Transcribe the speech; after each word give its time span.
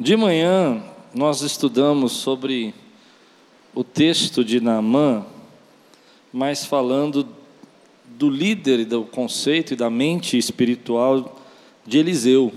De 0.00 0.16
manhã, 0.16 0.80
nós 1.12 1.40
estudamos 1.40 2.12
sobre 2.12 2.72
o 3.74 3.82
texto 3.82 4.44
de 4.44 4.60
Naamã, 4.60 5.26
mas 6.32 6.64
falando 6.64 7.26
do 8.06 8.30
líder, 8.30 8.84
do 8.84 9.02
conceito 9.02 9.72
e 9.72 9.76
da 9.76 9.90
mente 9.90 10.38
espiritual 10.38 11.36
de 11.84 11.98
Eliseu. 11.98 12.52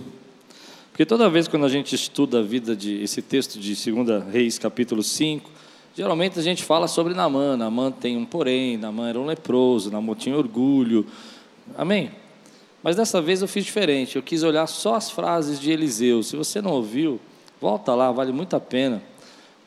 Porque 0.92 1.04
toda 1.04 1.32
vez 1.32 1.48
quando 1.48 1.66
a 1.66 1.70
gente 1.70 1.96
estuda 1.96 2.42
a 2.42 2.44
vida 2.44 2.76
de 2.76 3.02
esse 3.02 3.24
texto 3.24 3.58
de 3.58 3.92
2 3.92 4.24
Reis, 4.32 4.60
capítulo 4.60 5.02
5, 5.02 5.50
geralmente 5.96 6.38
a 6.38 6.44
gente 6.44 6.64
fala 6.64 6.88
sobre 6.88 7.16
Naamã. 7.16 7.58
Naamã 7.58 7.92
tem 7.92 8.18
um 8.18 8.26
porém, 8.26 8.78
Naamã 8.78 9.10
era 9.10 9.20
um 9.20 9.26
leproso, 9.26 9.90
Naamã 9.90 10.14
tinha 10.14 10.38
orgulho. 10.38 11.08
Amém? 11.76 12.12
Mas 12.84 12.98
dessa 12.98 13.20
vez 13.20 13.42
eu 13.42 13.48
fiz 13.48 13.66
diferente. 13.66 14.16
Eu 14.16 14.22
quis 14.22 14.44
olhar 14.44 14.68
só 14.68 14.94
as 14.94 15.10
frases 15.10 15.60
de 15.60 15.72
Eliseu. 15.72 16.22
Se 16.22 16.36
você 16.36 16.62
não 16.62 16.74
ouviu, 16.74 17.20
Volta 17.62 17.94
lá, 17.94 18.12
vale 18.12 18.32
muito 18.32 18.56
a 18.56 18.60
pena, 18.60 19.04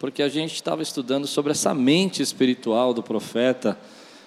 porque 0.01 0.21
a 0.21 0.29
gente 0.29 0.53
estava 0.53 0.83
estudando 0.83 1.29
sobre 1.29 1.53
essa 1.53 1.73
mente 1.73 2.21
espiritual 2.21 2.93
do 2.93 3.05
profeta 3.05 3.79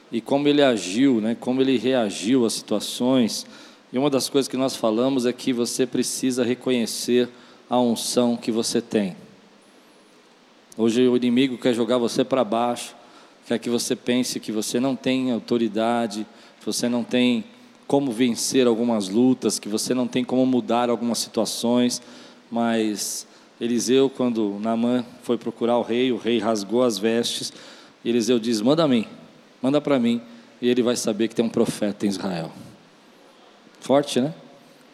e 0.10 0.22
como 0.22 0.48
ele 0.48 0.64
agiu, 0.64 1.20
né, 1.20 1.36
como 1.38 1.60
ele 1.60 1.78
reagiu 1.78 2.46
às 2.46 2.54
situações. 2.54 3.46
E 3.92 3.98
uma 3.98 4.10
das 4.10 4.30
coisas 4.30 4.48
que 4.48 4.56
nós 4.56 4.78
falamos 4.78 5.26
é 5.26 5.34
que 5.34 5.52
você 5.52 5.86
precisa 5.86 6.46
reconhecer 6.46 7.28
a 7.70 7.78
unção 7.78 8.38
que 8.38 8.54
você 8.54 8.80
tem. 8.80 9.18
Hoje 10.78 11.06
o 11.06 11.18
inimigo 11.18 11.58
quer 11.58 11.74
jogar 11.74 11.98
você 11.98 12.24
para 12.24 12.46
baixo, 12.46 12.96
quer 13.46 13.60
que 13.60 13.70
você 13.70 13.98
pense 13.98 14.40
que 14.40 14.52
você 14.54 14.80
não 14.80 14.96
tem 14.96 15.30
autoridade, 15.30 16.26
que 16.58 16.66
você 16.66 16.88
não 16.88 17.04
tem 17.04 17.44
como 17.86 18.14
vencer 18.14 18.66
algumas 18.66 19.10
lutas, 19.10 19.60
que 19.60 19.68
você 19.68 19.94
não 19.94 20.08
tem 20.08 20.24
como 20.24 20.46
mudar 20.46 20.90
algumas 20.90 21.18
situações, 21.18 22.02
mas 22.50 23.28
Eliseu, 23.60 24.10
quando 24.10 24.58
Naamã 24.60 25.04
foi 25.24 25.38
procurar 25.38 25.78
o 25.78 25.82
rei, 25.82 26.12
o 26.12 26.18
rei 26.18 26.38
rasgou 26.38 26.84
as 26.84 26.98
vestes, 26.98 27.52
Eliseu 28.06 28.38
diz: 28.38 28.62
Manda 28.62 28.84
a 28.84 28.88
mim, 28.88 29.08
manda 29.62 29.82
para 29.82 30.00
mim, 30.00 30.22
e 30.62 30.70
ele 30.70 30.84
vai 30.84 30.96
saber 30.96 31.28
que 31.28 31.36
tem 31.36 31.44
um 31.44 31.50
profeta 31.50 32.06
em 32.06 32.10
Israel. 32.10 32.52
Forte, 33.80 34.22
né? 34.22 34.34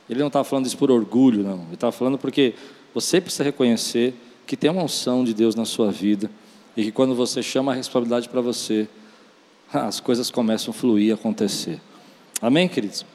Ele 0.09 0.20
não 0.20 0.28
estava 0.28 0.44
falando 0.44 0.66
isso 0.66 0.78
por 0.78 0.92
orgulho, 0.92 1.44
não. 1.44 1.64
Ele 1.66 1.73
estava 1.73 1.92
falando 1.92 2.17
porque 2.17 2.53
você 2.94 3.20
precisa 3.20 3.44
reconhecer 3.44 4.14
que 4.45 4.55
tem 4.55 4.70
uma 4.70 4.83
unção 4.83 5.23
de 5.23 5.33
Deus 5.33 5.55
na 5.55 5.66
sua 5.66 5.92
vida 5.92 6.30
e 6.75 6.83
que 6.83 6.92
quando 6.92 7.16
você 7.16 7.42
chama 7.42 7.72
a 7.72 7.75
responsabilidade 7.75 8.30
para 8.30 8.42
você, 8.42 8.88
as 9.72 10.00
coisas 10.00 10.30
começam 10.30 10.72
a 10.72 10.73
fluir, 10.73 11.11
a 11.11 11.16
acontecer. 11.16 11.80
Amém, 12.42 12.67
queridos? 12.67 13.05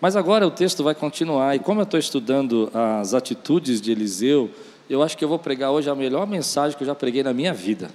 Mas 0.00 0.14
agora 0.14 0.46
o 0.46 0.50
texto 0.50 0.84
vai 0.84 0.94
continuar, 0.94 1.56
e 1.56 1.58
como 1.58 1.80
eu 1.80 1.84
estou 1.84 1.98
estudando 1.98 2.70
as 2.72 3.14
atitudes 3.14 3.80
de 3.80 3.90
Eliseu, 3.90 4.50
eu 4.88 5.02
acho 5.02 5.16
que 5.16 5.24
eu 5.24 5.28
vou 5.28 5.38
pregar 5.38 5.70
hoje 5.70 5.90
a 5.90 5.94
melhor 5.94 6.26
mensagem 6.26 6.76
que 6.76 6.82
eu 6.82 6.86
já 6.86 6.94
preguei 6.94 7.22
na 7.22 7.32
minha 7.32 7.52
vida. 7.52 7.90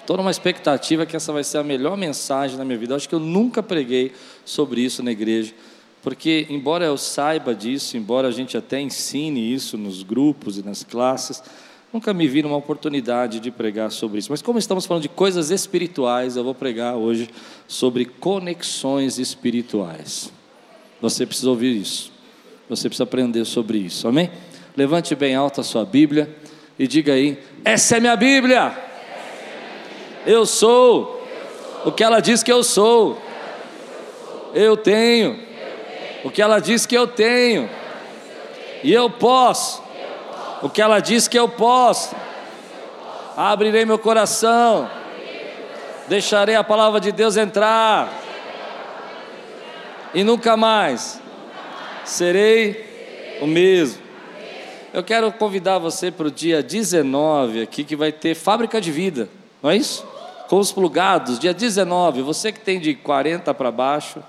Estou 0.00 0.16
numa 0.16 0.30
expectativa 0.30 1.04
que 1.04 1.16
essa 1.16 1.32
vai 1.32 1.42
ser 1.42 1.58
a 1.58 1.64
melhor 1.64 1.96
mensagem 1.96 2.56
na 2.56 2.64
minha 2.64 2.78
vida. 2.78 2.92
Eu 2.92 2.96
acho 2.96 3.08
que 3.08 3.14
eu 3.14 3.20
nunca 3.20 3.60
preguei 3.60 4.12
sobre 4.44 4.80
isso 4.80 5.02
na 5.02 5.10
igreja, 5.10 5.52
porque, 6.00 6.46
embora 6.48 6.84
eu 6.84 6.96
saiba 6.96 7.52
disso, 7.52 7.96
embora 7.96 8.28
a 8.28 8.30
gente 8.30 8.56
até 8.56 8.80
ensine 8.80 9.52
isso 9.52 9.76
nos 9.76 10.04
grupos 10.04 10.58
e 10.58 10.62
nas 10.62 10.84
classes, 10.84 11.42
nunca 11.92 12.14
me 12.14 12.28
vi 12.28 12.40
numa 12.40 12.56
oportunidade 12.56 13.40
de 13.40 13.50
pregar 13.50 13.90
sobre 13.90 14.20
isso. 14.20 14.30
Mas, 14.30 14.40
como 14.40 14.60
estamos 14.60 14.86
falando 14.86 15.02
de 15.02 15.08
coisas 15.08 15.50
espirituais, 15.50 16.36
eu 16.36 16.44
vou 16.44 16.54
pregar 16.54 16.94
hoje 16.94 17.28
sobre 17.66 18.04
conexões 18.04 19.18
espirituais. 19.18 20.32
Você 21.00 21.26
precisa 21.26 21.50
ouvir 21.50 21.76
isso, 21.76 22.12
você 22.68 22.88
precisa 22.88 23.02
aprender 23.02 23.44
sobre 23.44 23.78
isso, 23.78 24.06
amém? 24.06 24.30
Levante 24.76 25.14
bem 25.14 25.34
alto 25.34 25.62
a 25.62 25.64
sua 25.64 25.86
Bíblia 25.86 26.28
e 26.78 26.86
diga 26.86 27.14
aí: 27.14 27.42
Essa 27.64 27.96
é 27.96 28.00
minha 28.00 28.14
Bíblia. 28.14 28.76
Eu 30.26 30.44
sou 30.44 31.26
o 31.84 31.90
que 31.90 32.04
ela 32.04 32.20
diz 32.20 32.42
que 32.42 32.52
eu 32.52 32.62
sou. 32.62 33.18
Eu 34.52 34.76
tenho 34.76 35.40
o 36.24 36.30
que 36.30 36.42
ela 36.42 36.60
diz 36.60 36.84
que 36.84 36.94
eu 36.94 37.06
tenho. 37.06 37.70
E 38.84 38.92
eu 38.92 39.08
posso 39.08 39.82
o 40.60 40.68
que 40.68 40.82
ela 40.82 41.00
diz 41.00 41.26
que 41.26 41.38
eu 41.38 41.48
posso. 41.48 42.14
Abrirei 43.34 43.86
meu 43.86 43.98
coração. 43.98 44.90
Deixarei 46.06 46.54
a 46.54 46.62
palavra 46.62 47.00
de 47.00 47.12
Deus 47.12 47.38
entrar. 47.38 48.12
E 50.12 50.22
nunca 50.22 50.54
mais 50.54 51.20
serei 52.04 53.38
o 53.40 53.46
mesmo. 53.46 54.05
Eu 54.96 55.04
quero 55.04 55.30
convidar 55.30 55.78
você 55.78 56.10
para 56.10 56.28
o 56.28 56.30
dia 56.30 56.62
19 56.62 57.60
aqui, 57.60 57.84
que 57.84 57.94
vai 57.94 58.10
ter 58.10 58.34
fábrica 58.34 58.80
de 58.80 58.90
vida, 58.90 59.28
não 59.62 59.68
é 59.68 59.76
isso? 59.76 60.02
Com 60.48 60.58
os 60.58 60.72
plugados, 60.72 61.38
dia 61.38 61.52
19, 61.52 62.22
você 62.22 62.50
que 62.50 62.60
tem 62.60 62.80
de 62.80 62.94
40 62.94 63.52
para 63.52 63.70
baixo. 63.70 64.22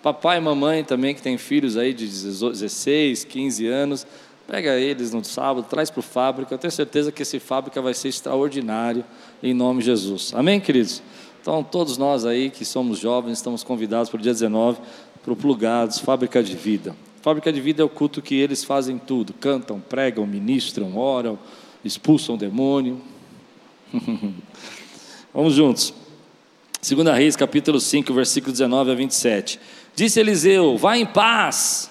Papai 0.00 0.38
e 0.38 0.40
mamãe 0.40 0.84
também 0.84 1.16
que 1.16 1.20
tem 1.20 1.36
filhos 1.36 1.76
aí 1.76 1.92
de 1.92 2.06
16, 2.06 3.24
15 3.24 3.66
anos, 3.66 4.06
pega 4.46 4.76
eles 4.76 5.12
no 5.12 5.24
sábado, 5.24 5.66
traz 5.68 5.90
para 5.90 5.98
o 5.98 6.04
fábrica. 6.04 6.54
Eu 6.54 6.58
tenho 6.58 6.70
certeza 6.70 7.10
que 7.10 7.22
esse 7.22 7.40
fábrica 7.40 7.82
vai 7.82 7.92
ser 7.92 8.06
extraordinário 8.06 9.04
em 9.42 9.52
nome 9.52 9.80
de 9.80 9.86
Jesus. 9.86 10.32
Amém, 10.32 10.60
queridos? 10.60 11.02
Então, 11.42 11.64
todos 11.64 11.98
nós 11.98 12.24
aí 12.24 12.50
que 12.50 12.64
somos 12.64 13.00
jovens, 13.00 13.38
estamos 13.38 13.64
convidados 13.64 14.08
para 14.08 14.18
o 14.18 14.22
dia 14.22 14.32
19 14.32 14.78
para 15.24 15.32
o 15.32 15.36
Plugados, 15.36 15.98
Fábrica 15.98 16.40
de 16.40 16.54
Vida. 16.54 16.94
Fábrica 17.26 17.52
de 17.52 17.60
vida 17.60 17.82
é 17.82 17.84
o 17.84 17.88
culto 17.88 18.22
que 18.22 18.36
eles 18.36 18.62
fazem 18.62 18.98
tudo: 18.98 19.32
cantam, 19.32 19.80
pregam, 19.80 20.24
ministram, 20.24 20.96
oram, 20.96 21.36
expulsam 21.84 22.36
demônio. 22.36 23.00
Vamos 25.34 25.54
juntos. 25.54 25.92
2 26.88 27.08
Reis, 27.16 27.34
capítulo 27.34 27.80
5, 27.80 28.14
versículo 28.14 28.52
19 28.52 28.92
a 28.92 28.94
27. 28.94 29.58
Disse 29.96 30.20
Eliseu: 30.20 30.78
Vá 30.78 30.96
em 30.96 31.04
paz. 31.04 31.90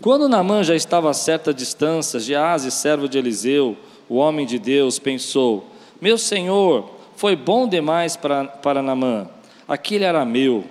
Quando 0.00 0.30
Naamã 0.30 0.64
já 0.64 0.74
estava 0.74 1.10
a 1.10 1.12
certa 1.12 1.52
distância, 1.52 2.18
Gease, 2.18 2.70
servo 2.70 3.06
de 3.06 3.18
Eliseu, 3.18 3.76
o 4.08 4.16
homem 4.16 4.46
de 4.46 4.58
Deus, 4.58 4.98
pensou: 4.98 5.70
Meu 6.00 6.16
senhor, 6.16 6.90
foi 7.16 7.36
bom 7.36 7.68
demais 7.68 8.16
para, 8.16 8.46
para 8.46 8.82
Naamã. 8.82 9.28
Aquele 9.68 10.04
era 10.04 10.24
meu, 10.24 10.64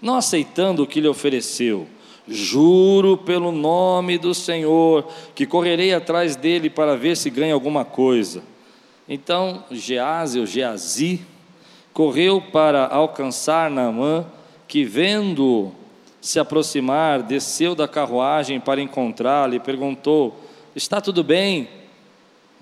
não 0.00 0.14
aceitando 0.14 0.84
o 0.84 0.86
que 0.86 1.00
lhe 1.00 1.08
ofereceu. 1.08 1.88
Juro 2.26 3.18
pelo 3.18 3.52
nome 3.52 4.16
do 4.16 4.34
Senhor 4.34 5.06
que 5.34 5.46
correrei 5.46 5.92
atrás 5.92 6.36
dele 6.36 6.70
para 6.70 6.96
ver 6.96 7.16
se 7.16 7.28
ganha 7.28 7.52
alguma 7.52 7.84
coisa. 7.84 8.42
Então 9.08 9.64
Geazi, 9.70 10.40
ou 10.40 10.46
Geazi, 10.46 11.20
correu 11.92 12.40
para 12.40 12.86
alcançar 12.86 13.70
Naamã, 13.70 14.24
que 14.66 14.84
vendo 14.84 15.70
se 16.20 16.38
aproximar, 16.38 17.22
desceu 17.22 17.74
da 17.74 17.86
carruagem 17.86 18.58
para 18.58 18.80
encontrá-lo 18.80 19.54
e 19.54 19.60
perguntou: 19.60 20.34
Está 20.74 21.00
tudo 21.00 21.22
bem? 21.22 21.68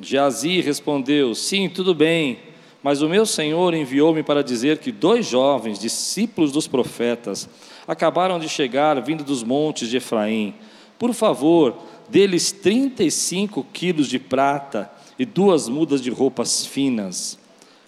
Geazi 0.01 0.61
respondeu: 0.61 1.35
Sim, 1.35 1.69
tudo 1.69 1.95
bem. 1.95 2.39
Mas 2.83 3.01
o 3.01 3.09
meu 3.09 3.25
Senhor 3.25 3.75
enviou-me 3.75 4.25
para 4.25 4.43
dizer 4.43 4.79
que 4.79 4.91
dois 4.91 5.27
jovens, 5.29 5.79
discípulos 5.79 6.51
dos 6.51 6.67
profetas, 6.67 7.49
acabaram 7.87 8.39
de 8.39 8.49
chegar 8.49 9.01
vindo 9.01 9.25
dos 9.25 9.43
montes 9.43 9.89
de 9.89 9.97
Efraim. 9.97 10.55
Por 10.99 11.13
favor, 11.13 11.77
deles 12.09 12.53
35 12.53 13.67
quilos 13.73 14.09
de 14.09 14.19
prata 14.19 14.91
e 15.19 15.25
duas 15.25 15.69
mudas 15.69 16.01
de 16.01 16.11
roupas 16.11 16.65
finas. 16.67 17.39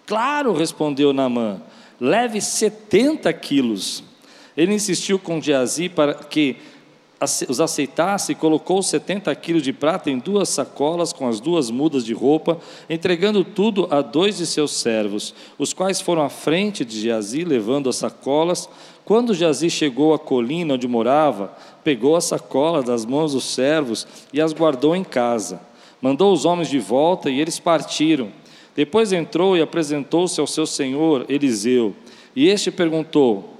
Claro, 0.05 0.53
respondeu 0.53 1.13
Naamã, 1.13 1.61
leve 1.99 2.39
70 2.41 3.31
quilos. 3.33 4.03
Ele 4.55 4.73
insistiu 4.73 5.17
com 5.17 5.41
Geazi 5.41 5.89
para 5.89 6.13
que 6.13 6.57
os 7.47 7.61
aceitasse 7.61 8.33
e 8.33 8.35
colocou 8.35 8.83
70 8.83 9.33
quilos 9.35 9.63
de 9.63 9.71
prata 9.71 10.09
em 10.09 10.19
duas 10.19 10.49
sacolas 10.49 11.13
com 11.13 11.27
as 11.27 11.39
duas 11.39 11.71
mudas 11.71 12.05
de 12.05 12.13
roupa, 12.13 12.59
entregando 12.89 13.43
tudo 13.43 13.87
a 13.89 14.01
dois 14.01 14.37
de 14.37 14.45
seus 14.45 14.71
servos, 14.71 15.33
os 15.57 15.73
quais 15.73 16.01
foram 16.01 16.23
à 16.23 16.29
frente 16.29 16.83
de 16.83 16.99
Geazi, 16.99 17.43
levando 17.43 17.89
as 17.89 17.95
sacolas. 17.95 18.69
Quando 19.05 19.35
Geazi 19.35 19.69
chegou 19.69 20.15
à 20.15 20.19
colina 20.19 20.73
onde 20.73 20.87
morava, 20.87 21.55
pegou 21.83 22.15
a 22.15 22.21
sacola 22.21 22.81
das 22.81 23.05
mãos 23.05 23.33
dos 23.33 23.45
servos 23.45 24.07
e 24.33 24.41
as 24.41 24.51
guardou 24.51 24.95
em 24.95 25.03
casa. 25.03 25.61
Mandou 26.01 26.33
os 26.33 26.43
homens 26.43 26.69
de 26.69 26.79
volta 26.79 27.29
e 27.29 27.39
eles 27.39 27.59
partiram. 27.59 28.31
Depois 28.75 29.13
entrou 29.13 29.55
e 29.55 29.61
apresentou-se 29.61 30.39
ao 30.41 30.47
seu 30.47 30.65
senhor 30.65 31.25
Eliseu. 31.29 31.95
E 32.35 32.49
este 32.49 32.71
perguntou: 32.71 33.53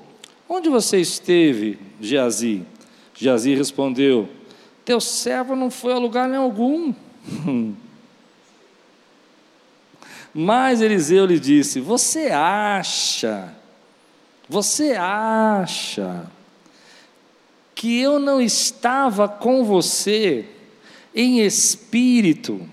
Onde 0.49 0.67
você 0.67 0.99
esteve, 0.99 1.77
Geazi? 2.01 2.63
Jazi 3.13 3.53
respondeu: 3.55 4.27
Teu 4.83 4.99
servo 4.99 5.55
não 5.55 5.69
foi 5.69 5.93
a 5.93 5.97
lugar 5.97 6.27
nenhum 6.27 6.41
algum. 6.41 6.93
Mas 10.33 10.81
Eliseu 10.81 11.25
lhe 11.25 11.39
disse: 11.39 11.79
Você 11.79 12.27
acha, 12.27 13.53
você 14.47 14.93
acha 14.93 16.29
que 17.73 17.99
eu 17.99 18.19
não 18.19 18.39
estava 18.39 19.27
com 19.27 19.63
você 19.63 20.45
em 21.13 21.41
espírito. 21.41 22.67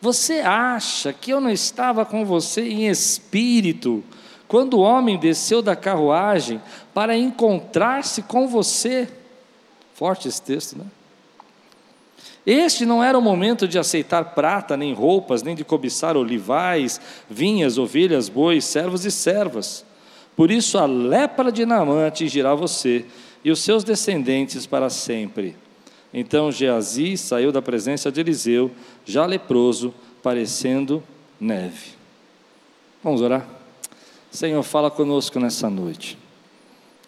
Você 0.00 0.40
acha 0.40 1.12
que 1.12 1.32
eu 1.32 1.40
não 1.40 1.50
estava 1.50 2.04
com 2.06 2.24
você 2.24 2.62
em 2.62 2.88
espírito 2.88 4.04
quando 4.46 4.74
o 4.74 4.80
homem 4.80 5.18
desceu 5.18 5.60
da 5.60 5.74
carruagem 5.74 6.60
para 6.94 7.16
encontrar-se 7.16 8.22
com 8.22 8.46
você? 8.46 9.08
Forte 9.94 10.28
esse 10.28 10.40
texto, 10.40 10.78
né? 10.78 10.84
Este 12.46 12.86
não 12.86 13.04
era 13.04 13.18
o 13.18 13.20
momento 13.20 13.68
de 13.68 13.78
aceitar 13.78 14.24
prata, 14.34 14.74
nem 14.74 14.94
roupas, 14.94 15.42
nem 15.42 15.54
de 15.54 15.64
cobiçar 15.64 16.16
olivais, 16.16 16.98
vinhas, 17.28 17.76
ovelhas, 17.76 18.30
bois, 18.30 18.64
servos 18.64 19.04
e 19.04 19.10
servas. 19.10 19.84
Por 20.38 20.52
isso 20.52 20.78
a 20.78 20.86
lepra 20.86 21.50
de 21.50 21.66
Naamã 21.66 22.06
atingirá 22.06 22.54
você 22.54 23.04
e 23.44 23.50
os 23.50 23.58
seus 23.58 23.82
descendentes 23.82 24.66
para 24.66 24.88
sempre. 24.88 25.56
Então 26.14 26.52
Geazi 26.52 27.18
saiu 27.18 27.50
da 27.50 27.60
presença 27.60 28.12
de 28.12 28.20
Eliseu, 28.20 28.70
já 29.04 29.26
leproso, 29.26 29.92
parecendo 30.22 31.02
neve. 31.40 31.88
Vamos 33.02 33.20
orar? 33.20 33.44
Senhor, 34.30 34.62
fala 34.62 34.92
conosco 34.92 35.40
nessa 35.40 35.68
noite. 35.68 36.16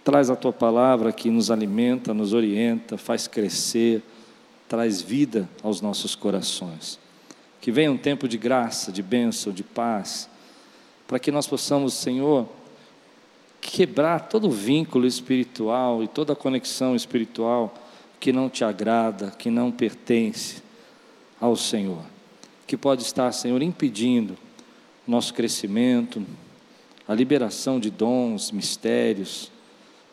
Traz 0.03 0.29
a 0.29 0.35
tua 0.35 0.53
palavra 0.53 1.13
que 1.13 1.31
nos 1.31 1.53
alimenta, 1.53 2.13
nos 2.13 2.33
orienta, 2.33 2.99
faz 2.99 3.29
crescer 3.29 4.03
traz 4.69 5.01
vida 5.01 5.49
aos 5.63 5.81
nossos 5.81 6.17
corações. 6.17 6.99
Que 7.61 7.71
venha 7.71 7.93
um 7.93 7.97
tempo 7.97 8.27
de 8.27 8.37
graça, 8.37 8.91
de 8.91 9.03
bênção, 9.03 9.53
de 9.53 9.63
paz, 9.63 10.29
para 11.07 11.19
que 11.21 11.31
nós 11.31 11.47
possamos, 11.49 11.95
Senhor, 11.95 12.49
quebrar 13.61 14.29
todo 14.29 14.49
o 14.49 14.51
vínculo 14.51 15.07
espiritual 15.07 16.03
e 16.03 16.09
toda 16.09 16.33
a 16.33 16.37
conexão 16.37 16.97
espiritual 16.97 17.75
que 18.19 18.33
não 18.33 18.49
te 18.49 18.65
agrada, 18.65 19.31
que 19.31 19.51
não 19.51 19.71
pertence 19.71 20.63
ao 21.41 21.57
Senhor, 21.57 22.03
que 22.67 22.77
pode 22.77 23.03
estar, 23.03 23.31
Senhor, 23.33 23.63
impedindo 23.63 24.37
nosso 25.07 25.35
crescimento, 25.35 26.25
a 27.09 27.15
liberação 27.15 27.81
de 27.81 27.91
dons, 27.91 28.51
mistérios, 28.51 29.51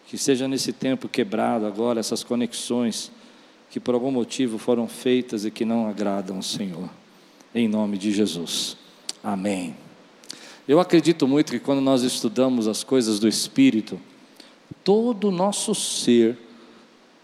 que 0.07 0.17
seja 0.17 0.47
nesse 0.47 0.71
tempo 0.71 1.07
quebrado 1.07 1.65
agora 1.65 1.99
essas 1.99 2.23
conexões 2.23 3.11
que 3.69 3.79
por 3.79 3.93
algum 3.93 4.11
motivo 4.11 4.57
foram 4.57 4.87
feitas 4.87 5.45
e 5.45 5.51
que 5.51 5.65
não 5.65 5.87
agradam 5.87 6.37
ao 6.37 6.41
Senhor. 6.41 6.89
Em 7.53 7.67
nome 7.67 7.97
de 7.97 8.11
Jesus. 8.11 8.77
Amém. 9.23 9.86
Eu 10.67 10.81
acredito 10.81 11.25
muito 11.25 11.53
que 11.53 11.59
quando 11.59 11.79
nós 11.79 12.03
estudamos 12.03 12.67
as 12.67 12.83
coisas 12.83 13.19
do 13.19 13.27
Espírito, 13.27 13.97
todo 14.83 15.29
o 15.29 15.31
nosso 15.31 15.73
ser 15.73 16.37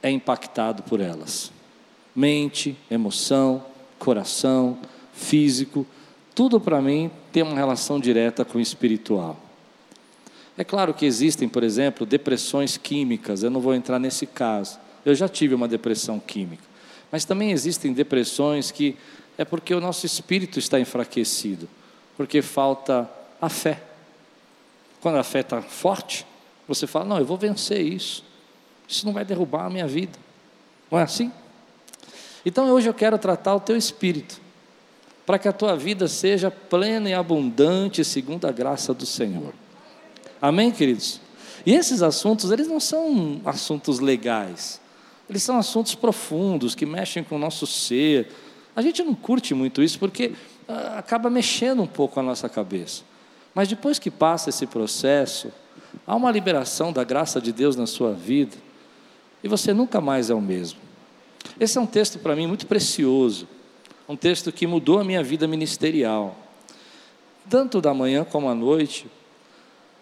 é 0.02 0.10
impactado 0.10 0.84
por 0.84 1.02
elas. 1.02 1.52
Mente, 2.16 2.78
emoção, 2.90 3.66
coração, 4.00 4.78
físico, 5.14 5.86
tudo 6.34 6.58
para 6.58 6.82
mim 6.82 7.12
tem 7.34 7.44
uma 7.44 7.56
relação 7.56 8.00
direta 8.00 8.46
com 8.46 8.58
o 8.60 8.62
espiritual. 8.62 9.38
É 10.58 10.64
claro 10.64 10.94
que 10.94 11.06
existem, 11.06 11.50
por 11.50 11.64
exemplo, 11.64 12.06
depressões 12.06 12.78
químicas, 12.78 13.44
eu 13.44 13.50
não 13.50 13.60
vou 13.60 13.76
entrar 13.76 14.00
nesse 14.00 14.26
caso. 14.26 14.80
Eu 15.06 15.14
já 15.14 15.28
tive 15.28 15.54
uma 15.54 15.68
depressão 15.68 16.18
química. 16.18 16.64
Mas 17.12 17.26
também 17.26 17.52
existem 17.52 17.92
depressões 17.92 18.72
que 18.72 18.96
é 19.38 19.44
porque 19.44 19.74
o 19.74 19.82
nosso 19.82 20.06
espírito 20.06 20.60
está 20.60 20.80
enfraquecido, 20.80 21.68
porque 22.16 22.42
falta 22.42 23.10
a 23.46 23.50
fé. 23.50 23.82
Quando 25.02 25.18
a 25.18 25.24
fé 25.24 25.42
está 25.42 25.62
forte, 25.62 26.26
você 26.68 26.88
fala: 26.88 27.06
Não, 27.06 27.18
eu 27.18 27.26
vou 27.26 27.38
vencer 27.38 27.82
isso. 27.82 28.24
Isso 28.88 29.06
não 29.06 29.14
vai 29.14 29.26
derrubar 29.26 29.66
a 29.66 29.70
minha 29.70 29.88
vida. 29.88 30.18
Não 30.90 31.00
é 31.00 31.04
assim? 31.04 31.32
Então 32.46 32.70
hoje 32.70 32.90
eu 32.90 32.94
quero 32.94 33.18
tratar 33.18 33.56
o 33.56 33.60
teu 33.60 33.76
espírito, 33.76 34.40
para 35.26 35.40
que 35.40 35.48
a 35.48 35.54
tua 35.54 35.76
vida 35.76 36.08
seja 36.08 36.52
plena 36.52 37.10
e 37.10 37.14
abundante 37.14 38.04
segundo 38.04 38.46
a 38.46 38.52
graça 38.52 38.94
do 38.94 39.06
Senhor. 39.06 39.54
Amém, 40.42 40.72
queridos? 40.72 41.22
E 41.66 41.74
esses 41.74 42.02
assuntos, 42.02 42.52
eles 42.52 42.68
não 42.68 42.80
são 42.80 43.42
assuntos 43.46 44.00
legais. 44.00 44.82
Eles 45.30 45.42
são 45.42 45.58
assuntos 45.58 45.96
profundos 45.96 46.76
que 46.76 46.86
mexem 46.86 47.24
com 47.24 47.38
o 47.38 47.40
nosso 47.40 47.66
ser. 47.66 48.30
A 48.76 48.82
gente 48.82 49.02
não 49.02 49.16
curte 49.16 49.54
muito 49.54 49.82
isso 49.82 49.98
porque 49.98 50.34
ah, 50.68 50.96
acaba 51.00 51.30
mexendo 51.30 51.82
um 51.82 51.88
pouco 51.88 52.20
a 52.20 52.24
nossa 52.24 52.50
cabeça. 52.50 53.04
Mas 53.54 53.68
depois 53.68 54.00
que 54.00 54.10
passa 54.10 54.50
esse 54.50 54.66
processo, 54.66 55.52
há 56.08 56.16
uma 56.16 56.32
liberação 56.32 56.92
da 56.92 57.04
graça 57.04 57.40
de 57.40 57.52
Deus 57.52 57.76
na 57.76 57.86
sua 57.86 58.14
vida 58.14 58.56
e 59.44 59.48
você 59.48 59.74
nunca 59.74 60.02
mais 60.02 60.30
é 60.30 60.34
o 60.34 60.42
mesmo. 60.42 60.80
Esse 61.60 61.78
é 61.78 61.82
um 61.82 61.86
texto 61.86 62.18
para 62.18 62.36
mim 62.36 62.48
muito 62.48 62.66
precioso, 62.66 63.48
um 64.08 64.16
texto 64.16 64.52
que 64.52 64.66
mudou 64.66 65.00
a 65.00 65.04
minha 65.04 65.24
vida 65.24 65.48
ministerial. 65.48 66.36
Tanto 67.50 67.82
da 67.82 67.94
manhã 67.94 68.24
como 68.24 68.50
à 68.50 68.56
noite. 68.56 69.06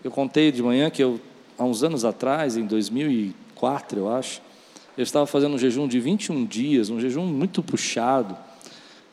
Eu 0.04 0.12
contei 0.12 0.52
de 0.52 0.62
manhã 0.62 0.90
que 0.90 1.04
eu, 1.04 1.20
há 1.58 1.64
uns 1.64 1.84
anos 1.84 2.06
atrás, 2.06 2.56
em 2.56 2.66
2004, 2.66 4.00
eu 4.00 4.10
acho, 4.10 4.42
eu 4.98 5.04
estava 5.04 5.26
fazendo 5.26 5.56
um 5.56 5.58
jejum 5.58 5.88
de 5.88 6.00
21 6.00 6.46
dias, 6.46 6.90
um 6.90 7.00
jejum 7.00 7.26
muito 7.26 7.62
puxado. 7.62 8.38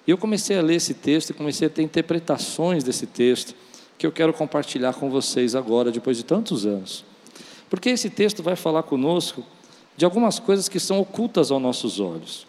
E 0.06 0.10
eu 0.10 0.18
comecei 0.18 0.58
a 0.58 0.62
ler 0.62 0.76
esse 0.76 0.94
texto 0.94 1.30
e 1.30 1.34
comecei 1.34 1.66
a 1.66 1.70
ter 1.70 1.82
interpretações 1.82 2.84
desse 2.84 3.06
texto 3.06 3.54
que 3.98 4.06
eu 4.06 4.12
quero 4.12 4.32
compartilhar 4.32 4.94
com 4.94 5.10
vocês 5.10 5.56
agora, 5.56 5.90
depois 5.90 6.16
de 6.16 6.24
tantos 6.24 6.64
anos. 6.64 7.04
Porque 7.68 7.90
esse 7.90 8.08
texto 8.08 8.42
vai 8.42 8.54
falar 8.54 8.84
conosco 8.84 9.44
de 9.96 10.04
algumas 10.04 10.38
coisas 10.38 10.68
que 10.68 10.78
são 10.78 11.00
ocultas 11.00 11.50
aos 11.50 11.60
nossos 11.60 11.98
olhos. 11.98 12.46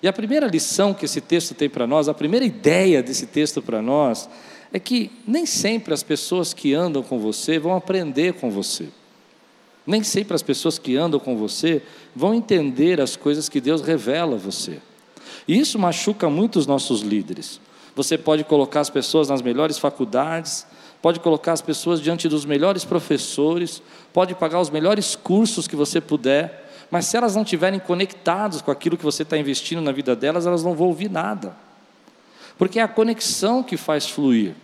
E 0.00 0.08
a 0.08 0.12
primeira 0.12 0.46
lição 0.46 0.94
que 0.94 1.04
esse 1.04 1.20
texto 1.20 1.54
tem 1.54 1.68
para 1.68 1.86
nós, 1.86 2.08
a 2.08 2.14
primeira 2.14 2.46
ideia 2.46 3.02
desse 3.02 3.26
texto 3.26 3.60
para 3.60 3.82
nós, 3.82 4.28
é 4.72 4.78
que 4.78 5.10
nem 5.26 5.44
sempre 5.44 5.92
as 5.92 6.02
pessoas 6.02 6.54
que 6.54 6.72
andam 6.72 7.02
com 7.02 7.18
você 7.18 7.58
vão 7.58 7.76
aprender 7.76 8.34
com 8.34 8.50
você. 8.50 8.88
Nem 9.86 10.02
sempre 10.04 10.34
as 10.34 10.42
pessoas 10.42 10.78
que 10.78 10.96
andam 10.96 11.18
com 11.18 11.36
você 11.36 11.82
vão 12.14 12.34
entender 12.34 13.00
as 13.00 13.16
coisas 13.16 13.48
que 13.48 13.60
Deus 13.60 13.82
revela 13.82 14.36
a 14.36 14.38
você. 14.38 14.80
E 15.46 15.58
isso 15.58 15.78
machuca 15.78 16.30
muito 16.30 16.58
os 16.58 16.66
nossos 16.66 17.00
líderes. 17.00 17.60
Você 17.94 18.16
pode 18.16 18.44
colocar 18.44 18.80
as 18.80 18.90
pessoas 18.90 19.28
nas 19.28 19.42
melhores 19.42 19.78
faculdades, 19.78 20.66
pode 21.02 21.18
colocar 21.18 21.52
as 21.52 21.60
pessoas 21.60 22.00
diante 22.00 22.28
dos 22.28 22.44
melhores 22.44 22.84
professores, 22.84 23.82
pode 24.12 24.34
pagar 24.36 24.60
os 24.60 24.70
melhores 24.70 25.16
cursos 25.16 25.66
que 25.66 25.74
você 25.74 26.00
puder, 26.00 26.70
mas 26.90 27.06
se 27.06 27.16
elas 27.16 27.34
não 27.34 27.42
estiverem 27.42 27.80
conectadas 27.80 28.62
com 28.62 28.70
aquilo 28.70 28.96
que 28.96 29.04
você 29.04 29.24
está 29.24 29.36
investindo 29.36 29.82
na 29.82 29.90
vida 29.90 30.14
delas, 30.14 30.46
elas 30.46 30.62
não 30.62 30.74
vão 30.74 30.86
ouvir 30.86 31.10
nada. 31.10 31.56
Porque 32.56 32.78
é 32.78 32.82
a 32.82 32.88
conexão 32.88 33.62
que 33.62 33.76
faz 33.76 34.08
fluir. 34.08 34.54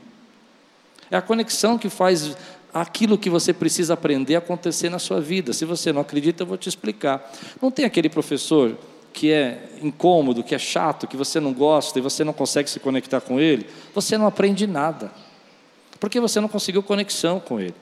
É 1.11 1.17
a 1.17 1.23
conexão 1.23 1.77
que 1.77 1.89
faz 1.89 2.37
aquilo 2.73 3.19
que 3.19 3.31
você 3.31 3.53
precisa 3.53 3.95
aprender 3.95 4.37
acontecer 4.37 4.91
na 4.91 4.99
sua 4.99 5.21
vida. 5.21 5.53
Se 5.53 5.65
você 5.65 5.93
não 5.93 6.03
acredita, 6.03 6.43
eu 6.43 6.47
vou 6.47 6.57
te 6.57 6.69
explicar. 6.69 7.33
Não 7.61 7.71
tem 7.71 7.85
aquele 7.85 8.09
professor 8.09 8.77
que 9.13 9.33
é 9.33 9.71
incômodo, 9.83 10.45
que 10.45 10.55
é 10.55 10.59
chato, 10.59 11.07
que 11.07 11.17
você 11.17 11.41
não 11.41 11.53
gosta 11.53 11.99
e 11.99 12.03
você 12.03 12.23
não 12.23 12.33
consegue 12.33 12.71
se 12.71 12.79
conectar 12.79 13.21
com 13.21 13.41
ele, 13.41 13.67
você 13.95 14.17
não 14.17 14.27
aprende 14.27 14.67
nada. 14.67 15.11
Porque 15.99 16.21
você 16.21 16.41
não 16.41 16.49
conseguiu 16.49 16.83
conexão 16.83 17.41
com 17.41 17.61
ele. 17.61 17.75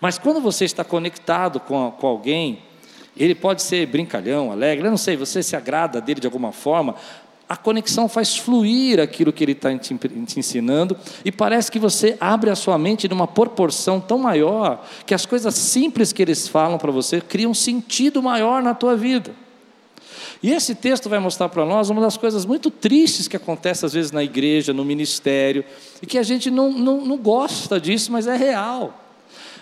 Mas 0.00 0.18
quando 0.18 0.40
você 0.40 0.64
está 0.64 0.82
conectado 0.82 1.60
com, 1.60 1.90
com 1.92 2.06
alguém, 2.06 2.60
ele 3.16 3.34
pode 3.34 3.62
ser 3.62 3.86
brincalhão, 3.86 4.50
alegre, 4.50 4.86
eu 4.86 4.90
não 4.90 4.98
sei, 4.98 5.16
você 5.16 5.42
se 5.42 5.54
agrada 5.54 6.00
dele 6.00 6.20
de 6.20 6.26
alguma 6.26 6.52
forma, 6.52 6.96
a 7.48 7.56
conexão 7.56 8.08
faz 8.08 8.34
fluir 8.34 8.98
aquilo 8.98 9.32
que 9.32 9.44
ele 9.44 9.52
está 9.52 9.76
te, 9.76 9.94
ensinando, 10.38 10.96
e 11.22 11.30
parece 11.30 11.70
que 11.70 11.78
você 11.78 12.16
abre 12.18 12.48
a 12.48 12.56
sua 12.56 12.78
mente 12.78 13.06
numa 13.06 13.26
proporção 13.26 14.00
tão 14.00 14.16
maior, 14.16 14.86
que 15.04 15.12
as 15.12 15.26
coisas 15.26 15.54
simples 15.54 16.12
que 16.12 16.22
eles 16.22 16.48
falam 16.48 16.78
para 16.78 16.90
você 16.90 17.20
criam 17.20 17.50
um 17.50 17.54
sentido 17.54 18.22
maior 18.22 18.62
na 18.62 18.74
tua 18.74 18.96
vida. 18.96 19.32
E 20.42 20.50
esse 20.50 20.74
texto 20.74 21.08
vai 21.08 21.20
mostrar 21.20 21.48
para 21.48 21.64
nós 21.64 21.88
uma 21.88 22.00
das 22.00 22.16
coisas 22.16 22.44
muito 22.44 22.70
tristes 22.70 23.28
que 23.28 23.36
acontece 23.36 23.86
às 23.86 23.92
vezes 23.92 24.10
na 24.10 24.24
igreja, 24.24 24.72
no 24.72 24.84
ministério, 24.84 25.64
e 26.02 26.06
que 26.06 26.18
a 26.18 26.22
gente 26.22 26.50
não, 26.50 26.72
não, 26.72 27.00
não 27.04 27.16
gosta 27.16 27.80
disso, 27.80 28.10
mas 28.10 28.26
é 28.26 28.36
real. 28.36 28.98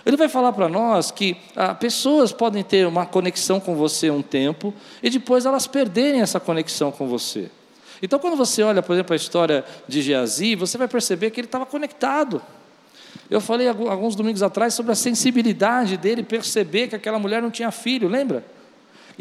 Ele 0.06 0.16
vai 0.16 0.28
falar 0.28 0.52
para 0.52 0.68
nós 0.68 1.10
que 1.10 1.36
ah, 1.54 1.74
pessoas 1.74 2.32
podem 2.32 2.64
ter 2.64 2.86
uma 2.86 3.04
conexão 3.04 3.60
com 3.60 3.74
você 3.74 4.10
um 4.10 4.22
tempo 4.22 4.72
e 5.02 5.10
depois 5.10 5.44
elas 5.44 5.66
perderem 5.66 6.22
essa 6.22 6.40
conexão 6.40 6.90
com 6.90 7.06
você. 7.06 7.50
Então, 8.02 8.18
quando 8.18 8.36
você 8.36 8.62
olha, 8.62 8.80
por 8.80 8.94
exemplo, 8.94 9.12
a 9.12 9.16
história 9.16 9.62
de 9.86 10.00
Geazi, 10.00 10.54
você 10.54 10.78
vai 10.78 10.88
perceber 10.88 11.30
que 11.30 11.40
ele 11.40 11.46
estava 11.46 11.66
conectado. 11.66 12.40
Eu 13.28 13.42
falei 13.42 13.68
alguns 13.68 14.14
domingos 14.16 14.42
atrás 14.42 14.72
sobre 14.72 14.92
a 14.92 14.94
sensibilidade 14.94 15.98
dele 15.98 16.22
perceber 16.22 16.88
que 16.88 16.96
aquela 16.96 17.18
mulher 17.18 17.42
não 17.42 17.50
tinha 17.50 17.70
filho, 17.70 18.08
lembra? 18.08 18.42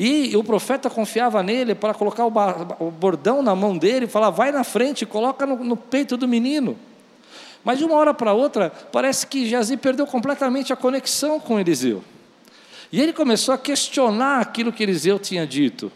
E 0.01 0.33
o 0.37 0.41
profeta 0.45 0.89
confiava 0.89 1.43
nele 1.43 1.75
para 1.75 1.93
colocar 1.93 2.25
o 2.25 2.89
bordão 2.89 3.43
na 3.43 3.53
mão 3.53 3.77
dele 3.77 4.05
e 4.05 4.07
falar: 4.07 4.29
vai 4.29 4.49
na 4.49 4.63
frente, 4.63 5.05
coloca 5.05 5.45
no, 5.45 5.61
no 5.61 5.75
peito 5.75 6.15
do 6.15 6.25
menino. 6.25 6.77
Mas 7.65 7.79
de 7.79 7.83
uma 7.83 7.95
hora 7.95 8.13
para 8.13 8.31
outra, 8.31 8.69
parece 8.93 9.27
que 9.27 9.45
Geazi 9.45 9.75
perdeu 9.75 10.07
completamente 10.07 10.71
a 10.71 10.77
conexão 10.77 11.37
com 11.37 11.59
Eliseu. 11.59 12.01
E 12.93 13.01
ele 13.01 13.11
começou 13.11 13.53
a 13.53 13.57
questionar 13.57 14.39
aquilo 14.39 14.71
que 14.71 14.83
Eliseu 14.83 15.19
tinha 15.19 15.45
dito. 15.45 15.91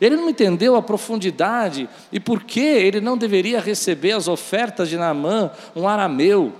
Ele 0.00 0.14
não 0.14 0.30
entendeu 0.30 0.76
a 0.76 0.82
profundidade 0.82 1.88
e 2.12 2.20
por 2.20 2.44
que 2.44 2.60
ele 2.60 3.00
não 3.00 3.18
deveria 3.18 3.60
receber 3.60 4.12
as 4.12 4.28
ofertas 4.28 4.88
de 4.88 4.96
Naamã, 4.96 5.50
um 5.74 5.88
arameu. 5.88 6.52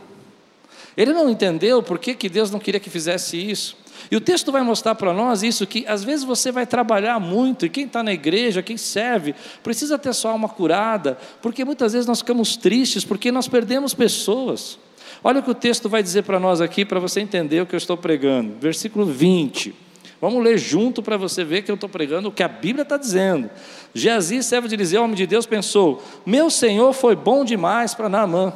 Ele 0.96 1.12
não 1.12 1.30
entendeu 1.30 1.84
por 1.84 2.00
que, 2.00 2.14
que 2.16 2.28
Deus 2.28 2.50
não 2.50 2.58
queria 2.58 2.80
que 2.80 2.90
fizesse 2.90 3.36
isso. 3.36 3.76
E 4.10 4.16
o 4.16 4.20
texto 4.20 4.50
vai 4.50 4.62
mostrar 4.62 4.96
para 4.96 5.12
nós 5.12 5.42
isso, 5.42 5.66
que 5.66 5.84
às 5.86 6.02
vezes 6.02 6.24
você 6.24 6.50
vai 6.50 6.66
trabalhar 6.66 7.20
muito, 7.20 7.64
e 7.64 7.68
quem 7.68 7.84
está 7.84 8.02
na 8.02 8.12
igreja, 8.12 8.62
quem 8.62 8.76
serve, 8.76 9.34
precisa 9.62 9.96
ter 9.96 10.12
sua 10.12 10.32
alma 10.32 10.48
curada, 10.48 11.16
porque 11.40 11.64
muitas 11.64 11.92
vezes 11.92 12.08
nós 12.08 12.18
ficamos 12.18 12.56
tristes, 12.56 13.04
porque 13.04 13.30
nós 13.30 13.46
perdemos 13.46 13.94
pessoas. 13.94 14.78
Olha 15.22 15.38
o 15.40 15.42
que 15.42 15.50
o 15.50 15.54
texto 15.54 15.88
vai 15.88 16.02
dizer 16.02 16.22
para 16.22 16.40
nós 16.40 16.60
aqui, 16.60 16.84
para 16.84 16.98
você 16.98 17.20
entender 17.20 17.60
o 17.60 17.66
que 17.66 17.74
eu 17.74 17.78
estou 17.78 17.96
pregando. 17.96 18.56
Versículo 18.58 19.06
20. 19.06 19.74
Vamos 20.20 20.42
ler 20.42 20.58
junto 20.58 21.02
para 21.02 21.16
você 21.16 21.44
ver 21.44 21.62
que 21.62 21.70
eu 21.70 21.74
estou 21.76 21.88
pregando 21.88 22.28
o 22.28 22.32
que 22.32 22.42
a 22.42 22.48
Bíblia 22.48 22.82
está 22.82 22.96
dizendo. 22.96 23.48
Geazi, 23.94 24.42
servo 24.42 24.68
de 24.68 24.74
Eliseu, 24.74 25.02
homem 25.02 25.16
de 25.16 25.26
Deus, 25.26 25.46
pensou: 25.46 26.02
Meu 26.26 26.50
Senhor 26.50 26.92
foi 26.92 27.14
bom 27.16 27.44
demais 27.44 27.94
para 27.94 28.08
Naamã. 28.08 28.52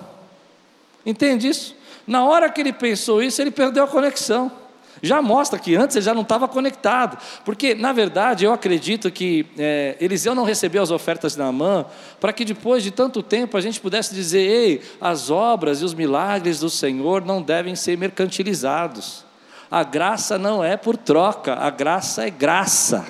Entende 1.07 1.49
isso? 1.49 1.75
Na 2.07 2.27
hora 2.27 2.51
que 2.51 2.61
ele 2.61 2.73
pensou 2.73 3.23
isso, 3.23 3.41
ele 3.41 3.51
perdeu 3.51 3.85
a 3.85 3.89
conexão. 3.89 4.64
Já 5.03 5.21
mostra 5.21 5.59
que 5.59 5.75
antes 5.77 5.97
ele 5.97 6.05
já 6.05 6.15
não 6.15 6.23
estava 6.23 6.49
conectado. 6.49 7.19
Porque, 7.45 7.75
na 7.75 7.93
verdade, 7.93 8.45
eu 8.45 8.53
acredito 8.53 9.11
que 9.11 9.47
é, 9.59 9.97
Eliseu 10.01 10.35
não 10.35 10.45
recebeu 10.45 10.83
as 10.83 10.91
ofertas 10.91 11.33
de 11.33 11.39
Naamã 11.39 11.87
para 12.21 12.33
que 12.33 12.45
depois 12.45 12.83
de 12.83 12.91
tanto 12.91 13.23
tempo 13.23 13.57
a 13.57 13.61
gente 13.61 13.81
pudesse 13.81 14.15
dizer: 14.15 14.41
ei, 14.41 14.83
as 15.01 15.31
obras 15.31 15.81
e 15.81 15.85
os 15.85 15.95
milagres 15.95 16.61
do 16.61 16.71
Senhor 16.71 17.25
não 17.25 17.43
devem 17.43 17.75
ser 17.75 17.99
mercantilizados. 17.99 19.25
A 19.71 19.83
graça 19.83 20.39
não 20.39 20.63
é 20.63 20.77
por 20.77 20.97
troca, 20.97 21.55
a 21.55 21.71
graça 21.71 22.27
é 22.27 22.31
graça. 22.31 23.07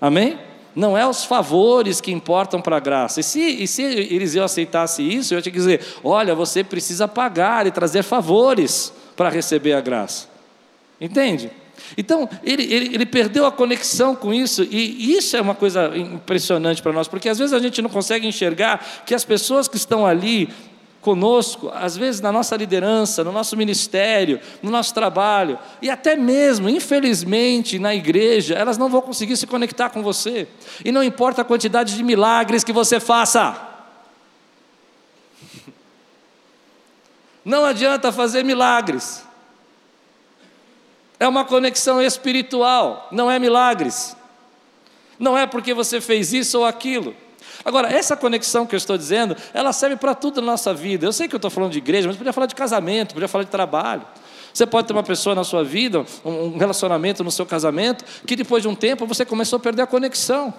Amém? 0.00 0.38
Não 0.74 0.96
é 0.96 1.06
os 1.06 1.24
favores 1.24 2.02
que 2.02 2.12
importam 2.12 2.60
para 2.60 2.76
a 2.76 2.80
graça. 2.80 3.20
E 3.20 3.22
se, 3.22 3.40
e 3.40 3.66
se 3.66 3.82
Eliseu 3.82 4.44
aceitasse 4.44 5.02
isso, 5.02 5.34
eu 5.34 5.40
tinha 5.40 5.52
que 5.52 5.58
dizer: 5.58 5.80
olha, 6.04 6.34
você 6.34 6.62
precisa 6.62 7.08
pagar 7.08 7.66
e 7.66 7.70
trazer 7.70 8.02
favores 8.02 8.92
para 9.16 9.30
receber 9.30 9.72
a 9.72 9.80
graça. 9.80 10.35
Entende? 11.00 11.50
Então, 11.96 12.28
ele, 12.42 12.62
ele, 12.62 12.94
ele, 12.94 13.06
perdeu 13.06 13.46
a 13.46 13.52
conexão 13.52 14.14
com 14.14 14.32
isso, 14.32 14.62
e 14.64 15.14
isso 15.14 15.36
é 15.36 15.40
uma 15.40 15.54
coisa 15.54 15.96
impressionante 15.96 16.82
para 16.82 16.92
nós, 16.92 17.06
porque 17.06 17.28
às 17.28 17.38
vezes 17.38 17.52
a 17.52 17.58
gente 17.58 17.82
não 17.82 17.90
consegue 17.90 18.26
enxergar 18.26 19.04
que 19.04 19.14
as 19.14 19.24
pessoas 19.24 19.68
que 19.68 19.76
estão 19.76 20.06
ali 20.06 20.48
conosco, 21.00 21.70
às 21.72 21.96
vezes 21.96 22.20
na 22.20 22.32
nossa 22.32 22.56
liderança, 22.56 23.22
no 23.22 23.30
nosso 23.30 23.56
ministério, 23.56 24.40
no 24.60 24.70
nosso 24.70 24.92
trabalho, 24.92 25.58
e 25.80 25.88
até 25.88 26.16
mesmo, 26.16 26.68
infelizmente, 26.68 27.78
na 27.78 27.94
igreja, 27.94 28.54
elas 28.54 28.76
não 28.76 28.88
vão 28.88 29.00
conseguir 29.00 29.36
se 29.36 29.46
conectar 29.46 29.90
com 29.90 30.02
você, 30.02 30.48
e 30.84 30.90
não 30.90 31.04
importa 31.04 31.42
a 31.42 31.44
quantidade 31.44 31.94
de 31.94 32.02
milagres 32.02 32.64
que 32.64 32.72
você 32.72 32.98
faça. 32.98 33.56
Não 37.44 37.64
adianta 37.64 38.10
fazer 38.10 38.42
milagres. 38.42 39.25
É 41.18 41.26
uma 41.26 41.44
conexão 41.44 42.00
espiritual, 42.00 43.08
não 43.10 43.30
é 43.30 43.38
milagres. 43.38 44.16
Não 45.18 45.36
é 45.36 45.46
porque 45.46 45.72
você 45.72 46.00
fez 46.00 46.32
isso 46.32 46.58
ou 46.58 46.64
aquilo. 46.64 47.14
Agora, 47.64 47.88
essa 47.88 48.16
conexão 48.16 48.66
que 48.66 48.74
eu 48.74 48.76
estou 48.76 48.96
dizendo, 48.96 49.36
ela 49.52 49.72
serve 49.72 49.96
para 49.96 50.14
tudo 50.14 50.40
na 50.40 50.52
nossa 50.52 50.74
vida. 50.74 51.06
Eu 51.06 51.12
sei 51.12 51.26
que 51.26 51.34
eu 51.34 51.38
estou 51.38 51.50
falando 51.50 51.72
de 51.72 51.78
igreja, 51.78 52.06
mas 52.06 52.16
podia 52.16 52.32
falar 52.32 52.46
de 52.46 52.54
casamento, 52.54 53.14
podia 53.14 53.28
falar 53.28 53.44
de 53.44 53.50
trabalho. 53.50 54.02
Você 54.52 54.66
pode 54.66 54.86
ter 54.86 54.92
uma 54.92 55.02
pessoa 55.02 55.34
na 55.34 55.44
sua 55.44 55.64
vida, 55.64 56.04
um 56.24 56.56
relacionamento 56.56 57.24
no 57.24 57.30
seu 57.30 57.44
casamento, 57.44 58.04
que 58.26 58.36
depois 58.36 58.62
de 58.62 58.68
um 58.68 58.74
tempo 58.74 59.06
você 59.06 59.24
começou 59.24 59.56
a 59.56 59.60
perder 59.60 59.82
a 59.82 59.86
conexão. 59.86 60.52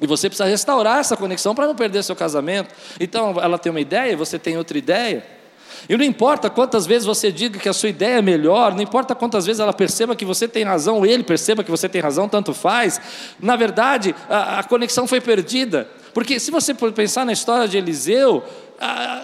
E 0.00 0.06
você 0.06 0.28
precisa 0.28 0.48
restaurar 0.48 0.98
essa 0.98 1.16
conexão 1.16 1.54
para 1.54 1.66
não 1.66 1.74
perder 1.74 2.02
seu 2.02 2.16
casamento. 2.16 2.74
Então, 2.98 3.34
ela 3.40 3.58
tem 3.58 3.70
uma 3.70 3.80
ideia, 3.80 4.16
você 4.16 4.38
tem 4.38 4.56
outra 4.56 4.78
ideia. 4.78 5.39
E 5.88 5.96
não 5.96 6.04
importa 6.04 6.48
quantas 6.48 6.86
vezes 6.86 7.06
você 7.06 7.30
diga 7.32 7.58
que 7.58 7.68
a 7.68 7.72
sua 7.72 7.88
ideia 7.88 8.18
é 8.18 8.22
melhor, 8.22 8.74
não 8.74 8.82
importa 8.82 9.14
quantas 9.14 9.46
vezes 9.46 9.60
ela 9.60 9.72
perceba 9.72 10.14
que 10.16 10.24
você 10.24 10.46
tem 10.46 10.64
razão, 10.64 10.98
ou 10.98 11.06
ele 11.06 11.22
perceba 11.22 11.64
que 11.64 11.70
você 11.70 11.88
tem 11.88 12.00
razão, 12.00 12.28
tanto 12.28 12.52
faz. 12.52 13.00
Na 13.40 13.56
verdade, 13.56 14.14
a, 14.28 14.60
a 14.60 14.62
conexão 14.64 15.06
foi 15.06 15.20
perdida. 15.20 15.88
Porque 16.12 16.40
se 16.40 16.50
você 16.50 16.74
pensar 16.74 17.24
na 17.24 17.32
história 17.32 17.68
de 17.68 17.76
Eliseu, 17.76 18.42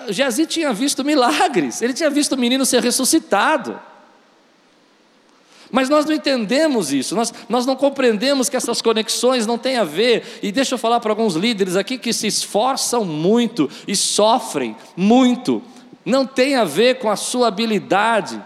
Geazi 0.08 0.46
tinha 0.46 0.72
visto 0.72 1.04
milagres, 1.04 1.82
ele 1.82 1.92
tinha 1.92 2.10
visto 2.10 2.32
o 2.32 2.38
menino 2.38 2.64
ser 2.64 2.82
ressuscitado. 2.82 3.78
Mas 5.70 5.88
nós 5.88 6.06
não 6.06 6.14
entendemos 6.14 6.92
isso, 6.92 7.16
nós, 7.16 7.34
nós 7.48 7.66
não 7.66 7.74
compreendemos 7.74 8.48
que 8.48 8.56
essas 8.56 8.80
conexões 8.80 9.46
não 9.46 9.58
têm 9.58 9.76
a 9.76 9.84
ver, 9.84 10.38
e 10.42 10.52
deixa 10.52 10.74
eu 10.74 10.78
falar 10.78 11.00
para 11.00 11.10
alguns 11.10 11.34
líderes 11.34 11.74
aqui 11.74 11.98
que 11.98 12.12
se 12.12 12.26
esforçam 12.26 13.04
muito 13.04 13.68
e 13.86 13.96
sofrem 13.96 14.76
muito 14.96 15.62
não 16.06 16.24
tem 16.24 16.54
a 16.54 16.64
ver 16.64 17.00
com 17.00 17.10
a 17.10 17.16
sua 17.16 17.48
habilidade, 17.48 18.40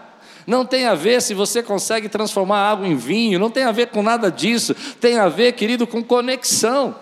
não 0.47 0.65
tem 0.65 0.87
a 0.87 0.95
ver 0.95 1.21
se 1.21 1.35
você 1.35 1.61
consegue 1.61 2.09
transformar 2.09 2.71
água 2.71 2.87
em 2.87 2.95
vinho, 2.95 3.37
não 3.37 3.51
tem 3.51 3.63
a 3.63 3.71
ver 3.71 3.89
com 3.89 4.01
nada 4.01 4.31
disso, 4.31 4.75
tem 4.99 5.19
a 5.19 5.29
ver, 5.29 5.51
querido, 5.51 5.85
com 5.85 6.03
conexão. 6.03 6.95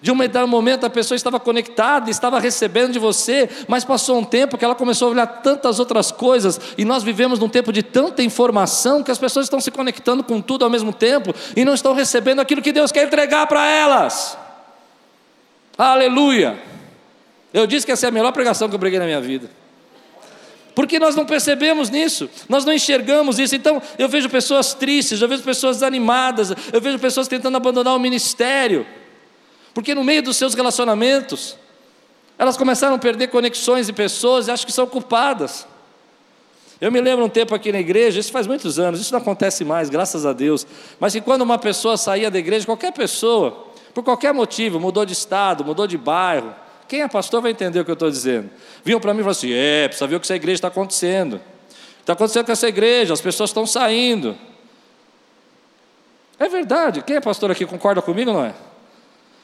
De 0.00 0.10
um 0.10 0.46
momento 0.46 0.86
a 0.86 0.90
pessoa 0.90 1.16
estava 1.16 1.38
conectada, 1.38 2.08
estava 2.08 2.38
recebendo 2.38 2.92
de 2.92 2.98
você, 2.98 3.50
mas 3.68 3.84
passou 3.84 4.18
um 4.18 4.24
tempo 4.24 4.56
que 4.56 4.64
ela 4.64 4.74
começou 4.74 5.08
a 5.08 5.10
olhar 5.10 5.26
tantas 5.26 5.78
outras 5.78 6.10
coisas, 6.10 6.58
e 6.78 6.84
nós 6.84 7.02
vivemos 7.02 7.38
num 7.40 7.48
tempo 7.48 7.72
de 7.72 7.82
tanta 7.82 8.22
informação 8.22 9.02
que 9.02 9.10
as 9.10 9.18
pessoas 9.18 9.46
estão 9.46 9.60
se 9.60 9.72
conectando 9.72 10.22
com 10.22 10.40
tudo 10.40 10.64
ao 10.64 10.70
mesmo 10.70 10.92
tempo 10.92 11.34
e 11.54 11.64
não 11.64 11.74
estão 11.74 11.92
recebendo 11.92 12.40
aquilo 12.40 12.62
que 12.62 12.72
Deus 12.72 12.92
quer 12.92 13.06
entregar 13.08 13.46
para 13.48 13.66
elas. 13.66 14.38
Aleluia! 15.76 16.58
Eu 17.52 17.66
disse 17.66 17.84
que 17.84 17.92
essa 17.92 18.06
é 18.06 18.08
a 18.08 18.12
melhor 18.12 18.32
pregação 18.32 18.68
que 18.68 18.74
eu 18.74 18.78
preguei 18.78 18.98
na 18.98 19.04
minha 19.04 19.20
vida. 19.20 19.59
Porque 20.74 20.98
nós 20.98 21.16
não 21.16 21.26
percebemos 21.26 21.90
nisso, 21.90 22.28
nós 22.48 22.64
não 22.64 22.72
enxergamos 22.72 23.38
isso. 23.38 23.54
Então, 23.54 23.82
eu 23.98 24.08
vejo 24.08 24.28
pessoas 24.28 24.72
tristes, 24.74 25.20
eu 25.20 25.28
vejo 25.28 25.42
pessoas 25.42 25.78
desanimadas, 25.78 26.52
eu 26.72 26.80
vejo 26.80 26.98
pessoas 26.98 27.26
tentando 27.26 27.56
abandonar 27.56 27.94
o 27.94 27.98
ministério, 27.98 28.86
porque 29.74 29.94
no 29.94 30.04
meio 30.04 30.22
dos 30.22 30.36
seus 30.36 30.54
relacionamentos, 30.54 31.56
elas 32.38 32.56
começaram 32.56 32.94
a 32.94 32.98
perder 32.98 33.28
conexões 33.28 33.88
e 33.88 33.92
pessoas 33.92 34.48
e 34.48 34.50
acham 34.50 34.66
que 34.66 34.72
são 34.72 34.86
culpadas. 34.86 35.66
Eu 36.80 36.90
me 36.90 37.00
lembro 37.00 37.24
um 37.24 37.28
tempo 37.28 37.54
aqui 37.54 37.70
na 37.70 37.78
igreja, 37.78 38.18
isso 38.18 38.32
faz 38.32 38.46
muitos 38.46 38.78
anos, 38.78 39.00
isso 39.00 39.12
não 39.12 39.20
acontece 39.20 39.64
mais, 39.64 39.90
graças 39.90 40.24
a 40.24 40.32
Deus, 40.32 40.66
mas 40.98 41.12
que 41.12 41.20
quando 41.20 41.42
uma 41.42 41.58
pessoa 41.58 41.98
saía 41.98 42.30
da 42.30 42.38
igreja, 42.38 42.64
qualquer 42.64 42.92
pessoa, 42.92 43.66
por 43.92 44.02
qualquer 44.02 44.32
motivo, 44.32 44.80
mudou 44.80 45.04
de 45.04 45.12
estado, 45.12 45.62
mudou 45.62 45.86
de 45.86 45.98
bairro, 45.98 46.54
quem 46.90 47.02
é 47.02 47.06
pastor 47.08 47.40
vai 47.40 47.52
entender 47.52 47.78
o 47.78 47.84
que 47.84 47.90
eu 47.92 47.94
estou 47.94 48.10
dizendo. 48.10 48.50
Vinham 48.84 48.98
para 48.98 49.14
mim 49.14 49.20
e 49.20 49.22
falaram 49.22 49.38
assim: 49.38 49.52
é, 49.52 49.86
precisa 49.86 50.08
ver 50.08 50.16
o 50.16 50.20
que 50.20 50.26
essa 50.26 50.34
igreja 50.34 50.56
está 50.56 50.66
acontecendo. 50.66 51.40
Está 52.00 52.14
acontecendo 52.14 52.46
com 52.46 52.50
essa 52.50 52.66
igreja, 52.66 53.14
as 53.14 53.20
pessoas 53.20 53.50
estão 53.50 53.64
saindo. 53.64 54.36
É 56.36 56.48
verdade. 56.48 57.00
Quem 57.02 57.14
é 57.14 57.20
pastor 57.20 57.48
aqui 57.48 57.64
concorda 57.64 58.02
comigo, 58.02 58.32
não 58.32 58.44
é? 58.44 58.54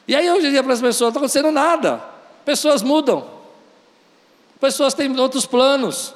E 0.08 0.16
aí 0.16 0.26
eu 0.26 0.40
dizia 0.40 0.60
para 0.60 0.72
as 0.72 0.80
pessoas: 0.80 1.02
não 1.02 1.08
está 1.10 1.20
acontecendo 1.20 1.52
nada. 1.52 2.02
Pessoas 2.44 2.82
mudam. 2.82 3.30
Pessoas 4.58 4.92
têm 4.92 5.16
outros 5.16 5.46
planos. 5.46 6.12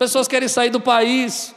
Pessoas 0.00 0.26
querem 0.26 0.48
sair 0.48 0.70
do 0.70 0.80
país. 0.80 1.54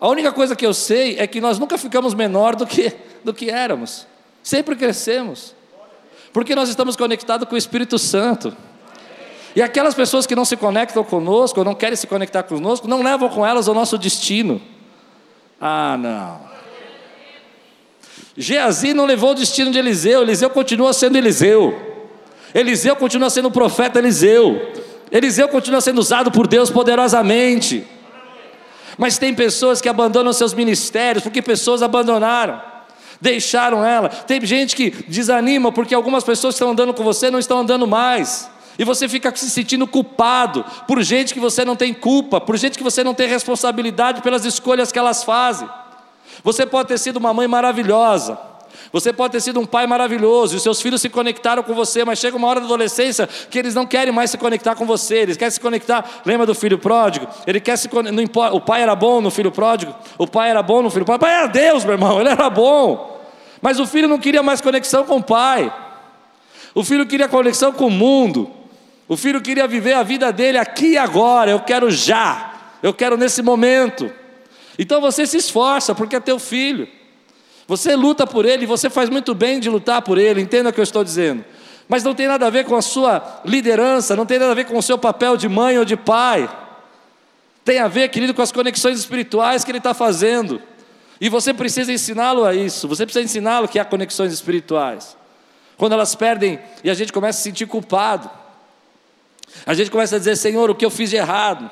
A 0.00 0.08
única 0.08 0.32
coisa 0.32 0.56
que 0.56 0.66
eu 0.66 0.74
sei 0.74 1.20
é 1.20 1.26
que 1.28 1.40
nós 1.40 1.56
nunca 1.56 1.78
ficamos 1.78 2.14
menor 2.14 2.56
do 2.56 2.66
que, 2.66 2.92
do 3.22 3.32
que 3.32 3.48
éramos. 3.48 4.08
Sempre 4.42 4.74
crescemos. 4.74 5.54
Porque 6.32 6.54
nós 6.54 6.68
estamos 6.68 6.96
conectados 6.96 7.48
com 7.48 7.54
o 7.54 7.58
Espírito 7.58 7.98
Santo. 7.98 8.56
E 9.54 9.60
aquelas 9.60 9.94
pessoas 9.94 10.26
que 10.26 10.36
não 10.36 10.44
se 10.44 10.56
conectam 10.56 11.02
conosco, 11.02 11.60
ou 11.60 11.64
não 11.64 11.74
querem 11.74 11.96
se 11.96 12.06
conectar 12.06 12.44
conosco, 12.44 12.86
não 12.86 13.02
levam 13.02 13.28
com 13.28 13.44
elas 13.44 13.66
o 13.66 13.74
nosso 13.74 13.98
destino. 13.98 14.60
Ah, 15.60 15.96
não. 15.98 16.50
Geazi 18.36 18.94
não 18.94 19.06
levou 19.06 19.32
o 19.32 19.34
destino 19.34 19.72
de 19.72 19.78
Eliseu, 19.78 20.22
Eliseu 20.22 20.48
continua 20.50 20.92
sendo 20.92 21.18
Eliseu. 21.18 21.76
Eliseu 22.54 22.94
continua 22.94 23.28
sendo 23.28 23.48
o 23.48 23.50
profeta 23.50 23.98
Eliseu. 23.98 24.72
Eliseu 25.10 25.48
continua 25.48 25.80
sendo 25.80 25.98
usado 25.98 26.30
por 26.30 26.46
Deus 26.46 26.70
poderosamente. 26.70 27.84
Mas 28.96 29.18
tem 29.18 29.34
pessoas 29.34 29.80
que 29.80 29.88
abandonam 29.88 30.32
seus 30.32 30.54
ministérios 30.54 31.24
porque 31.24 31.42
pessoas 31.42 31.82
abandonaram 31.82 32.69
deixaram 33.20 33.84
ela. 33.84 34.08
Tem 34.08 34.44
gente 34.44 34.74
que 34.74 34.90
desanima 35.08 35.70
porque 35.70 35.94
algumas 35.94 36.24
pessoas 36.24 36.54
que 36.54 36.56
estão 36.56 36.70
andando 36.70 36.94
com 36.94 37.04
você 37.04 37.30
não 37.30 37.38
estão 37.38 37.58
andando 37.58 37.86
mais. 37.86 38.50
E 38.78 38.84
você 38.84 39.08
fica 39.08 39.34
se 39.36 39.50
sentindo 39.50 39.86
culpado 39.86 40.64
por 40.86 41.02
gente 41.02 41.34
que 41.34 41.40
você 41.40 41.64
não 41.64 41.76
tem 41.76 41.92
culpa, 41.92 42.40
por 42.40 42.56
gente 42.56 42.78
que 42.78 42.84
você 42.84 43.04
não 43.04 43.12
tem 43.12 43.28
responsabilidade 43.28 44.22
pelas 44.22 44.44
escolhas 44.44 44.90
que 44.90 44.98
elas 44.98 45.22
fazem. 45.22 45.68
Você 46.42 46.64
pode 46.64 46.88
ter 46.88 46.98
sido 46.98 47.18
uma 47.18 47.34
mãe 47.34 47.46
maravilhosa, 47.46 48.38
Você 48.92 49.12
pode 49.12 49.32
ter 49.32 49.40
sido 49.40 49.60
um 49.60 49.66
pai 49.66 49.86
maravilhoso, 49.86 50.54
e 50.54 50.56
os 50.56 50.62
seus 50.62 50.82
filhos 50.82 51.00
se 51.00 51.08
conectaram 51.08 51.62
com 51.62 51.72
você, 51.74 52.04
mas 52.04 52.18
chega 52.18 52.36
uma 52.36 52.48
hora 52.48 52.58
da 52.58 52.66
adolescência 52.66 53.28
que 53.48 53.58
eles 53.58 53.74
não 53.74 53.86
querem 53.86 54.12
mais 54.12 54.30
se 54.30 54.38
conectar 54.38 54.74
com 54.74 54.84
você, 54.84 55.18
eles 55.18 55.36
querem 55.36 55.50
se 55.50 55.60
conectar. 55.60 56.22
Lembra 56.24 56.44
do 56.44 56.54
filho 56.54 56.76
pródigo? 56.76 57.28
Ele 57.46 57.60
quer 57.60 57.76
se 57.76 57.88
o 58.52 58.60
pai 58.60 58.82
era 58.82 58.96
bom 58.96 59.20
no 59.20 59.30
filho 59.30 59.52
pródigo, 59.52 59.94
o 60.18 60.26
pai 60.26 60.50
era 60.50 60.62
bom 60.62 60.82
no 60.82 60.90
filho 60.90 61.04
pródigo, 61.04 61.24
o 61.24 61.26
pai 61.28 61.36
era 61.36 61.46
Deus, 61.46 61.84
meu 61.84 61.94
irmão, 61.94 62.20
ele 62.20 62.30
era 62.30 62.50
bom. 62.50 63.20
Mas 63.62 63.78
o 63.78 63.86
filho 63.86 64.08
não 64.08 64.18
queria 64.18 64.42
mais 64.42 64.60
conexão 64.60 65.04
com 65.04 65.18
o 65.18 65.22
pai. 65.22 65.72
O 66.74 66.82
filho 66.82 67.06
queria 67.06 67.28
conexão 67.28 67.72
com 67.72 67.86
o 67.86 67.90
mundo. 67.90 68.50
O 69.06 69.16
filho 69.16 69.40
queria 69.40 69.66
viver 69.66 69.92
a 69.92 70.02
vida 70.02 70.32
dele 70.32 70.56
aqui 70.56 70.92
e 70.92 70.98
agora. 70.98 71.50
Eu 71.50 71.60
quero 71.60 71.90
já. 71.90 72.54
Eu 72.82 72.94
quero 72.94 73.16
nesse 73.16 73.42
momento. 73.42 74.10
Então 74.78 75.00
você 75.00 75.26
se 75.26 75.36
esforça 75.36 75.94
porque 75.94 76.16
é 76.16 76.20
teu 76.20 76.38
filho. 76.38 76.88
Você 77.70 77.94
luta 77.94 78.26
por 78.26 78.44
ele, 78.44 78.66
você 78.66 78.90
faz 78.90 79.08
muito 79.08 79.32
bem 79.32 79.60
de 79.60 79.70
lutar 79.70 80.02
por 80.02 80.18
ele, 80.18 80.40
entenda 80.40 80.70
o 80.70 80.72
que 80.72 80.80
eu 80.80 80.82
estou 80.82 81.04
dizendo. 81.04 81.44
Mas 81.88 82.02
não 82.02 82.16
tem 82.16 82.26
nada 82.26 82.44
a 82.44 82.50
ver 82.50 82.64
com 82.64 82.74
a 82.74 82.82
sua 82.82 83.42
liderança, 83.44 84.16
não 84.16 84.26
tem 84.26 84.40
nada 84.40 84.50
a 84.50 84.54
ver 84.56 84.64
com 84.64 84.76
o 84.76 84.82
seu 84.82 84.98
papel 84.98 85.36
de 85.36 85.48
mãe 85.48 85.78
ou 85.78 85.84
de 85.84 85.96
pai. 85.96 86.50
Tem 87.64 87.78
a 87.78 87.86
ver, 87.86 88.08
querido, 88.08 88.34
com 88.34 88.42
as 88.42 88.50
conexões 88.50 88.98
espirituais 88.98 89.62
que 89.62 89.70
ele 89.70 89.78
está 89.78 89.94
fazendo. 89.94 90.60
E 91.20 91.28
você 91.28 91.54
precisa 91.54 91.92
ensiná-lo 91.92 92.44
a 92.44 92.52
isso, 92.52 92.88
você 92.88 93.06
precisa 93.06 93.24
ensiná-lo 93.24 93.68
que 93.68 93.78
há 93.78 93.84
conexões 93.84 94.32
espirituais. 94.32 95.16
Quando 95.76 95.92
elas 95.92 96.16
perdem 96.16 96.58
e 96.82 96.90
a 96.90 96.94
gente 96.94 97.12
começa 97.12 97.38
a 97.38 97.40
se 97.40 97.44
sentir 97.44 97.66
culpado, 97.66 98.28
a 99.64 99.74
gente 99.74 99.92
começa 99.92 100.16
a 100.16 100.18
dizer: 100.18 100.34
Senhor, 100.34 100.70
o 100.70 100.74
que 100.74 100.84
eu 100.84 100.90
fiz 100.90 101.08
de 101.08 101.14
errado? 101.14 101.70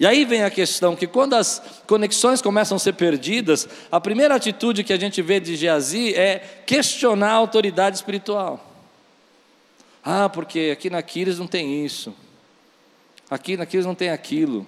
E 0.00 0.06
aí 0.06 0.24
vem 0.24 0.44
a 0.44 0.50
questão 0.50 0.94
que 0.94 1.06
quando 1.06 1.34
as 1.34 1.60
conexões 1.86 2.40
começam 2.40 2.76
a 2.76 2.78
ser 2.78 2.92
perdidas, 2.92 3.68
a 3.90 4.00
primeira 4.00 4.36
atitude 4.36 4.84
que 4.84 4.92
a 4.92 4.98
gente 4.98 5.20
vê 5.20 5.40
de 5.40 5.56
Geazi 5.56 6.14
é 6.14 6.38
questionar 6.64 7.30
a 7.30 7.34
autoridade 7.34 7.96
espiritual. 7.96 8.64
Ah, 10.04 10.28
porque 10.28 10.70
aqui 10.72 10.88
na 10.88 11.02
Quiris 11.02 11.38
não 11.38 11.48
tem 11.48 11.84
isso. 11.84 12.14
Aqui 13.28 13.56
na 13.56 13.66
Quiris 13.66 13.84
não 13.84 13.94
tem 13.94 14.10
aquilo. 14.10 14.64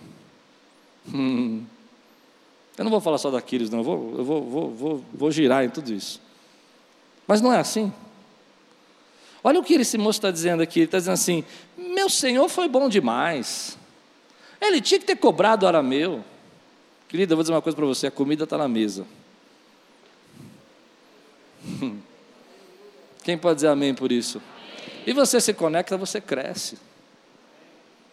Hum. 1.08 1.64
Eu 2.76 2.84
não 2.84 2.90
vou 2.90 3.00
falar 3.00 3.18
só 3.18 3.30
da 3.30 3.40
Quiris, 3.40 3.70
não. 3.70 3.78
Eu 3.78 3.84
vou, 3.84 4.14
eu 4.18 4.24
vou, 4.24 4.42
vou, 4.42 4.70
vou, 4.70 5.04
vou 5.14 5.30
girar 5.30 5.64
em 5.64 5.70
tudo 5.70 5.92
isso. 5.92 6.20
Mas 7.26 7.40
não 7.40 7.52
é 7.52 7.58
assim. 7.58 7.92
Olha 9.44 9.60
o 9.60 9.64
que 9.64 9.74
esse 9.74 9.96
moço 9.96 10.18
está 10.18 10.30
dizendo 10.30 10.62
aqui. 10.62 10.80
Ele 10.80 10.86
está 10.86 10.98
dizendo 10.98 11.14
assim: 11.14 11.44
Meu 11.78 12.10
senhor 12.10 12.48
foi 12.48 12.68
bom 12.68 12.88
demais. 12.88 13.78
Ele 14.60 14.80
tinha 14.80 15.00
que 15.00 15.06
ter 15.06 15.16
cobrado 15.16 15.64
o 15.64 15.68
arameu. 15.68 16.24
Querida, 17.08 17.32
eu 17.32 17.36
vou 17.36 17.42
dizer 17.42 17.52
uma 17.52 17.62
coisa 17.62 17.76
para 17.76 17.86
você: 17.86 18.06
a 18.08 18.10
comida 18.10 18.44
está 18.44 18.58
na 18.58 18.68
mesa. 18.68 19.06
Quem 23.22 23.36
pode 23.38 23.56
dizer 23.56 23.68
amém 23.68 23.94
por 23.94 24.12
isso? 24.12 24.40
E 25.06 25.12
você 25.12 25.40
se 25.40 25.54
conecta, 25.54 25.96
você 25.96 26.20
cresce. 26.20 26.78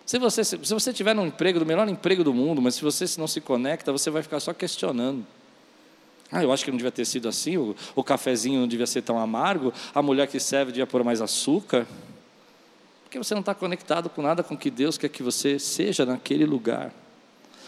Se 0.06 0.18
você, 0.18 0.44
se 0.44 0.56
você 0.56 0.94
tiver 0.94 1.14
num 1.14 1.26
emprego, 1.26 1.60
do 1.60 1.66
melhor 1.66 1.88
emprego 1.90 2.24
do 2.24 2.34
mundo, 2.34 2.62
mas 2.62 2.76
se 2.76 2.82
você 2.82 3.06
não 3.20 3.28
se 3.28 3.42
conecta, 3.42 3.92
você 3.92 4.10
vai 4.10 4.24
ficar 4.24 4.40
só 4.40 4.54
questionando. 4.54 5.26
Ah, 6.32 6.44
eu 6.44 6.52
acho 6.52 6.64
que 6.64 6.72
não 6.72 6.78
devia 6.78 6.92
ter 6.92 7.06
sido 7.06 7.28
assim, 7.28 7.58
o, 7.58 7.76
o 7.96 8.04
cafezinho 8.04 8.60
não 8.60 8.68
devia 8.68 8.88
ser 8.88 9.02
tão 9.02 9.18
amargo, 9.20 9.74
a 9.94 10.02
mulher 10.02 10.28
que 10.28 10.40
serve 10.40 10.72
devia 10.72 10.88
pôr 10.88 11.04
mais 11.04 11.22
açúcar. 11.22 11.86
Porque 13.18 13.26
você 13.26 13.34
não 13.34 13.40
está 13.40 13.56
conectado 13.56 14.10
com 14.12 14.22
nada 14.22 14.44
com 14.44 14.56
que 14.56 14.70
Deus 14.70 14.96
quer 14.96 15.10
que 15.10 15.24
você 15.24 15.58
seja 15.58 16.06
naquele 16.06 16.46
lugar. 16.46 16.94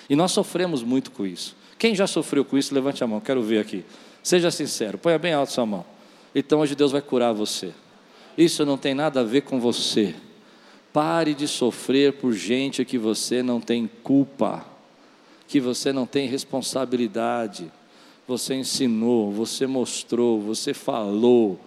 E 0.08 0.16
nós 0.16 0.32
sofremos 0.32 0.84
muito 0.84 1.10
com 1.10 1.26
isso. 1.26 1.56
Quem 1.80 1.96
já 1.96 2.06
sofreu 2.06 2.46
com 2.46 2.56
isso, 2.56 2.72
levante 2.72 3.04
a 3.04 3.08
mão, 3.08 3.20
quero 3.20 3.42
ver 3.42 3.60
aqui. 3.60 3.84
Seja 4.22 4.52
sincero, 4.52 5.00
ponha 5.00 5.18
bem 5.18 5.34
alto 5.34 5.52
sua 5.52 5.66
mão. 5.66 5.84
Então 6.36 6.60
hoje 6.60 6.76
Deus 6.76 6.92
vai 6.92 7.02
curar 7.02 7.34
você. 7.34 7.74
Isso 8.38 8.64
não 8.64 8.78
tem 8.78 8.94
nada 8.94 9.22
a 9.22 9.24
ver 9.24 9.42
com 9.42 9.60
você. 9.60 10.14
Pare 10.94 11.34
de 11.34 11.48
sofrer 11.48 12.14
por 12.14 12.32
gente 12.34 12.86
que 12.86 13.00
você 13.00 13.42
não 13.42 13.60
tem 13.60 13.90
culpa, 14.04 14.64
que 15.48 15.60
você 15.60 15.92
não 15.92 16.06
tem 16.06 16.28
responsabilidade. 16.28 17.72
Você 18.28 18.54
ensinou, 18.54 19.32
você 19.32 19.66
mostrou, 19.66 20.40
você 20.40 20.76
falou. 20.76 21.60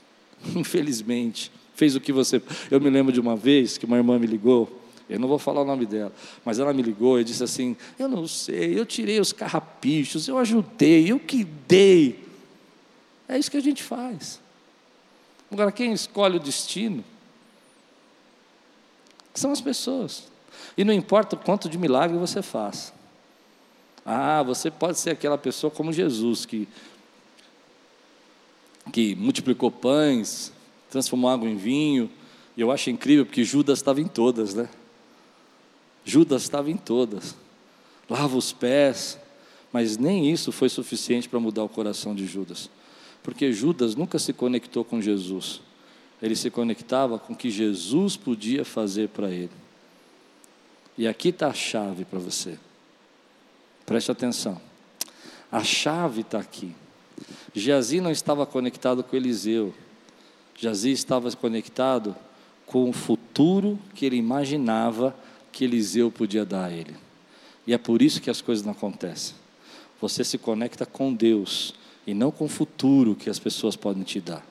Infelizmente, 0.56 1.52
fez 1.78 1.94
o 1.94 2.00
que 2.00 2.12
você. 2.12 2.42
Eu 2.72 2.80
me 2.80 2.90
lembro 2.90 3.12
de 3.12 3.20
uma 3.20 3.36
vez 3.36 3.78
que 3.78 3.86
uma 3.86 3.96
irmã 3.96 4.18
me 4.18 4.26
ligou, 4.26 4.68
eu 5.08 5.18
não 5.18 5.28
vou 5.28 5.38
falar 5.38 5.62
o 5.62 5.64
nome 5.64 5.86
dela, 5.86 6.12
mas 6.44 6.58
ela 6.58 6.72
me 6.72 6.82
ligou 6.82 7.20
e 7.20 7.24
disse 7.24 7.42
assim: 7.44 7.76
Eu 7.96 8.08
não 8.08 8.26
sei, 8.26 8.76
eu 8.76 8.84
tirei 8.84 9.20
os 9.20 9.32
carrapichos, 9.32 10.26
eu 10.26 10.36
ajudei, 10.38 11.10
eu 11.10 11.20
que 11.20 11.44
dei. 11.44 12.26
É 13.28 13.38
isso 13.38 13.50
que 13.50 13.56
a 13.56 13.62
gente 13.62 13.82
faz. 13.82 14.40
Agora, 15.50 15.70
quem 15.70 15.92
escolhe 15.92 16.36
o 16.36 16.40
destino 16.40 17.04
são 19.32 19.52
as 19.52 19.60
pessoas. 19.60 20.24
E 20.76 20.82
não 20.82 20.92
importa 20.92 21.36
o 21.36 21.38
quanto 21.38 21.68
de 21.68 21.78
milagre 21.78 22.18
você 22.18 22.42
faz. 22.42 22.92
Ah, 24.04 24.42
você 24.42 24.70
pode 24.70 24.98
ser 24.98 25.10
aquela 25.10 25.38
pessoa 25.38 25.70
como 25.70 25.92
Jesus, 25.92 26.44
que, 26.44 26.68
que 28.92 29.14
multiplicou 29.14 29.70
pães, 29.70 30.52
transformou 30.90 31.30
água 31.30 31.48
em 31.48 31.56
vinho. 31.56 32.10
E 32.56 32.60
eu 32.60 32.70
acho 32.70 32.90
incrível 32.90 33.24
porque 33.24 33.44
Judas 33.44 33.78
estava 33.78 34.00
em 34.00 34.08
todas, 34.08 34.54
né? 34.54 34.68
Judas 36.04 36.42
estava 36.42 36.70
em 36.70 36.76
todas. 36.76 37.36
Lava 38.08 38.36
os 38.36 38.52
pés. 38.52 39.18
Mas 39.72 39.96
nem 39.98 40.30
isso 40.30 40.50
foi 40.50 40.68
suficiente 40.68 41.28
para 41.28 41.38
mudar 41.38 41.62
o 41.62 41.68
coração 41.68 42.14
de 42.14 42.26
Judas. 42.26 42.70
Porque 43.22 43.52
Judas 43.52 43.94
nunca 43.94 44.18
se 44.18 44.32
conectou 44.32 44.84
com 44.84 45.00
Jesus. 45.00 45.60
Ele 46.22 46.34
se 46.34 46.50
conectava 46.50 47.18
com 47.18 47.32
o 47.32 47.36
que 47.36 47.50
Jesus 47.50 48.16
podia 48.16 48.64
fazer 48.64 49.08
para 49.08 49.30
ele. 49.30 49.50
E 50.96 51.06
aqui 51.06 51.28
está 51.28 51.48
a 51.48 51.54
chave 51.54 52.04
para 52.04 52.18
você. 52.18 52.58
Preste 53.86 54.10
atenção. 54.10 54.60
A 55.50 55.62
chave 55.62 56.22
está 56.22 56.38
aqui. 56.38 56.74
Geazi 57.54 58.00
não 58.00 58.10
estava 58.10 58.44
conectado 58.44 59.02
com 59.04 59.16
Eliseu. 59.16 59.72
Jazi 60.60 60.90
estava 60.90 61.30
conectado 61.32 62.16
com 62.66 62.90
o 62.90 62.92
futuro 62.92 63.78
que 63.94 64.04
ele 64.04 64.16
imaginava 64.16 65.16
que 65.52 65.64
Eliseu 65.64 66.10
podia 66.10 66.44
dar 66.44 66.66
a 66.66 66.72
ele. 66.72 66.96
E 67.66 67.72
é 67.72 67.78
por 67.78 68.02
isso 68.02 68.20
que 68.20 68.28
as 68.28 68.40
coisas 68.40 68.64
não 68.64 68.72
acontecem. 68.72 69.36
Você 70.00 70.24
se 70.24 70.36
conecta 70.36 70.84
com 70.84 71.14
Deus 71.14 71.74
e 72.06 72.12
não 72.12 72.30
com 72.30 72.46
o 72.46 72.48
futuro 72.48 73.14
que 73.14 73.30
as 73.30 73.38
pessoas 73.38 73.76
podem 73.76 74.02
te 74.02 74.20
dar. 74.20 74.44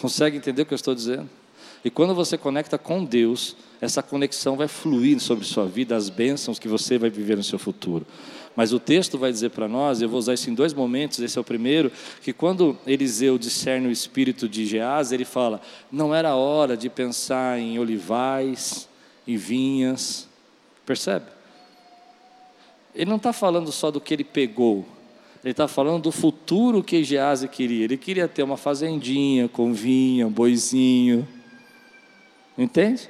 Consegue 0.00 0.36
entender 0.36 0.62
o 0.62 0.66
que 0.66 0.74
eu 0.74 0.76
estou 0.76 0.94
dizendo? 0.94 1.28
E 1.84 1.90
quando 1.90 2.14
você 2.14 2.38
conecta 2.38 2.78
com 2.78 3.04
Deus, 3.04 3.56
essa 3.80 4.02
conexão 4.02 4.56
vai 4.56 4.68
fluir 4.68 5.18
sobre 5.18 5.44
sua 5.44 5.66
vida, 5.66 5.96
as 5.96 6.08
bênçãos 6.08 6.58
que 6.58 6.68
você 6.68 6.96
vai 6.96 7.10
viver 7.10 7.36
no 7.36 7.42
seu 7.42 7.58
futuro. 7.58 8.06
Mas 8.54 8.72
o 8.72 8.78
texto 8.78 9.18
vai 9.18 9.32
dizer 9.32 9.50
para 9.50 9.66
nós, 9.66 10.00
eu 10.00 10.08
vou 10.08 10.18
usar 10.18 10.34
isso 10.34 10.48
em 10.48 10.54
dois 10.54 10.72
momentos, 10.72 11.18
esse 11.18 11.36
é 11.36 11.40
o 11.40 11.44
primeiro, 11.44 11.90
que 12.22 12.32
quando 12.32 12.78
Eliseu 12.86 13.36
discerne 13.38 13.88
o 13.88 13.90
espírito 13.90 14.48
de 14.48 14.66
Geás, 14.66 15.10
ele 15.10 15.24
fala: 15.24 15.60
não 15.90 16.14
era 16.14 16.36
hora 16.36 16.76
de 16.76 16.88
pensar 16.88 17.58
em 17.58 17.78
olivais, 17.78 18.88
em 19.26 19.36
vinhas. 19.36 20.28
Percebe? 20.86 21.26
Ele 22.94 23.08
não 23.08 23.16
está 23.16 23.32
falando 23.32 23.72
só 23.72 23.90
do 23.90 24.00
que 24.00 24.12
ele 24.12 24.24
pegou, 24.24 24.86
ele 25.42 25.52
está 25.52 25.66
falando 25.66 26.02
do 26.04 26.12
futuro 26.12 26.84
que 26.84 27.02
Gease 27.02 27.48
queria. 27.48 27.84
Ele 27.84 27.96
queria 27.96 28.28
ter 28.28 28.44
uma 28.44 28.56
fazendinha 28.56 29.48
com 29.48 29.72
vinha, 29.72 30.26
um 30.26 30.30
boizinho. 30.30 31.26
Entende? 32.56 33.08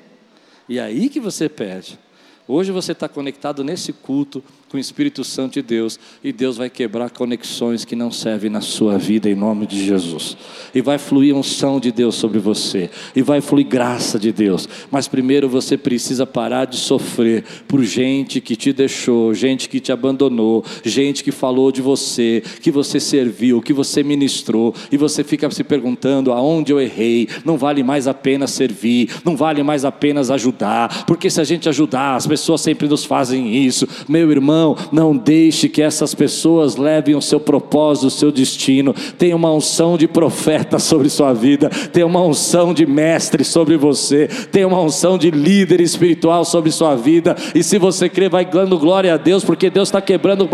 E 0.68 0.78
é 0.78 0.82
aí 0.82 1.08
que 1.08 1.20
você 1.20 1.48
perde. 1.48 1.98
Hoje 2.46 2.70
você 2.72 2.92
está 2.92 3.08
conectado 3.08 3.62
nesse 3.62 3.92
culto 3.92 4.42
com 4.72 4.78
o 4.78 4.80
Espírito 4.80 5.22
Santo 5.22 5.52
de 5.52 5.62
Deus 5.62 6.00
e 6.24 6.32
Deus 6.32 6.56
vai 6.56 6.70
quebrar 6.70 7.10
conexões 7.10 7.84
que 7.84 7.94
não 7.94 8.10
servem 8.10 8.48
na 8.48 8.62
sua 8.62 8.96
vida 8.96 9.28
em 9.28 9.34
nome 9.34 9.66
de 9.66 9.84
Jesus. 9.84 10.34
E 10.74 10.80
vai 10.80 10.96
fluir 10.96 11.36
unção 11.36 11.78
de 11.78 11.92
Deus 11.92 12.14
sobre 12.14 12.38
você 12.38 12.88
e 13.14 13.20
vai 13.20 13.42
fluir 13.42 13.66
graça 13.66 14.18
de 14.18 14.32
Deus. 14.32 14.66
Mas 14.90 15.06
primeiro 15.06 15.46
você 15.46 15.76
precisa 15.76 16.24
parar 16.24 16.64
de 16.64 16.76
sofrer 16.76 17.44
por 17.68 17.84
gente 17.84 18.40
que 18.40 18.56
te 18.56 18.72
deixou, 18.72 19.34
gente 19.34 19.68
que 19.68 19.78
te 19.78 19.92
abandonou, 19.92 20.64
gente 20.82 21.22
que 21.22 21.30
falou 21.30 21.70
de 21.70 21.82
você, 21.82 22.42
que 22.62 22.70
você 22.70 22.98
serviu, 22.98 23.60
que 23.60 23.74
você 23.74 24.02
ministrou 24.02 24.74
e 24.90 24.96
você 24.96 25.22
fica 25.22 25.50
se 25.50 25.62
perguntando 25.62 26.32
aonde 26.32 26.72
eu 26.72 26.80
errei. 26.80 27.28
Não 27.44 27.58
vale 27.58 27.82
mais 27.82 28.08
a 28.08 28.14
pena 28.14 28.46
servir, 28.46 29.10
não 29.22 29.36
vale 29.36 29.62
mais 29.62 29.84
a 29.84 29.92
pena 29.92 30.22
ajudar, 30.22 31.04
porque 31.04 31.28
se 31.28 31.42
a 31.42 31.44
gente 31.44 31.68
ajudar, 31.68 32.16
as 32.16 32.26
pessoas 32.26 32.62
sempre 32.62 32.88
nos 32.88 33.04
fazem 33.04 33.54
isso. 33.66 33.86
Meu 34.08 34.30
irmão 34.30 34.61
Irmão, 34.62 34.76
não 34.92 35.16
deixe 35.16 35.68
que 35.68 35.82
essas 35.82 36.14
pessoas 36.14 36.76
levem 36.76 37.16
o 37.16 37.20
seu 37.20 37.40
propósito, 37.40 38.06
o 38.06 38.10
seu 38.10 38.30
destino. 38.30 38.94
Tem 39.18 39.34
uma 39.34 39.52
unção 39.52 39.96
de 39.96 40.06
profeta 40.06 40.78
sobre 40.78 41.08
sua 41.10 41.32
vida, 41.32 41.68
tem 41.92 42.04
uma 42.04 42.22
unção 42.22 42.72
de 42.72 42.86
mestre 42.86 43.44
sobre 43.44 43.76
você, 43.76 44.28
tem 44.50 44.64
uma 44.64 44.80
unção 44.80 45.18
de 45.18 45.30
líder 45.30 45.80
espiritual 45.80 46.44
sobre 46.44 46.70
sua 46.70 46.94
vida. 46.94 47.34
E 47.54 47.62
se 47.62 47.78
você 47.78 48.08
crer, 48.08 48.30
vai 48.30 48.44
dando 48.44 48.78
glória 48.78 49.12
a 49.12 49.16
Deus, 49.16 49.42
porque 49.42 49.68
Deus 49.68 49.88
está 49.88 50.00
quebrando 50.00 50.48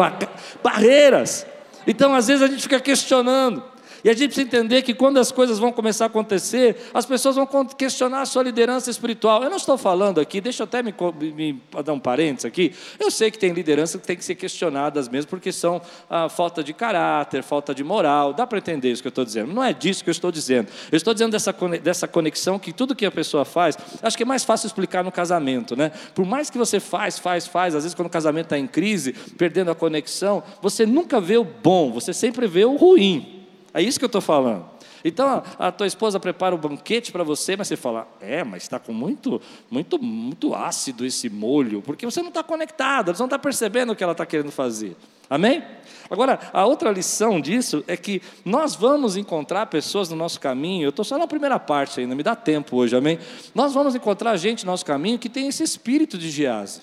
barreiras. 0.63 1.47
Então, 1.87 2.15
às 2.15 2.29
vezes, 2.29 2.43
a 2.43 2.47
gente 2.47 2.63
fica 2.63 2.81
questionando. 2.81 3.63
E 4.05 4.09
a 4.09 4.13
gente 4.13 4.29
precisa 4.29 4.47
entender 4.47 4.83
que 4.83 4.95
quando 4.95 5.19
as 5.19 5.33
coisas 5.33 5.59
vão 5.59 5.73
começar 5.73 6.05
a 6.05 6.07
acontecer, 6.07 6.77
as 6.95 7.05
pessoas 7.05 7.37
vão 7.37 7.47
questionar 7.67 8.23
a 8.23 8.27
sua 8.27 8.43
liderança 8.43 8.91
espiritual. 8.91 9.43
Eu 9.43 9.51
não 9.51 9.57
estou 9.57 9.77
falando 9.77 10.21
aqui, 10.21 10.41
deixa 10.41 10.63
eu 10.63 10.65
até 10.65 10.83
me, 10.83 10.95
me 11.35 11.63
dar 11.85 11.93
um 11.93 11.99
parênteses 11.99 12.45
aqui. 12.45 12.75
Eu 12.99 13.11
sei 13.11 13.31
que 13.31 13.39
tem 13.39 13.53
liderança 13.53 13.99
que 13.99 14.07
tem 14.07 14.17
que 14.17 14.25
ser 14.25 14.35
questionadas 14.35 15.09
mesmo, 15.09 15.29
porque 15.31 15.53
são 15.53 15.81
ah, 16.09 16.29
falta 16.29 16.63
de 16.63 16.73
caráter, 16.73 17.43
falta 17.43 17.75
de 17.75 17.83
moral. 17.83 18.33
Dá 18.33 18.47
para 18.47 18.59
entender 18.59 18.91
isso 18.91 19.03
que 19.03 19.09
eu 19.09 19.11
estou 19.11 19.25
dizendo. 19.25 19.53
Não 19.53 19.63
é 19.63 19.73
disso 19.73 20.05
que 20.05 20.11
eu 20.11 20.13
estou 20.13 20.31
dizendo. 20.31 20.69
Eu 20.91 20.97
estou 20.97 21.13
dizendo 21.13 21.33
dessa, 21.33 21.53
dessa 21.83 22.09
conexão 22.09 22.59
que 22.59 22.73
tudo 22.73 22.95
que 22.95 23.07
a 23.07 23.11
pessoa 23.11 23.45
faz, 23.45 23.77
acho 24.03 24.17
que 24.17 24.23
é 24.23 24.27
mais 24.27 24.45
fácil 24.45 24.67
explicar 24.67 25.03
no 25.03 25.11
casamento, 25.11 25.77
né? 25.77 25.91
Por 26.15 26.25
mais 26.25 26.51
que 26.51 26.59
você 26.59 26.81
faz, 26.81 27.19
faz, 27.19 27.47
faz, 27.47 27.75
às 27.75 27.85
vezes 27.85 27.95
quando 27.95 28.07
o 28.07 28.11
casamento 28.11 28.47
está 28.47 28.59
em 28.59 28.67
crise, 28.67 29.13
perdendo 29.37 29.71
a 29.71 29.75
conexão, 29.75 30.43
você 30.63 30.87
nunca 30.87 31.21
vê 31.21 31.37
o 31.37 31.45
bom, 31.45 31.93
você 31.93 32.13
sempre 32.13 32.47
vê 32.47 32.65
o 32.65 32.77
ruim. 32.77 33.38
É 33.73 33.83
isso 33.83 33.99
que 33.99 34.05
eu 34.05 34.09
estou 34.09 34.21
falando. 34.21 34.65
Então 35.05 35.43
a 35.59 35.71
tua 35.71 35.87
esposa 35.87 36.19
prepara 36.19 36.55
o 36.55 36.59
banquete 36.59 37.13
para 37.13 37.23
você, 37.23 37.57
mas 37.57 37.69
você 37.69 37.77
fala, 37.77 38.09
é, 38.21 38.43
mas 38.43 38.65
está 38.65 38.79
com 38.79 38.93
muito, 38.93 39.41
muito, 39.71 39.99
muito 40.03 40.55
ácido 40.55 41.05
esse 41.05 41.29
molho, 41.31 41.83
porque 41.83 42.05
você 42.05 42.21
não 42.21 42.29
está 42.29 42.43
conectado, 42.43 43.15
você 43.15 43.23
não 43.23 43.27
está 43.27 43.39
percebendo 43.39 43.93
o 43.93 43.97
que 43.97 44.03
ela 44.03 44.13
está 44.13 44.27
querendo 44.27 44.51
fazer. 44.51 44.97
Amém? 45.31 45.63
Agora, 46.11 46.41
a 46.53 46.65
outra 46.65 46.91
lição 46.91 47.39
disso 47.41 47.85
é 47.87 47.97
que 47.97 48.23
nós 48.45 48.75
vamos 48.75 49.17
encontrar 49.17 49.67
pessoas 49.67 50.09
no 50.09 50.17
nosso 50.17 50.41
caminho, 50.41 50.87
eu 50.87 50.91
estou 50.91 51.05
só 51.05 51.19
na 51.19 51.27
primeira 51.27 51.59
parte 51.59 52.01
ainda, 52.01 52.15
me 52.15 52.23
dá 52.23 52.35
tempo 52.35 52.77
hoje, 52.77 52.97
amém? 52.97 53.19
Nós 53.55 53.75
vamos 53.75 53.95
encontrar 53.95 54.37
gente 54.37 54.65
no 54.65 54.73
nosso 54.73 54.87
caminho 54.87 55.19
que 55.19 55.29
tem 55.29 55.47
esse 55.49 55.63
espírito 55.63 56.17
de 56.17 56.31
Giase. 56.31 56.83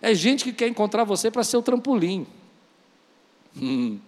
É 0.00 0.14
gente 0.14 0.44
que 0.44 0.52
quer 0.52 0.68
encontrar 0.68 1.04
você 1.04 1.30
para 1.30 1.42
ser 1.42 1.56
o 1.56 1.62
trampolim. 1.62 2.26
Hum. 3.56 3.98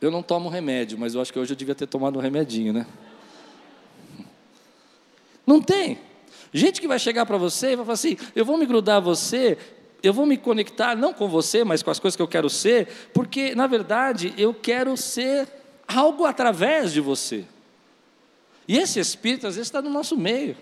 Eu 0.00 0.10
não 0.10 0.22
tomo 0.22 0.48
remédio, 0.48 0.98
mas 0.98 1.14
eu 1.14 1.20
acho 1.20 1.32
que 1.32 1.38
hoje 1.38 1.52
eu 1.52 1.56
devia 1.56 1.74
ter 1.74 1.86
tomado 1.86 2.18
um 2.18 2.22
remedinho, 2.22 2.72
né? 2.72 2.86
Não 5.46 5.60
tem. 5.60 5.98
Gente 6.52 6.80
que 6.80 6.88
vai 6.88 6.98
chegar 6.98 7.26
para 7.26 7.36
você 7.36 7.72
e 7.72 7.76
vai 7.76 7.84
falar 7.84 7.94
assim: 7.94 8.16
eu 8.34 8.44
vou 8.44 8.56
me 8.56 8.64
grudar 8.64 8.96
a 8.96 9.00
você, 9.00 9.58
eu 10.02 10.12
vou 10.12 10.24
me 10.24 10.36
conectar 10.36 10.96
não 10.96 11.12
com 11.12 11.28
você, 11.28 11.64
mas 11.64 11.82
com 11.82 11.90
as 11.90 11.98
coisas 11.98 12.16
que 12.16 12.22
eu 12.22 12.28
quero 12.28 12.48
ser, 12.48 12.88
porque 13.12 13.54
na 13.54 13.66
verdade 13.66 14.32
eu 14.38 14.54
quero 14.54 14.96
ser 14.96 15.48
algo 15.86 16.24
através 16.24 16.92
de 16.92 17.00
você. 17.00 17.44
E 18.66 18.78
esse 18.78 19.00
espírito 19.00 19.46
às 19.46 19.56
vezes 19.56 19.68
está 19.68 19.82
no 19.82 19.90
nosso 19.90 20.16
meio. 20.16 20.56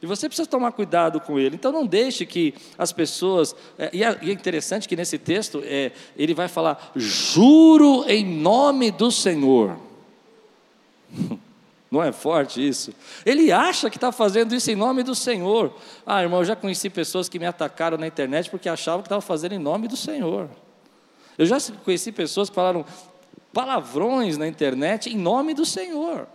E 0.00 0.06
você 0.06 0.28
precisa 0.28 0.48
tomar 0.48 0.72
cuidado 0.72 1.20
com 1.20 1.38
ele. 1.38 1.56
Então 1.56 1.72
não 1.72 1.84
deixe 1.84 2.24
que 2.24 2.54
as 2.76 2.92
pessoas. 2.92 3.54
É, 3.78 3.86
é, 3.86 3.90
e, 3.92 4.04
é, 4.04 4.32
interessante 4.32 4.88
que 4.88 4.94
nesse 4.94 5.18
texto 5.18 5.62
é, 5.64 5.92
ele 6.16 6.34
vai 6.34 6.48
falar: 6.48 6.92
juro 6.94 8.04
em 8.06 8.24
nome 8.24 8.90
do 8.90 9.10
Senhor. 9.10 9.76
Não 11.90 12.02
é 12.02 12.12
forte 12.12 12.66
isso? 12.66 12.92
Ele 13.24 13.50
acha 13.50 13.88
que 13.88 13.96
está 13.96 14.12
fazendo 14.12 14.54
isso 14.54 14.70
em 14.70 14.74
nome 14.74 15.02
do 15.02 15.14
Senhor. 15.14 15.72
Ah, 16.04 16.22
irmão, 16.22 16.40
eu 16.40 16.44
já 16.44 16.54
conheci 16.54 16.90
pessoas 16.90 17.30
que 17.30 17.38
me 17.38 17.46
atacaram 17.46 17.96
na 17.96 18.06
internet 18.06 18.50
porque 18.50 18.68
achavam 18.68 19.00
que 19.00 19.06
estava 19.06 19.22
fazendo 19.22 19.54
em 19.54 19.58
nome 19.58 19.88
do 19.88 19.96
Senhor. 19.96 20.50
Eu 21.38 21.46
já 21.46 21.56
conheci 21.84 22.12
pessoas 22.12 22.50
que 22.50 22.54
falaram 22.54 22.84
palavrões 23.54 24.36
na 24.36 24.46
internet 24.46 25.08
em 25.08 25.16
nome 25.16 25.54
do 25.54 25.64
Senhor. 25.64 26.28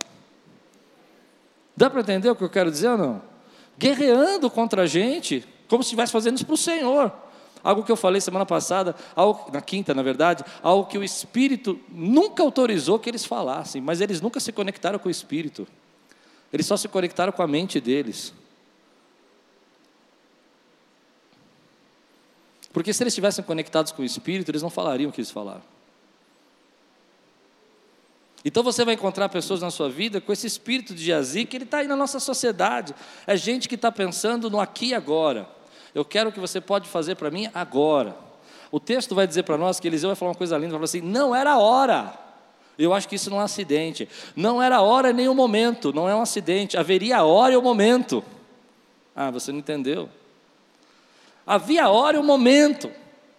Dá 1.76 1.88
para 1.88 2.00
entender 2.00 2.30
o 2.30 2.34
que 2.34 2.42
eu 2.42 2.50
quero 2.50 2.68
dizer 2.68 2.88
ou 2.88 2.98
não? 2.98 3.33
Guerreando 3.78 4.50
contra 4.50 4.82
a 4.82 4.86
gente, 4.86 5.46
como 5.68 5.82
se 5.82 5.88
estivesse 5.88 6.12
fazendo 6.12 6.36
isso 6.36 6.46
para 6.46 6.54
o 6.54 6.58
Senhor. 6.58 7.12
Algo 7.62 7.82
que 7.82 7.90
eu 7.90 7.96
falei 7.96 8.20
semana 8.20 8.44
passada, 8.44 8.94
algo, 9.16 9.50
na 9.50 9.62
quinta, 9.62 9.94
na 9.94 10.02
verdade, 10.02 10.44
algo 10.62 10.86
que 10.86 10.98
o 10.98 11.02
Espírito 11.02 11.80
nunca 11.88 12.42
autorizou 12.42 12.98
que 12.98 13.08
eles 13.08 13.24
falassem, 13.24 13.80
mas 13.80 14.00
eles 14.00 14.20
nunca 14.20 14.38
se 14.38 14.52
conectaram 14.52 14.98
com 14.98 15.08
o 15.08 15.10
Espírito. 15.10 15.66
Eles 16.52 16.66
só 16.66 16.76
se 16.76 16.86
conectaram 16.88 17.32
com 17.32 17.42
a 17.42 17.46
mente 17.46 17.80
deles. 17.80 18.34
Porque 22.72 22.92
se 22.92 23.02
eles 23.02 23.12
estivessem 23.12 23.44
conectados 23.44 23.92
com 23.92 24.02
o 24.02 24.04
Espírito, 24.04 24.50
eles 24.50 24.62
não 24.62 24.70
falariam 24.70 25.08
o 25.08 25.12
que 25.12 25.20
eles 25.20 25.30
falaram. 25.30 25.73
Então 28.44 28.62
você 28.62 28.84
vai 28.84 28.94
encontrar 28.94 29.28
pessoas 29.30 29.62
na 29.62 29.70
sua 29.70 29.88
vida 29.88 30.20
com 30.20 30.30
esse 30.32 30.46
espírito 30.46 30.94
de 30.94 31.06
Jazi, 31.06 31.46
que 31.46 31.56
ele 31.56 31.64
está 31.64 31.78
aí 31.78 31.88
na 31.88 31.96
nossa 31.96 32.20
sociedade. 32.20 32.94
É 33.26 33.36
gente 33.36 33.68
que 33.68 33.74
está 33.74 33.90
pensando 33.90 34.50
no 34.50 34.60
aqui 34.60 34.88
e 34.88 34.94
agora. 34.94 35.48
Eu 35.94 36.04
quero 36.04 36.28
o 36.28 36.32
que 36.32 36.40
você 36.40 36.60
pode 36.60 36.88
fazer 36.88 37.14
para 37.14 37.30
mim 37.30 37.48
agora. 37.54 38.14
O 38.70 38.78
texto 38.78 39.14
vai 39.14 39.26
dizer 39.26 39.44
para 39.44 39.56
nós 39.56 39.80
que 39.80 39.88
Eliseu 39.88 40.08
vai 40.08 40.16
falar 40.16 40.32
uma 40.32 40.36
coisa 40.36 40.56
linda, 40.56 40.70
vai 40.70 40.78
falar 40.78 40.84
assim: 40.84 41.00
não 41.00 41.34
era 41.34 41.56
hora. 41.56 42.18
Eu 42.76 42.92
acho 42.92 43.08
que 43.08 43.14
isso 43.14 43.30
não 43.30 43.38
é 43.38 43.40
um 43.40 43.44
acidente. 43.44 44.08
Não 44.34 44.60
era 44.60 44.80
hora 44.82 45.12
nem 45.12 45.28
o 45.28 45.34
momento, 45.34 45.92
não 45.92 46.08
é 46.08 46.14
um 46.14 46.20
acidente. 46.20 46.76
Haveria 46.76 47.18
a 47.18 47.24
hora 47.24 47.54
e 47.54 47.56
o 47.56 47.62
momento. 47.62 48.22
Ah, 49.14 49.30
você 49.30 49.52
não 49.52 49.60
entendeu. 49.60 50.08
Havia 51.46 51.84
a 51.84 51.90
hora 51.90 52.16
e 52.16 52.20
o 52.20 52.24
momento. 52.24 52.90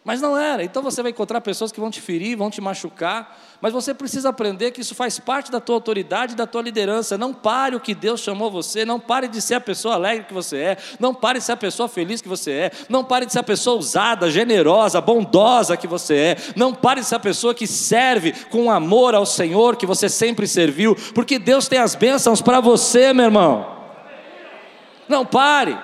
Mas 0.06 0.22
não 0.22 0.38
era. 0.38 0.64
Então 0.64 0.84
você 0.84 1.02
vai 1.02 1.10
encontrar 1.10 1.42
pessoas 1.42 1.72
que 1.72 1.80
vão 1.80 1.90
te 1.90 2.00
ferir, 2.00 2.38
vão 2.38 2.52
te 2.52 2.62
machucar, 2.62 3.36
mas 3.60 3.74
você 3.74 3.92
precisa 3.92 4.30
aprender 4.30 4.70
que 4.70 4.82
isso 4.82 4.94
faz 4.94 5.18
parte 5.18 5.52
da 5.52 5.60
tua 5.60 5.78
autoridade, 5.78 6.36
da 6.36 6.46
tua 6.46 6.62
liderança. 6.62 7.18
Não 7.18 7.34
pare 7.34 7.76
o 7.76 7.80
que 7.80 7.96
Deus 7.96 8.22
chamou 8.22 8.52
você, 8.52 8.86
não 8.86 9.00
pare 9.00 9.28
de 9.28 9.42
ser 9.42 9.56
a 9.56 9.60
pessoa 9.60 9.96
alegre 9.96 10.26
que 10.26 10.34
você 10.34 10.58
é, 10.58 10.78
não 11.00 11.12
pare 11.12 11.40
de 11.40 11.46
ser 11.46 11.54
a 11.54 11.58
pessoa 11.58 11.90
feliz 11.90 12.22
que 12.22 12.30
você 12.30 12.52
é, 12.52 12.72
não 12.88 13.04
pare 13.04 13.26
de 13.26 13.32
ser 13.34 13.40
a 13.40 13.44
pessoa 13.44 13.78
ousada, 13.78 14.30
generosa, 14.30 15.02
bondosa 15.02 15.76
que 15.76 15.88
você 15.88 16.16
é, 16.16 16.38
não 16.56 16.72
pare 16.72 17.02
de 17.02 17.08
ser 17.08 17.16
a 17.16 17.20
pessoa 17.20 17.56
que 17.56 17.66
serve 17.66 18.32
com 18.52 18.70
amor 18.70 19.16
ao 19.16 19.26
Senhor 19.26 19.76
que 19.76 19.88
você 19.88 20.08
sempre 20.08 20.48
serviu, 20.48 20.96
porque 21.16 21.40
Deus 21.40 21.68
tem 21.68 21.80
as 21.80 21.96
bênçãos 21.96 22.44
para 22.44 22.60
você, 22.60 23.12
meu 23.12 23.26
irmão. 23.26 23.66
Não 25.10 25.26
pare. 25.26 25.76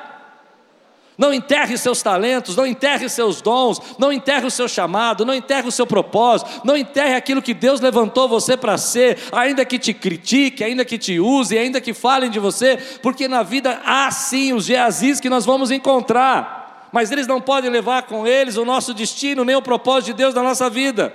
Não 1.22 1.32
enterre 1.32 1.78
seus 1.78 2.02
talentos, 2.02 2.56
não 2.56 2.66
enterre 2.66 3.08
seus 3.08 3.44
dons, 3.44 3.80
não 4.00 4.12
enterre 4.12 4.48
o 4.48 4.50
seu 4.50 4.68
chamado, 4.68 5.24
não 5.24 5.36
enterre 5.36 5.68
o 5.68 5.72
seu 5.72 5.86
propósito, 5.86 6.50
não 6.64 6.76
enterre 6.76 7.14
aquilo 7.14 7.44
que 7.44 7.54
Deus 7.54 7.80
levantou 7.80 8.28
você 8.28 8.58
para 8.58 8.76
ser, 8.76 9.20
ainda 9.32 9.64
que 9.64 9.78
te 9.78 9.94
critique, 9.94 10.64
ainda 10.64 10.84
que 10.84 10.98
te 10.98 11.20
use, 11.20 11.56
ainda 11.56 11.80
que 11.80 11.94
falem 11.94 12.32
de 12.32 12.40
você, 12.40 12.76
porque 13.04 13.28
na 13.28 13.44
vida 13.44 13.84
há 13.86 14.10
sim 14.10 14.52
os 14.54 14.66
Geazis 14.66 15.20
que 15.20 15.30
nós 15.30 15.46
vamos 15.46 15.70
encontrar, 15.70 16.90
mas 16.92 17.12
eles 17.12 17.28
não 17.28 17.40
podem 17.40 17.70
levar 17.70 18.02
com 18.08 18.26
eles 18.26 18.58
o 18.58 18.66
nosso 18.66 18.92
destino, 18.92 19.46
nem 19.46 19.56
o 19.56 19.62
propósito 19.62 20.08
de 20.08 20.14
Deus 20.14 20.34
na 20.34 20.42
nossa 20.42 20.72
vida. 20.72 21.14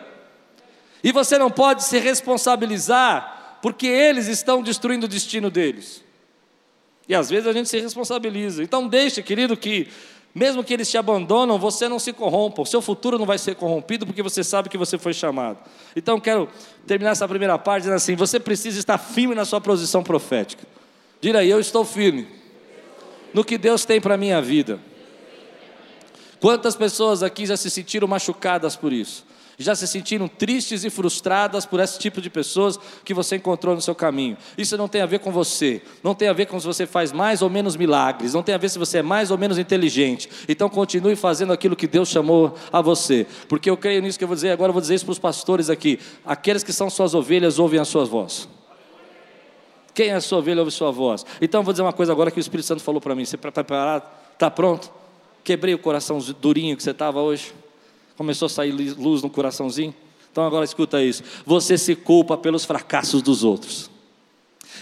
E 1.02 1.10
você 1.10 1.36
não 1.36 1.50
pode 1.50 1.82
se 1.82 1.98
responsabilizar, 1.98 3.58
porque 3.60 3.88
eles 3.88 4.28
estão 4.28 4.62
destruindo 4.62 5.06
o 5.06 5.08
destino 5.08 5.50
deles. 5.50 6.05
E 7.08 7.14
às 7.14 7.30
vezes 7.30 7.46
a 7.46 7.52
gente 7.52 7.68
se 7.68 7.78
responsabiliza. 7.80 8.62
Então 8.62 8.88
deixe, 8.88 9.22
querido, 9.22 9.56
que 9.56 9.88
mesmo 10.34 10.62
que 10.62 10.74
eles 10.74 10.90
te 10.90 10.98
abandonam, 10.98 11.58
você 11.58 11.88
não 11.88 11.98
se 11.98 12.12
corrompa. 12.12 12.60
O 12.60 12.66
seu 12.66 12.82
futuro 12.82 13.18
não 13.18 13.24
vai 13.24 13.38
ser 13.38 13.54
corrompido 13.54 14.04
porque 14.04 14.22
você 14.22 14.44
sabe 14.44 14.68
que 14.68 14.76
você 14.76 14.98
foi 14.98 15.14
chamado. 15.14 15.58
Então 15.94 16.20
quero 16.20 16.48
terminar 16.86 17.12
essa 17.12 17.26
primeira 17.26 17.56
parte 17.58 17.84
dizendo 17.84 17.96
assim: 17.96 18.14
você 18.14 18.38
precisa 18.38 18.78
estar 18.78 18.98
firme 18.98 19.34
na 19.34 19.44
sua 19.44 19.60
posição 19.60 20.02
profética. 20.02 20.64
Diga 21.22 21.38
aí, 21.38 21.48
eu 21.48 21.58
estou 21.58 21.84
firme 21.84 22.28
no 23.32 23.44
que 23.44 23.56
Deus 23.56 23.84
tem 23.84 24.00
para 24.00 24.14
a 24.14 24.18
minha 24.18 24.42
vida. 24.42 24.78
Quantas 26.40 26.76
pessoas 26.76 27.22
aqui 27.22 27.46
já 27.46 27.56
se 27.56 27.70
sentiram 27.70 28.06
machucadas 28.06 28.76
por 28.76 28.92
isso? 28.92 29.24
Já 29.58 29.74
se 29.74 29.86
sentiram 29.86 30.28
tristes 30.28 30.84
e 30.84 30.90
frustradas 30.90 31.64
por 31.64 31.80
esse 31.80 31.98
tipo 31.98 32.20
de 32.20 32.28
pessoas 32.28 32.78
que 33.04 33.14
você 33.14 33.36
encontrou 33.36 33.74
no 33.74 33.80
seu 33.80 33.94
caminho. 33.94 34.36
Isso 34.56 34.76
não 34.76 34.88
tem 34.88 35.00
a 35.00 35.06
ver 35.06 35.20
com 35.20 35.30
você, 35.30 35.80
não 36.02 36.14
tem 36.14 36.28
a 36.28 36.32
ver 36.32 36.46
com 36.46 36.60
se 36.60 36.66
você 36.66 36.86
faz 36.86 37.12
mais 37.12 37.42
ou 37.42 37.48
menos 37.48 37.76
milagres, 37.76 38.34
não 38.34 38.42
tem 38.42 38.54
a 38.54 38.58
ver 38.58 38.68
se 38.68 38.78
você 38.78 38.98
é 38.98 39.02
mais 39.02 39.30
ou 39.30 39.38
menos 39.38 39.58
inteligente. 39.58 40.28
Então 40.48 40.68
continue 40.68 41.16
fazendo 41.16 41.52
aquilo 41.52 41.74
que 41.74 41.86
Deus 41.86 42.08
chamou 42.08 42.54
a 42.72 42.82
você, 42.82 43.26
porque 43.48 43.70
eu 43.70 43.76
creio 43.76 44.02
nisso 44.02 44.18
que 44.18 44.24
eu 44.24 44.28
vou 44.28 44.34
dizer, 44.34 44.50
agora 44.50 44.70
eu 44.70 44.74
vou 44.74 44.82
dizer 44.82 44.94
isso 44.94 45.04
para 45.04 45.12
os 45.12 45.18
pastores 45.18 45.70
aqui: 45.70 45.98
aqueles 46.24 46.62
que 46.62 46.72
são 46.72 46.90
suas 46.90 47.14
ovelhas 47.14 47.58
ouvem 47.58 47.80
a 47.80 47.84
sua 47.84 48.04
voz. 48.04 48.48
Quem 49.94 50.10
é 50.10 50.14
a 50.14 50.20
sua 50.20 50.40
ovelha 50.40 50.60
ouve 50.60 50.70
sua 50.70 50.90
voz. 50.90 51.24
Então 51.40 51.60
eu 51.60 51.64
vou 51.64 51.72
dizer 51.72 51.82
uma 51.82 51.92
coisa 51.92 52.12
agora 52.12 52.30
que 52.30 52.38
o 52.38 52.40
Espírito 52.40 52.66
Santo 52.66 52.82
falou 52.82 53.00
para 53.00 53.14
mim. 53.14 53.24
Você 53.24 53.36
está 53.36 53.50
preparado? 53.50 54.06
Está 54.34 54.50
pronto? 54.50 54.92
Quebrei 55.42 55.72
o 55.72 55.78
coração 55.78 56.18
durinho 56.38 56.76
que 56.76 56.82
você 56.82 56.90
estava 56.90 57.22
hoje. 57.22 57.54
Começou 58.16 58.46
a 58.46 58.48
sair 58.48 58.72
luz 58.72 59.22
no 59.22 59.30
coraçãozinho? 59.30 59.94
Então 60.32 60.44
agora 60.44 60.64
escuta 60.64 61.02
isso. 61.02 61.22
Você 61.44 61.78
se 61.78 61.94
culpa 61.94 62.36
pelos 62.36 62.64
fracassos 62.64 63.22
dos 63.22 63.44
outros. 63.44 63.90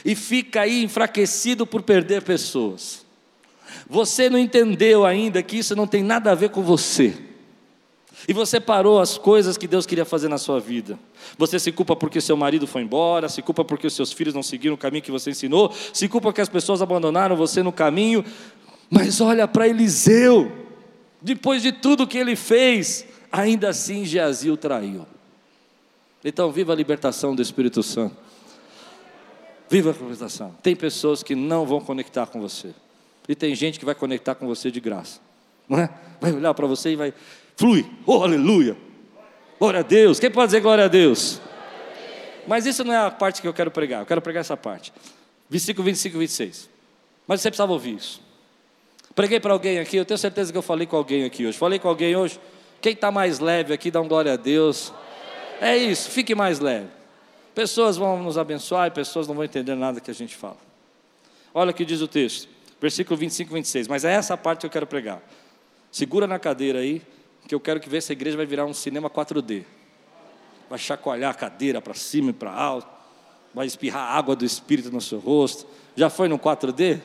E 0.04 0.14
fica 0.14 0.62
aí 0.62 0.82
enfraquecido 0.82 1.66
por 1.66 1.82
perder 1.82 2.22
pessoas. 2.22 3.04
Você 3.88 4.30
não 4.30 4.38
entendeu 4.38 5.04
ainda 5.04 5.42
que 5.42 5.58
isso 5.58 5.76
não 5.76 5.86
tem 5.86 6.02
nada 6.02 6.32
a 6.32 6.34
ver 6.34 6.50
com 6.50 6.62
você. 6.62 7.16
E 8.26 8.32
você 8.32 8.58
parou 8.58 9.00
as 9.00 9.18
coisas 9.18 9.58
que 9.58 9.66
Deus 9.66 9.84
queria 9.84 10.04
fazer 10.04 10.28
na 10.28 10.38
sua 10.38 10.58
vida. 10.58 10.98
Você 11.36 11.58
se 11.58 11.70
culpa 11.70 11.94
porque 11.94 12.20
seu 12.20 12.36
marido 12.36 12.66
foi 12.66 12.82
embora, 12.82 13.28
se 13.28 13.42
culpa 13.42 13.64
porque 13.64 13.86
os 13.86 13.94
seus 13.94 14.12
filhos 14.12 14.34
não 14.34 14.42
seguiram 14.42 14.74
o 14.74 14.78
caminho 14.78 15.02
que 15.02 15.10
você 15.10 15.30
ensinou, 15.30 15.72
se 15.92 16.08
culpa 16.08 16.28
porque 16.28 16.40
as 16.40 16.48
pessoas 16.48 16.80
abandonaram 16.80 17.36
você 17.36 17.62
no 17.62 17.72
caminho. 17.72 18.24
Mas 18.90 19.20
olha 19.20 19.46
para 19.46 19.68
Eliseu, 19.68 20.50
depois 21.20 21.62
de 21.62 21.72
tudo 21.72 22.06
que 22.06 22.16
ele 22.16 22.36
fez, 22.36 23.06
ainda 23.34 23.70
assim 23.70 24.04
Geazi 24.04 24.50
o 24.50 24.56
traiu. 24.56 25.06
Então, 26.24 26.50
viva 26.52 26.72
a 26.72 26.76
libertação 26.76 27.34
do 27.34 27.42
Espírito 27.42 27.82
Santo. 27.82 28.16
Viva 29.68 29.90
a 29.90 29.92
libertação. 29.92 30.54
Tem 30.62 30.76
pessoas 30.76 31.22
que 31.22 31.34
não 31.34 31.66
vão 31.66 31.80
conectar 31.80 32.26
com 32.26 32.40
você. 32.40 32.72
E 33.28 33.34
tem 33.34 33.54
gente 33.54 33.78
que 33.78 33.84
vai 33.84 33.94
conectar 33.94 34.34
com 34.34 34.46
você 34.46 34.70
de 34.70 34.80
graça. 34.80 35.20
Não 35.68 35.78
é? 35.78 35.90
Vai 36.20 36.32
olhar 36.32 36.54
para 36.54 36.66
você 36.66 36.92
e 36.92 36.96
vai. 36.96 37.12
Flui. 37.56 37.84
Oh, 38.06 38.22
aleluia. 38.22 38.76
Glória 39.58 39.80
a 39.80 39.82
Deus. 39.82 40.20
Quem 40.20 40.30
pode 40.30 40.48
dizer 40.48 40.60
glória 40.60 40.84
a 40.84 40.88
Deus? 40.88 41.40
Mas 42.46 42.66
isso 42.66 42.84
não 42.84 42.92
é 42.92 42.98
a 42.98 43.10
parte 43.10 43.42
que 43.42 43.48
eu 43.48 43.54
quero 43.54 43.70
pregar. 43.70 44.02
Eu 44.02 44.06
quero 44.06 44.22
pregar 44.22 44.42
essa 44.42 44.56
parte. 44.56 44.92
Versículo 45.48 45.84
25 45.86 46.16
e 46.16 46.18
26. 46.20 46.70
Mas 47.26 47.40
você 47.40 47.50
precisava 47.50 47.72
ouvir 47.72 47.96
isso. 47.96 48.20
Preguei 49.14 49.40
para 49.40 49.52
alguém 49.52 49.78
aqui. 49.78 49.96
Eu 49.96 50.04
tenho 50.04 50.18
certeza 50.18 50.52
que 50.52 50.58
eu 50.58 50.62
falei 50.62 50.86
com 50.86 50.96
alguém 50.96 51.24
aqui 51.24 51.46
hoje. 51.46 51.56
Falei 51.56 51.78
com 51.78 51.88
alguém 51.88 52.14
hoje. 52.14 52.38
Quem 52.84 52.92
está 52.92 53.10
mais 53.10 53.38
leve 53.38 53.72
aqui, 53.72 53.90
dá 53.90 53.98
um 53.98 54.06
glória 54.06 54.34
a 54.34 54.36
Deus. 54.36 54.92
É 55.58 55.74
isso, 55.74 56.10
fique 56.10 56.34
mais 56.34 56.60
leve. 56.60 56.88
Pessoas 57.54 57.96
vão 57.96 58.22
nos 58.22 58.36
abençoar 58.36 58.88
e 58.88 58.90
pessoas 58.90 59.26
não 59.26 59.34
vão 59.34 59.42
entender 59.42 59.74
nada 59.74 60.02
que 60.02 60.10
a 60.10 60.14
gente 60.14 60.36
fala. 60.36 60.58
Olha 61.54 61.70
o 61.70 61.72
que 61.72 61.82
diz 61.82 62.02
o 62.02 62.06
texto, 62.06 62.46
versículo 62.78 63.16
25 63.16 63.50
e 63.50 63.54
26. 63.54 63.88
Mas 63.88 64.04
é 64.04 64.12
essa 64.12 64.36
parte 64.36 64.60
que 64.60 64.66
eu 64.66 64.70
quero 64.70 64.86
pregar. 64.86 65.22
Segura 65.90 66.26
na 66.26 66.38
cadeira 66.38 66.80
aí, 66.80 67.00
que 67.48 67.54
eu 67.54 67.60
quero 67.60 67.80
que 67.80 67.88
ver 67.88 67.96
essa 67.96 68.12
igreja 68.12 68.36
vai 68.36 68.44
virar 68.44 68.66
um 68.66 68.74
cinema 68.74 69.08
4D. 69.08 69.64
Vai 70.68 70.78
chacoalhar 70.78 71.30
a 71.30 71.34
cadeira 71.34 71.80
para 71.80 71.94
cima 71.94 72.32
e 72.32 72.34
para 72.34 72.52
alto, 72.52 72.86
vai 73.54 73.64
espirrar 73.64 74.14
água 74.14 74.36
do 74.36 74.44
Espírito 74.44 74.90
no 74.90 75.00
seu 75.00 75.20
rosto. 75.20 75.66
Já 75.96 76.10
foi 76.10 76.28
no 76.28 76.38
4D? 76.38 77.00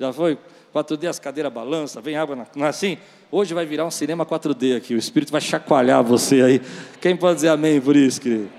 Já 0.00 0.10
foi? 0.10 0.38
4D 0.76 1.08
as 1.08 1.18
cadeiras 1.18 1.50
balançam, 1.50 2.02
vem 2.02 2.16
água, 2.16 2.36
na... 2.36 2.46
não 2.54 2.66
é 2.66 2.68
assim? 2.68 2.98
Hoje 3.30 3.54
vai 3.54 3.64
virar 3.64 3.86
um 3.86 3.90
cinema 3.90 4.26
4D 4.26 4.76
aqui, 4.76 4.94
o 4.94 4.98
Espírito 4.98 5.32
vai 5.32 5.40
chacoalhar 5.40 6.04
você 6.04 6.42
aí. 6.42 6.62
Quem 7.00 7.16
pode 7.16 7.36
dizer 7.36 7.48
amém 7.48 7.80
por 7.80 7.96
isso, 7.96 8.20
querido? 8.20 8.50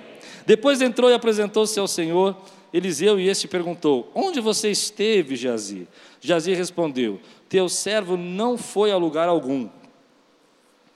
Depois 0.46 0.82
entrou 0.82 1.12
e 1.12 1.14
apresentou-se 1.14 1.80
ao 1.80 1.88
Senhor 1.88 2.36
Eliseu 2.74 3.20
e 3.20 3.28
este 3.28 3.48
perguntou: 3.48 4.12
Onde 4.16 4.40
você 4.40 4.72
esteve, 4.72 5.36
Jazi? 5.36 5.88
Jazi 6.20 6.54
respondeu: 6.54 7.20
Teu 7.48 7.70
servo 7.70 8.18
não 8.18 8.58
foi 8.58 8.92
a 8.92 8.98
lugar 8.98 9.30
algum. 9.30 9.70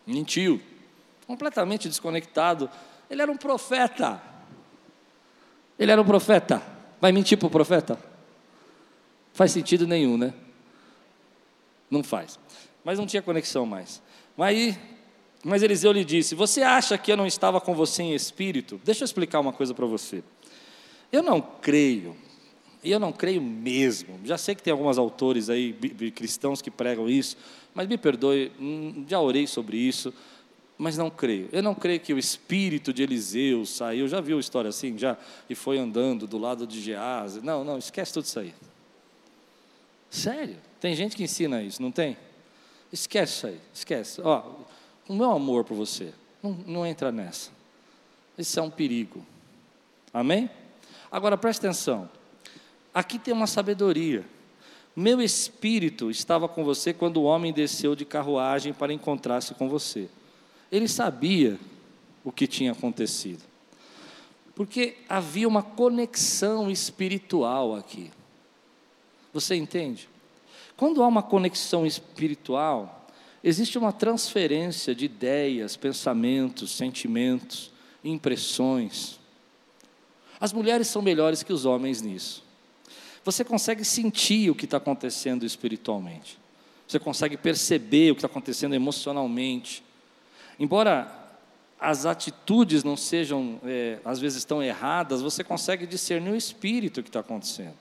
Mentiu, 0.07 0.59
completamente 1.27 1.87
desconectado. 1.87 2.69
Ele 3.09 3.21
era 3.21 3.31
um 3.31 3.37
profeta. 3.37 4.21
Ele 5.77 5.91
era 5.91 6.01
um 6.01 6.05
profeta. 6.05 6.61
Vai 6.99 7.11
mentir 7.11 7.37
para 7.37 7.47
o 7.47 7.51
profeta? 7.51 7.99
Faz 9.33 9.51
sentido 9.51 9.85
nenhum, 9.85 10.17
né? 10.17 10.33
Não 11.91 12.01
faz. 12.01 12.39
Mas 12.83 12.97
não 12.97 13.05
tinha 13.05 13.21
conexão 13.21 13.65
mais. 13.65 14.01
Mas, 14.35 14.79
mas 15.43 15.61
Eliseu 15.61 15.91
lhe 15.91 16.05
disse: 16.05 16.33
Você 16.33 16.63
acha 16.63 16.97
que 16.97 17.11
eu 17.11 17.17
não 17.17 17.27
estava 17.27 17.59
com 17.61 17.75
você 17.75 18.01
em 18.01 18.15
espírito? 18.15 18.81
Deixa 18.83 19.03
eu 19.03 19.05
explicar 19.05 19.41
uma 19.41 19.53
coisa 19.53 19.73
para 19.73 19.85
você. 19.85 20.23
Eu 21.11 21.21
não 21.21 21.41
creio, 21.41 22.15
e 22.83 22.91
eu 22.91 22.99
não 22.99 23.11
creio 23.11 23.41
mesmo. 23.41 24.19
Já 24.23 24.37
sei 24.37 24.55
que 24.55 24.63
tem 24.63 24.71
alguns 24.71 24.97
autores 24.97 25.49
aí, 25.49 25.73
cristãos, 26.15 26.61
que 26.61 26.71
pregam 26.71 27.09
isso, 27.09 27.37
mas 27.73 27.87
me 27.87 27.97
perdoe, 27.97 28.51
hum, 28.59 29.05
já 29.07 29.19
orei 29.19 29.45
sobre 29.45 29.77
isso, 29.77 30.13
mas 30.77 30.97
não 30.97 31.09
creio. 31.09 31.47
Eu 31.51 31.61
não 31.61 31.75
creio 31.75 31.99
que 31.99 32.13
o 32.13 32.17
espírito 32.17 32.91
de 32.91 33.03
Eliseu 33.03 33.65
saiu, 33.65 34.07
já 34.07 34.19
viu 34.19 34.39
história 34.39 34.69
assim, 34.69 34.97
já, 34.97 35.17
e 35.49 35.53
foi 35.53 35.77
andando 35.77 36.25
do 36.25 36.37
lado 36.37 36.65
de 36.65 36.81
Gease. 36.81 37.41
Não, 37.41 37.63
não, 37.63 37.77
esquece 37.77 38.13
tudo 38.13 38.25
isso 38.25 38.39
aí. 38.39 38.53
Sério, 40.09 40.57
tem 40.81 40.95
gente 40.95 41.15
que 41.15 41.23
ensina 41.23 41.61
isso, 41.61 41.79
não 41.79 41.91
tem? 41.91 42.17
Esquece 42.91 43.33
isso 43.33 43.47
aí, 43.47 43.59
esquece. 43.71 44.19
Ó, 44.21 44.43
o 45.07 45.13
meu 45.13 45.31
amor 45.31 45.63
por 45.63 45.75
você, 45.75 46.11
não, 46.41 46.51
não 46.65 46.85
entra 46.85 47.11
nessa. 47.11 47.51
Isso 48.35 48.59
é 48.59 48.63
um 48.63 48.69
perigo. 48.69 49.23
Amém? 50.11 50.49
Agora 51.11 51.37
preste 51.37 51.59
atenção. 51.59 52.09
Aqui 52.91 53.19
tem 53.19 53.31
uma 53.31 53.45
sabedoria. 53.45 54.25
Meu 54.95 55.21
espírito 55.21 56.09
estava 56.09 56.49
com 56.49 56.63
você 56.63 56.93
quando 56.93 57.17
o 57.17 57.23
homem 57.23 57.53
desceu 57.53 57.95
de 57.95 58.03
carruagem 58.03 58.73
para 58.73 58.91
encontrar-se 58.91 59.53
com 59.53 59.69
você. 59.69 60.09
Ele 60.71 60.87
sabia 60.87 61.59
o 62.23 62.31
que 62.31 62.47
tinha 62.47 62.71
acontecido. 62.71 63.43
Porque 64.55 64.97
havia 65.07 65.47
uma 65.47 65.61
conexão 65.61 66.71
espiritual 66.71 67.75
aqui. 67.75 68.11
Você 69.31 69.55
entende? 69.55 70.09
Quando 70.81 71.03
há 71.03 71.07
uma 71.07 71.21
conexão 71.21 71.85
espiritual, 71.85 73.05
existe 73.43 73.77
uma 73.77 73.93
transferência 73.93 74.95
de 74.95 75.05
ideias, 75.05 75.77
pensamentos, 75.77 76.71
sentimentos, 76.71 77.71
impressões. 78.03 79.19
As 80.39 80.51
mulheres 80.51 80.87
são 80.87 81.03
melhores 81.03 81.43
que 81.43 81.53
os 81.53 81.65
homens 81.65 82.01
nisso. 82.01 82.43
Você 83.23 83.43
consegue 83.43 83.85
sentir 83.85 84.49
o 84.49 84.55
que 84.55 84.65
está 84.65 84.77
acontecendo 84.77 85.45
espiritualmente. 85.45 86.39
Você 86.87 86.97
consegue 86.97 87.37
perceber 87.37 88.09
o 88.09 88.15
que 88.15 88.21
está 88.21 88.27
acontecendo 88.27 88.73
emocionalmente. 88.73 89.83
Embora 90.59 91.15
as 91.79 92.07
atitudes 92.07 92.83
não 92.83 92.97
sejam, 92.97 93.59
é, 93.63 93.99
às 94.03 94.19
vezes, 94.19 94.43
tão 94.45 94.63
erradas, 94.63 95.21
você 95.21 95.43
consegue 95.43 95.85
discernir 95.85 96.31
o 96.31 96.35
espírito 96.35 97.03
que 97.03 97.09
está 97.09 97.19
acontecendo. 97.19 97.77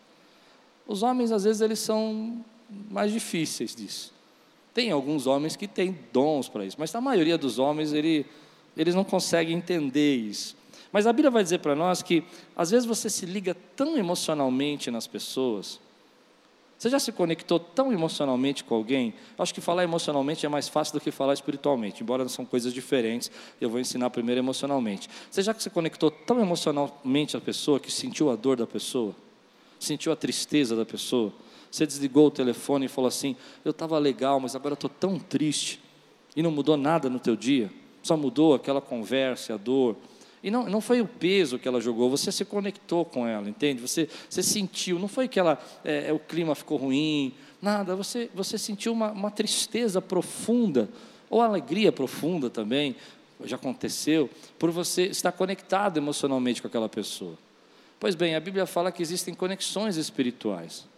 Os 0.86 1.02
homens, 1.02 1.32
às 1.32 1.44
vezes, 1.44 1.62
eles 1.62 1.78
são 1.78 2.44
mais 2.90 3.12
difíceis 3.12 3.74
disso. 3.74 4.12
Tem 4.72 4.90
alguns 4.90 5.26
homens 5.26 5.56
que 5.56 5.66
têm 5.66 5.98
dons 6.12 6.48
para 6.48 6.64
isso, 6.64 6.76
mas 6.78 6.94
a 6.94 7.00
maioria 7.00 7.36
dos 7.36 7.58
homens, 7.58 7.92
ele, 7.92 8.24
eles 8.76 8.94
não 8.94 9.04
conseguem 9.04 9.56
entender 9.56 10.16
isso. 10.16 10.56
Mas 10.92 11.06
a 11.06 11.12
Bíblia 11.12 11.30
vai 11.30 11.42
dizer 11.42 11.58
para 11.58 11.74
nós 11.74 12.02
que, 12.02 12.24
às 12.56 12.70
vezes, 12.70 12.86
você 12.86 13.08
se 13.08 13.26
liga 13.26 13.56
tão 13.76 13.96
emocionalmente 13.96 14.90
nas 14.90 15.06
pessoas. 15.06 15.80
Você 16.80 16.88
já 16.88 16.98
se 16.98 17.12
conectou 17.12 17.60
tão 17.60 17.92
emocionalmente 17.92 18.64
com 18.64 18.74
alguém? 18.74 19.12
Acho 19.38 19.52
que 19.52 19.60
falar 19.60 19.84
emocionalmente 19.84 20.46
é 20.46 20.48
mais 20.48 20.66
fácil 20.66 20.94
do 20.94 21.00
que 21.00 21.10
falar 21.10 21.34
espiritualmente, 21.34 22.02
embora 22.02 22.26
são 22.28 22.44
coisas 22.44 22.72
diferentes. 22.72 23.30
Eu 23.60 23.68
vou 23.68 23.78
ensinar 23.78 24.08
primeiro 24.08 24.40
emocionalmente. 24.40 25.08
Você 25.30 25.42
já 25.42 25.52
se 25.52 25.68
conectou 25.68 26.10
tão 26.10 26.40
emocionalmente 26.40 27.36
à 27.36 27.40
pessoa 27.40 27.78
que 27.78 27.92
sentiu 27.92 28.30
a 28.30 28.34
dor 28.34 28.56
da 28.56 28.66
pessoa, 28.66 29.14
sentiu 29.78 30.10
a 30.10 30.16
tristeza 30.16 30.74
da 30.74 30.86
pessoa, 30.86 31.30
você 31.70 31.86
desligou 31.86 32.26
o 32.26 32.30
telefone 32.30 32.86
e 32.86 32.88
falou 32.88 33.08
assim: 33.08 33.36
Eu 33.64 33.70
estava 33.70 33.98
legal, 33.98 34.40
mas 34.40 34.56
agora 34.56 34.74
estou 34.74 34.90
tão 34.90 35.18
triste. 35.18 35.80
E 36.34 36.42
não 36.42 36.50
mudou 36.50 36.76
nada 36.76 37.08
no 37.08 37.18
teu 37.18 37.36
dia, 37.36 37.70
só 38.02 38.16
mudou 38.16 38.54
aquela 38.54 38.80
conversa, 38.80 39.54
a 39.54 39.56
dor. 39.56 39.96
E 40.42 40.50
não, 40.50 40.64
não 40.64 40.80
foi 40.80 41.00
o 41.00 41.06
peso 41.06 41.58
que 41.58 41.68
ela 41.68 41.80
jogou, 41.80 42.08
você 42.08 42.32
se 42.32 42.44
conectou 42.44 43.04
com 43.04 43.26
ela, 43.26 43.48
entende? 43.48 43.80
Você, 43.82 44.08
você 44.28 44.42
sentiu, 44.42 44.98
não 44.98 45.08
foi 45.08 45.28
que 45.28 45.38
ela, 45.38 45.58
é, 45.84 46.08
é, 46.08 46.12
o 46.12 46.18
clima 46.18 46.54
ficou 46.54 46.78
ruim, 46.78 47.34
nada, 47.60 47.94
você, 47.94 48.30
você 48.34 48.56
sentiu 48.56 48.92
uma, 48.92 49.10
uma 49.10 49.30
tristeza 49.30 50.00
profunda, 50.00 50.88
ou 51.28 51.42
alegria 51.42 51.92
profunda 51.92 52.48
também, 52.48 52.96
já 53.44 53.56
aconteceu, 53.56 54.30
por 54.58 54.70
você 54.70 55.06
estar 55.06 55.32
conectado 55.32 55.98
emocionalmente 55.98 56.62
com 56.62 56.68
aquela 56.68 56.88
pessoa. 56.88 57.36
Pois 57.98 58.14
bem, 58.14 58.34
a 58.34 58.40
Bíblia 58.40 58.64
fala 58.64 58.90
que 58.90 59.02
existem 59.02 59.34
conexões 59.34 59.96
espirituais. 59.96 60.88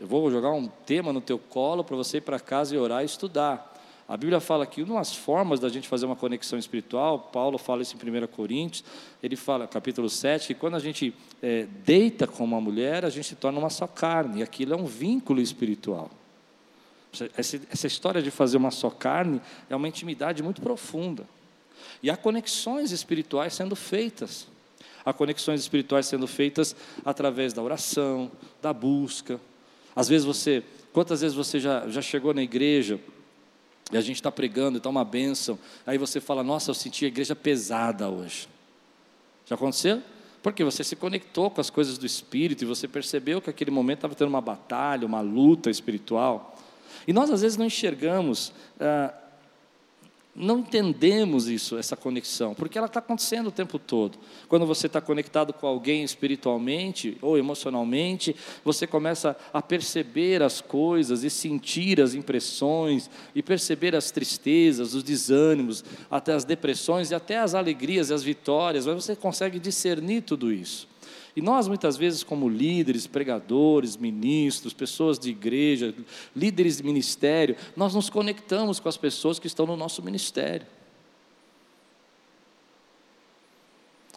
Eu 0.00 0.06
vou 0.06 0.30
jogar 0.30 0.50
um 0.52 0.68
tema 0.68 1.12
no 1.12 1.20
teu 1.20 1.38
colo 1.38 1.82
para 1.82 1.96
você 1.96 2.18
ir 2.18 2.20
para 2.20 2.38
casa 2.38 2.74
e 2.74 2.78
orar 2.78 3.02
e 3.02 3.06
estudar. 3.06 3.74
A 4.08 4.16
Bíblia 4.16 4.40
fala 4.40 4.64
que 4.64 4.82
uma 4.82 4.96
das 4.96 5.14
formas 5.14 5.60
da 5.60 5.68
gente 5.68 5.86
fazer 5.86 6.06
uma 6.06 6.16
conexão 6.16 6.58
espiritual, 6.58 7.18
Paulo 7.18 7.58
fala 7.58 7.82
isso 7.82 7.94
em 7.94 8.22
1 8.22 8.26
Coríntios, 8.28 8.82
ele 9.22 9.36
fala, 9.36 9.66
capítulo 9.66 10.08
7, 10.08 10.46
que 10.46 10.54
quando 10.54 10.76
a 10.76 10.78
gente 10.78 11.12
é, 11.42 11.66
deita 11.84 12.26
com 12.26 12.42
uma 12.42 12.60
mulher, 12.60 13.04
a 13.04 13.10
gente 13.10 13.26
se 13.26 13.36
torna 13.36 13.58
uma 13.58 13.68
só 13.68 13.86
carne, 13.86 14.40
e 14.40 14.42
aquilo 14.42 14.72
é 14.72 14.76
um 14.76 14.86
vínculo 14.86 15.42
espiritual. 15.42 16.10
Essa, 17.36 17.60
essa 17.70 17.86
história 17.86 18.22
de 18.22 18.30
fazer 18.30 18.56
uma 18.56 18.70
só 18.70 18.88
carne 18.88 19.42
é 19.68 19.76
uma 19.76 19.88
intimidade 19.88 20.42
muito 20.42 20.62
profunda. 20.62 21.28
E 22.02 22.08
há 22.08 22.16
conexões 22.16 22.92
espirituais 22.92 23.52
sendo 23.52 23.76
feitas. 23.76 24.46
Há 25.04 25.12
conexões 25.12 25.60
espirituais 25.60 26.06
sendo 26.06 26.26
feitas 26.26 26.74
através 27.04 27.52
da 27.52 27.62
oração, 27.62 28.30
da 28.62 28.72
busca, 28.72 29.40
às 29.98 30.08
vezes 30.08 30.24
você, 30.24 30.62
quantas 30.92 31.22
vezes 31.22 31.36
você 31.36 31.58
já, 31.58 31.88
já 31.88 32.00
chegou 32.00 32.32
na 32.32 32.40
igreja 32.40 33.00
e 33.90 33.96
a 33.96 34.00
gente 34.00 34.14
está 34.14 34.30
pregando 34.30 34.76
e 34.76 34.78
está 34.78 34.88
uma 34.88 35.04
bênção, 35.04 35.58
aí 35.84 35.98
você 35.98 36.20
fala, 36.20 36.44
nossa, 36.44 36.70
eu 36.70 36.74
senti 36.74 37.04
a 37.04 37.08
igreja 37.08 37.34
pesada 37.34 38.08
hoje. 38.08 38.48
Já 39.44 39.56
aconteceu? 39.56 40.00
Porque 40.40 40.62
você 40.62 40.84
se 40.84 40.94
conectou 40.94 41.50
com 41.50 41.60
as 41.60 41.68
coisas 41.68 41.98
do 41.98 42.06
Espírito 42.06 42.62
e 42.62 42.64
você 42.64 42.86
percebeu 42.86 43.42
que 43.42 43.50
aquele 43.50 43.72
momento 43.72 43.98
estava 43.98 44.14
tendo 44.14 44.28
uma 44.28 44.40
batalha, 44.40 45.04
uma 45.04 45.20
luta 45.20 45.68
espiritual. 45.68 46.56
E 47.04 47.12
nós 47.12 47.28
às 47.28 47.42
vezes 47.42 47.58
não 47.58 47.66
enxergamos 47.66 48.52
ah, 48.78 49.12
não 50.38 50.60
entendemos 50.60 51.48
isso, 51.48 51.76
essa 51.76 51.96
conexão, 51.96 52.54
porque 52.54 52.78
ela 52.78 52.86
está 52.86 53.00
acontecendo 53.00 53.48
o 53.48 53.52
tempo 53.52 53.78
todo. 53.78 54.16
Quando 54.48 54.64
você 54.64 54.86
está 54.86 55.00
conectado 55.00 55.52
com 55.52 55.66
alguém 55.66 56.04
espiritualmente 56.04 57.18
ou 57.20 57.36
emocionalmente, 57.36 58.36
você 58.64 58.86
começa 58.86 59.36
a 59.52 59.60
perceber 59.60 60.42
as 60.42 60.60
coisas 60.60 61.24
e 61.24 61.30
sentir 61.30 62.00
as 62.00 62.14
impressões, 62.14 63.10
e 63.34 63.42
perceber 63.42 63.96
as 63.96 64.12
tristezas, 64.12 64.94
os 64.94 65.02
desânimos, 65.02 65.84
até 66.08 66.32
as 66.32 66.44
depressões 66.44 67.10
e 67.10 67.14
até 67.14 67.38
as 67.38 67.54
alegrias 67.54 68.10
e 68.10 68.14
as 68.14 68.22
vitórias, 68.22 68.86
mas 68.86 69.04
você 69.04 69.16
consegue 69.16 69.58
discernir 69.58 70.22
tudo 70.22 70.52
isso. 70.52 70.86
E 71.36 71.42
nós, 71.42 71.68
muitas 71.68 71.96
vezes, 71.96 72.22
como 72.22 72.48
líderes, 72.48 73.06
pregadores, 73.06 73.96
ministros, 73.96 74.72
pessoas 74.72 75.18
de 75.18 75.30
igreja, 75.30 75.94
líderes 76.34 76.78
de 76.78 76.82
ministério, 76.82 77.56
nós 77.76 77.94
nos 77.94 78.10
conectamos 78.10 78.80
com 78.80 78.88
as 78.88 78.96
pessoas 78.96 79.38
que 79.38 79.46
estão 79.46 79.66
no 79.66 79.76
nosso 79.76 80.02
ministério. 80.02 80.66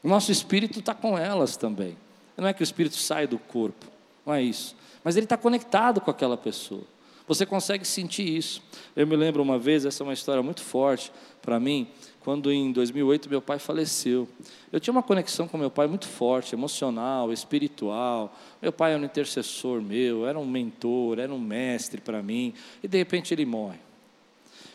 O 0.04 0.08
nosso 0.08 0.32
espírito 0.32 0.80
está 0.80 0.93
com 0.93 1.17
elas 1.17 1.56
também. 1.56 1.95
Não 2.36 2.47
é 2.47 2.54
que 2.54 2.63
o 2.63 2.63
espírito 2.63 2.95
sai 2.95 3.28
do 3.28 3.38
corpo, 3.38 3.86
não 4.26 4.34
é 4.34 4.41
isso. 4.41 4.76
Mas 5.04 5.15
ele 5.15 5.26
está 5.26 5.38
conectado 5.38 6.02
com 6.02 6.10
aquela 6.10 6.36
pessoa. 6.36 6.84
Você 7.28 7.45
consegue 7.45 7.86
sentir 7.86 8.28
isso. 8.28 8.63
Eu 8.95 9.06
me 9.06 9.15
lembro 9.15 9.41
uma 9.43 9.60
vez, 9.60 9.86
essa 9.86 10.04
é 10.04 10.06
uma 10.06 10.13
história 10.13 10.41
muito 10.41 10.62
forte 10.62 11.12
para 11.41 11.60
mim 11.60 11.88
quando 12.23 12.51
em 12.51 12.71
2008 12.71 13.29
meu 13.29 13.41
pai 13.41 13.57
faleceu. 13.57 14.27
Eu 14.71 14.79
tinha 14.79 14.91
uma 14.91 15.01
conexão 15.01 15.47
com 15.47 15.57
meu 15.57 15.71
pai 15.71 15.88
muito 15.88 16.07
forte, 16.07 16.53
emocional, 16.53 17.34
espiritual. 17.34 18.36
Meu 18.62 18.71
pai 18.71 18.93
era 18.93 19.01
um 19.01 19.05
intercessor 19.05 19.81
meu, 19.81 20.27
era 20.27 20.38
um 20.38 20.45
mentor, 20.45 21.19
era 21.19 21.34
um 21.34 21.39
mestre 21.39 21.99
para 21.99 22.21
mim, 22.21 22.53
e 22.81 22.88
de 22.88 22.97
repente 22.97 23.34
ele 23.34 23.45
morre. 23.45 23.79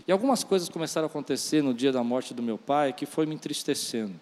E 0.07 0.13
algumas 0.13 0.45
coisas 0.45 0.69
começaram 0.69 1.07
a 1.07 1.11
acontecer 1.11 1.63
no 1.63 1.73
dia 1.73 1.93
da 1.93 2.03
morte 2.03 2.35
do 2.35 2.43
meu 2.43 2.59
pai 2.59 2.93
que 2.93 3.07
foi 3.07 3.27
me 3.27 3.35
entristecendo. 3.35 4.15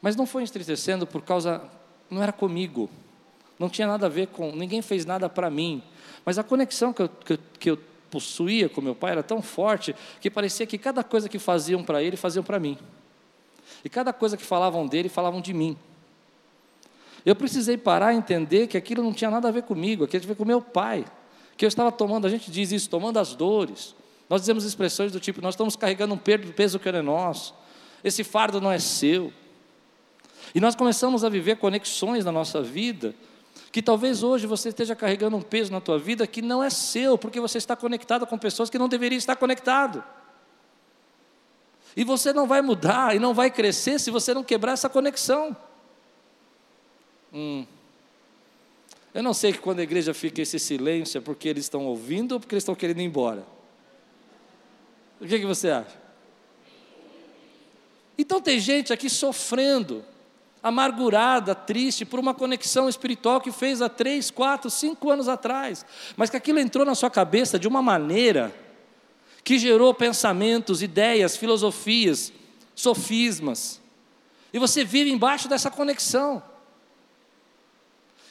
Mas 0.00 0.14
não 0.14 0.26
foi 0.26 0.42
entristecendo 0.42 1.06
por 1.06 1.22
causa, 1.22 1.62
não 2.10 2.22
era 2.22 2.32
comigo, 2.32 2.88
não 3.58 3.68
tinha 3.68 3.86
nada 3.86 4.06
a 4.06 4.08
ver 4.10 4.28
com, 4.28 4.52
ninguém 4.52 4.82
fez 4.82 5.04
nada 5.04 5.28
para 5.28 5.50
mim, 5.50 5.82
mas 6.24 6.38
a 6.38 6.44
conexão 6.44 6.92
que 6.92 7.02
eu, 7.02 7.08
que 7.08 7.38
que 7.58 7.70
eu 7.70 7.78
possuía 8.10 8.68
com 8.68 8.80
meu 8.80 8.94
pai 8.94 9.12
era 9.12 9.22
tão 9.22 9.42
forte 9.42 9.94
que 10.20 10.30
parecia 10.30 10.66
que 10.66 10.78
cada 10.78 11.02
coisa 11.04 11.28
que 11.28 11.38
faziam 11.38 11.82
para 11.84 12.02
ele, 12.02 12.16
faziam 12.16 12.42
para 12.42 12.58
mim. 12.58 12.78
E 13.84 13.88
cada 13.88 14.12
coisa 14.12 14.36
que 14.36 14.44
falavam 14.44 14.86
dele, 14.86 15.08
falavam 15.08 15.40
de 15.40 15.52
mim. 15.52 15.76
Eu 17.24 17.34
precisei 17.34 17.76
parar 17.76 18.14
e 18.14 18.16
entender 18.16 18.68
que 18.68 18.76
aquilo 18.76 19.02
não 19.02 19.12
tinha 19.12 19.30
nada 19.30 19.48
a 19.48 19.50
ver 19.50 19.62
comigo, 19.62 20.04
aquilo 20.04 20.20
tinha 20.20 20.30
a 20.30 20.34
ver 20.34 20.38
com 20.38 20.44
meu 20.44 20.62
pai. 20.62 21.04
Que 21.56 21.64
eu 21.64 21.68
estava 21.68 21.90
tomando, 21.90 22.26
a 22.26 22.30
gente 22.30 22.50
diz 22.50 22.70
isso, 22.70 22.88
tomando 22.88 23.18
as 23.18 23.34
dores. 23.34 23.94
Nós 24.28 24.42
dizemos 24.42 24.64
expressões 24.64 25.12
do 25.12 25.20
tipo: 25.20 25.42
nós 25.42 25.54
estamos 25.54 25.74
carregando 25.74 26.14
um 26.14 26.18
peso 26.18 26.78
que 26.78 26.92
não 26.92 26.98
é 26.98 27.02
nosso, 27.02 27.54
esse 28.04 28.22
fardo 28.22 28.60
não 28.60 28.70
é 28.70 28.78
seu. 28.78 29.32
E 30.54 30.60
nós 30.60 30.74
começamos 30.74 31.24
a 31.24 31.28
viver 31.28 31.56
conexões 31.56 32.24
na 32.24 32.32
nossa 32.32 32.62
vida 32.62 33.14
que 33.76 33.82
talvez 33.82 34.22
hoje 34.22 34.46
você 34.46 34.70
esteja 34.70 34.96
carregando 34.96 35.36
um 35.36 35.42
peso 35.42 35.70
na 35.70 35.82
tua 35.82 35.98
vida 35.98 36.26
que 36.26 36.40
não 36.40 36.64
é 36.64 36.70
seu, 36.70 37.18
porque 37.18 37.38
você 37.38 37.58
está 37.58 37.76
conectado 37.76 38.26
com 38.26 38.38
pessoas 38.38 38.70
que 38.70 38.78
não 38.78 38.88
deveriam 38.88 39.18
estar 39.18 39.36
conectado. 39.36 40.02
E 41.94 42.02
você 42.02 42.32
não 42.32 42.46
vai 42.46 42.62
mudar 42.62 43.14
e 43.14 43.18
não 43.18 43.34
vai 43.34 43.50
crescer 43.50 44.00
se 44.00 44.10
você 44.10 44.32
não 44.32 44.42
quebrar 44.42 44.72
essa 44.72 44.88
conexão. 44.88 45.54
Hum. 47.30 47.66
Eu 49.12 49.22
não 49.22 49.34
sei 49.34 49.52
que 49.52 49.58
quando 49.58 49.80
a 49.80 49.82
igreja 49.82 50.14
fica 50.14 50.40
esse 50.40 50.58
silêncio 50.58 51.18
é 51.18 51.20
porque 51.20 51.46
eles 51.46 51.66
estão 51.66 51.84
ouvindo 51.84 52.32
ou 52.32 52.40
porque 52.40 52.54
eles 52.54 52.62
estão 52.62 52.74
querendo 52.74 53.00
ir 53.00 53.04
embora. 53.04 53.44
O 55.20 55.26
que, 55.26 55.38
que 55.38 55.44
você 55.44 55.68
acha? 55.68 56.00
Então 58.16 58.40
tem 58.40 58.58
gente 58.58 58.90
aqui 58.90 59.10
sofrendo 59.10 60.02
amargurada, 60.66 61.54
triste, 61.54 62.04
por 62.04 62.18
uma 62.18 62.34
conexão 62.34 62.88
espiritual 62.88 63.40
que 63.40 63.52
fez 63.52 63.80
há 63.80 63.88
três, 63.88 64.32
quatro, 64.32 64.68
cinco 64.68 65.08
anos 65.08 65.28
atrás, 65.28 65.86
mas 66.16 66.28
que 66.28 66.36
aquilo 66.36 66.58
entrou 66.58 66.84
na 66.84 66.96
sua 66.96 67.08
cabeça 67.08 67.56
de 67.56 67.68
uma 67.68 67.80
maneira 67.80 68.52
que 69.44 69.60
gerou 69.60 69.94
pensamentos, 69.94 70.82
ideias, 70.82 71.36
filosofias, 71.36 72.32
sofismas, 72.74 73.80
e 74.52 74.58
você 74.58 74.84
vive 74.84 75.08
embaixo 75.08 75.46
dessa 75.46 75.70
conexão, 75.70 76.42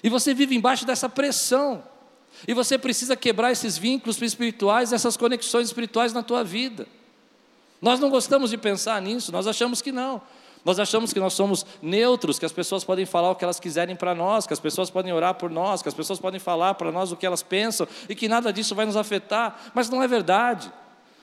e 0.04 0.10
você 0.10 0.34
vive 0.34 0.58
embaixo 0.58 0.86
dessa 0.86 1.08
pressão, 1.08 1.82
e 2.46 2.54
você 2.54 2.78
precisa 2.78 3.16
quebrar 3.16 3.54
esses 3.54 3.78
vínculos 3.78 4.22
espirituais, 4.22 4.92
essas 4.92 5.16
conexões 5.16 5.68
espirituais 5.68 6.12
na 6.12 6.22
tua 6.22 6.44
vida. 6.44 6.86
Nós 7.82 7.98
não 7.98 8.10
gostamos 8.10 8.50
de 8.50 8.58
pensar 8.58 9.02
nisso, 9.02 9.32
nós 9.32 9.48
achamos 9.48 9.82
que 9.82 9.94
não. 9.94 10.22
Nós 10.66 10.80
achamos 10.80 11.14
que 11.14 11.20
nós 11.20 11.34
somos 11.34 11.64
neutros, 11.80 12.40
que 12.40 12.46
as 12.46 12.52
pessoas 12.52 12.84
podem 12.84 13.06
falar 13.06 13.30
o 13.30 13.36
que 13.36 13.44
elas 13.44 13.60
quiserem 13.60 13.96
para 13.96 14.16
nós, 14.16 14.48
que 14.48 14.54
as 14.54 14.60
pessoas 14.60 14.90
podem 14.90 15.14
orar 15.14 15.36
por 15.36 15.52
nós, 15.52 15.84
que 15.84 15.88
as 15.88 15.94
pessoas 15.94 16.20
podem 16.20 16.40
falar 16.40 16.74
para 16.74 16.92
nós 16.92 17.12
o 17.12 17.16
que 17.16 17.24
elas 17.24 17.44
pensam 17.44 17.88
e 18.10 18.16
que 18.16 18.28
nada 18.28 18.52
disso 18.52 18.74
vai 18.74 18.84
nos 18.84 18.98
afetar, 18.98 19.72
mas 19.76 19.92
não 19.92 20.02
é 20.02 20.08
verdade. 20.08 20.74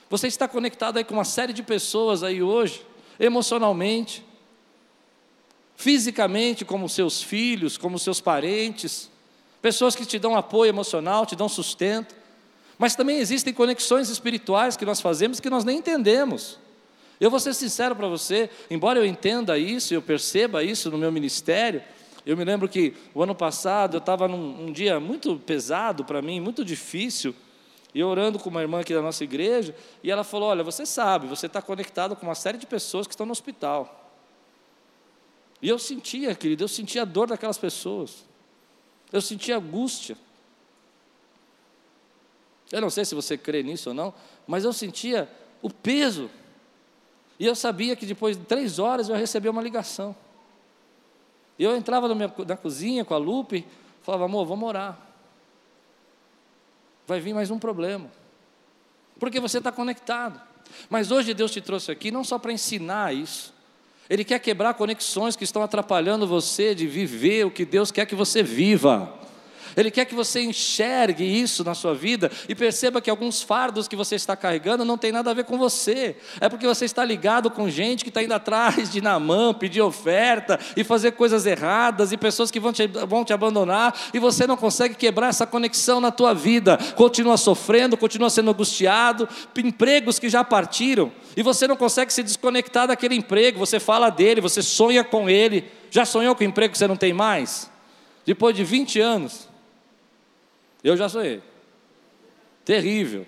Você 0.09 0.27
está 0.27 0.47
conectado 0.47 0.95
aí 0.95 1.03
com 1.03 1.13
uma 1.13 1.25
série 1.25 1.51
de 1.51 1.61
pessoas 1.61 2.23
aí 2.23 2.41
hoje, 2.41 2.85
emocionalmente, 3.19 4.25
fisicamente, 5.75 6.63
como 6.63 6.87
seus 6.87 7.21
filhos, 7.21 7.77
como 7.77 7.99
seus 7.99 8.21
parentes, 8.21 9.11
pessoas 9.61 9.93
que 9.93 10.05
te 10.05 10.17
dão 10.17 10.37
apoio 10.37 10.69
emocional, 10.69 11.25
te 11.25 11.35
dão 11.35 11.49
sustento, 11.49 12.15
mas 12.77 12.95
também 12.95 13.17
existem 13.17 13.53
conexões 13.53 14.07
espirituais 14.07 14.77
que 14.77 14.85
nós 14.85 15.01
fazemos 15.01 15.41
que 15.41 15.49
nós 15.49 15.65
nem 15.65 15.79
entendemos. 15.79 16.62
Eu 17.19 17.29
vou 17.29 17.39
ser 17.39 17.53
sincero 17.53 17.95
para 17.95 18.07
você, 18.07 18.49
embora 18.69 18.99
eu 18.99 19.05
entenda 19.05 19.57
isso, 19.57 19.93
eu 19.93 20.01
perceba 20.01 20.63
isso 20.63 20.89
no 20.89 20.97
meu 20.97 21.11
ministério, 21.11 21.81
eu 22.25 22.37
me 22.37 22.43
lembro 22.43 22.69
que 22.69 22.93
o 23.13 23.21
ano 23.21 23.35
passado 23.35 23.95
eu 23.95 23.99
estava 23.99 24.27
num 24.27 24.67
um 24.67 24.71
dia 24.71 24.99
muito 24.99 25.37
pesado 25.37 26.05
para 26.05 26.21
mim, 26.21 26.39
muito 26.39 26.63
difícil, 26.63 27.35
e 27.93 28.03
orando 28.03 28.39
com 28.39 28.49
uma 28.49 28.61
irmã 28.61 28.79
aqui 28.79 28.93
da 28.93 29.01
nossa 29.01 29.23
igreja, 29.23 29.75
e 30.01 30.09
ela 30.09 30.23
falou: 30.23 30.49
Olha, 30.49 30.63
você 30.63 30.85
sabe, 30.85 31.27
você 31.27 31.45
está 31.45 31.61
conectado 31.61 32.15
com 32.15 32.25
uma 32.25 32.35
série 32.35 32.57
de 32.57 32.65
pessoas 32.65 33.05
que 33.05 33.13
estão 33.13 33.25
no 33.25 33.31
hospital. 33.31 34.11
E 35.61 35.69
eu 35.69 35.77
sentia, 35.77 36.33
querido, 36.33 36.63
eu 36.63 36.67
sentia 36.67 37.03
a 37.03 37.05
dor 37.05 37.27
daquelas 37.27 37.57
pessoas, 37.57 38.25
eu 39.11 39.21
sentia 39.21 39.57
angústia. 39.57 40.17
Eu 42.71 42.81
não 42.81 42.89
sei 42.89 43.05
se 43.05 43.13
você 43.13 43.37
crê 43.37 43.61
nisso 43.61 43.89
ou 43.89 43.95
não, 43.95 44.13
mas 44.47 44.65
eu 44.65 44.73
sentia 44.73 45.29
o 45.61 45.69
peso 45.69 46.29
e 47.39 47.45
eu 47.45 47.55
sabia 47.55 47.95
que 47.95 48.05
depois 48.05 48.37
de 48.37 48.43
três 48.43 48.79
horas 48.79 49.09
eu 49.09 49.15
recebia 49.15 49.51
uma 49.51 49.61
ligação. 49.61 50.15
Eu 51.57 51.75
entrava 51.75 52.07
na, 52.07 52.15
minha, 52.15 52.33
na 52.47 52.57
cozinha 52.57 53.05
com 53.05 53.13
a 53.13 53.17
Lupe, 53.17 53.65
falava, 54.01 54.25
amor, 54.25 54.45
vamos 54.45 54.67
orar. 54.67 54.97
Vai 57.07 57.19
vir 57.19 57.33
mais 57.33 57.51
um 57.51 57.59
problema. 57.59 58.09
Porque 59.19 59.39
você 59.39 59.57
está 59.57 59.71
conectado. 59.71 60.39
Mas 60.89 61.11
hoje 61.11 61.33
Deus 61.33 61.51
te 61.51 61.61
trouxe 61.61 61.91
aqui 61.91 62.11
não 62.11 62.23
só 62.23 62.39
para 62.39 62.51
ensinar 62.51 63.13
isso. 63.13 63.53
Ele 64.09 64.23
quer 64.23 64.39
quebrar 64.39 64.73
conexões 64.73 65.35
que 65.35 65.43
estão 65.43 65.61
atrapalhando 65.61 66.27
você 66.27 66.75
de 66.75 66.87
viver 66.87 67.45
o 67.45 67.51
que 67.51 67.65
Deus 67.65 67.91
quer 67.91 68.05
que 68.05 68.15
você 68.15 68.43
viva. 68.43 69.13
Ele 69.75 69.91
quer 69.91 70.05
que 70.05 70.15
você 70.15 70.41
enxergue 70.41 71.23
isso 71.23 71.63
na 71.63 71.73
sua 71.73 71.93
vida 71.93 72.31
e 72.47 72.55
perceba 72.55 73.01
que 73.01 73.09
alguns 73.09 73.41
fardos 73.41 73.87
que 73.87 73.95
você 73.95 74.15
está 74.15 74.35
carregando 74.35 74.85
não 74.85 74.97
tem 74.97 75.11
nada 75.11 75.31
a 75.31 75.33
ver 75.33 75.45
com 75.45 75.57
você. 75.57 76.15
É 76.39 76.49
porque 76.49 76.67
você 76.67 76.85
está 76.85 77.03
ligado 77.03 77.49
com 77.49 77.69
gente 77.69 78.03
que 78.03 78.09
está 78.09 78.21
indo 78.21 78.33
atrás 78.33 78.91
de 78.91 79.01
Namã, 79.01 79.53
pedir 79.53 79.81
oferta 79.81 80.59
e 80.75 80.83
fazer 80.83 81.11
coisas 81.11 81.45
erradas 81.45 82.11
e 82.11 82.17
pessoas 82.17 82.51
que 82.51 82.59
vão 82.59 82.73
te, 82.73 82.87
vão 82.87 83.23
te 83.23 83.33
abandonar 83.33 83.93
e 84.13 84.19
você 84.19 84.45
não 84.45 84.57
consegue 84.57 84.95
quebrar 84.95 85.29
essa 85.29 85.45
conexão 85.45 85.99
na 85.99 86.11
tua 86.11 86.33
vida. 86.33 86.77
Continua 86.95 87.37
sofrendo, 87.37 87.97
continua 87.97 88.29
sendo 88.29 88.51
angustiado, 88.51 89.27
empregos 89.57 90.19
que 90.19 90.29
já 90.29 90.43
partiram 90.43 91.11
e 91.35 91.41
você 91.41 91.67
não 91.67 91.75
consegue 91.75 92.13
se 92.13 92.21
desconectar 92.21 92.87
daquele 92.87 93.15
emprego. 93.15 93.59
Você 93.59 93.79
fala 93.79 94.09
dele, 94.09 94.41
você 94.41 94.61
sonha 94.61 95.03
com 95.03 95.29
ele. 95.29 95.65
Já 95.89 96.05
sonhou 96.05 96.35
com 96.35 96.43
o 96.43 96.47
emprego 96.47 96.71
que 96.71 96.77
você 96.77 96.87
não 96.87 96.95
tem 96.95 97.13
mais? 97.13 97.69
Depois 98.25 98.55
de 98.55 98.63
20 98.63 98.99
anos. 98.99 99.52
Eu 100.83 100.97
já 100.97 101.07
sonhei. 101.07 101.41
Terrível. 102.65 103.25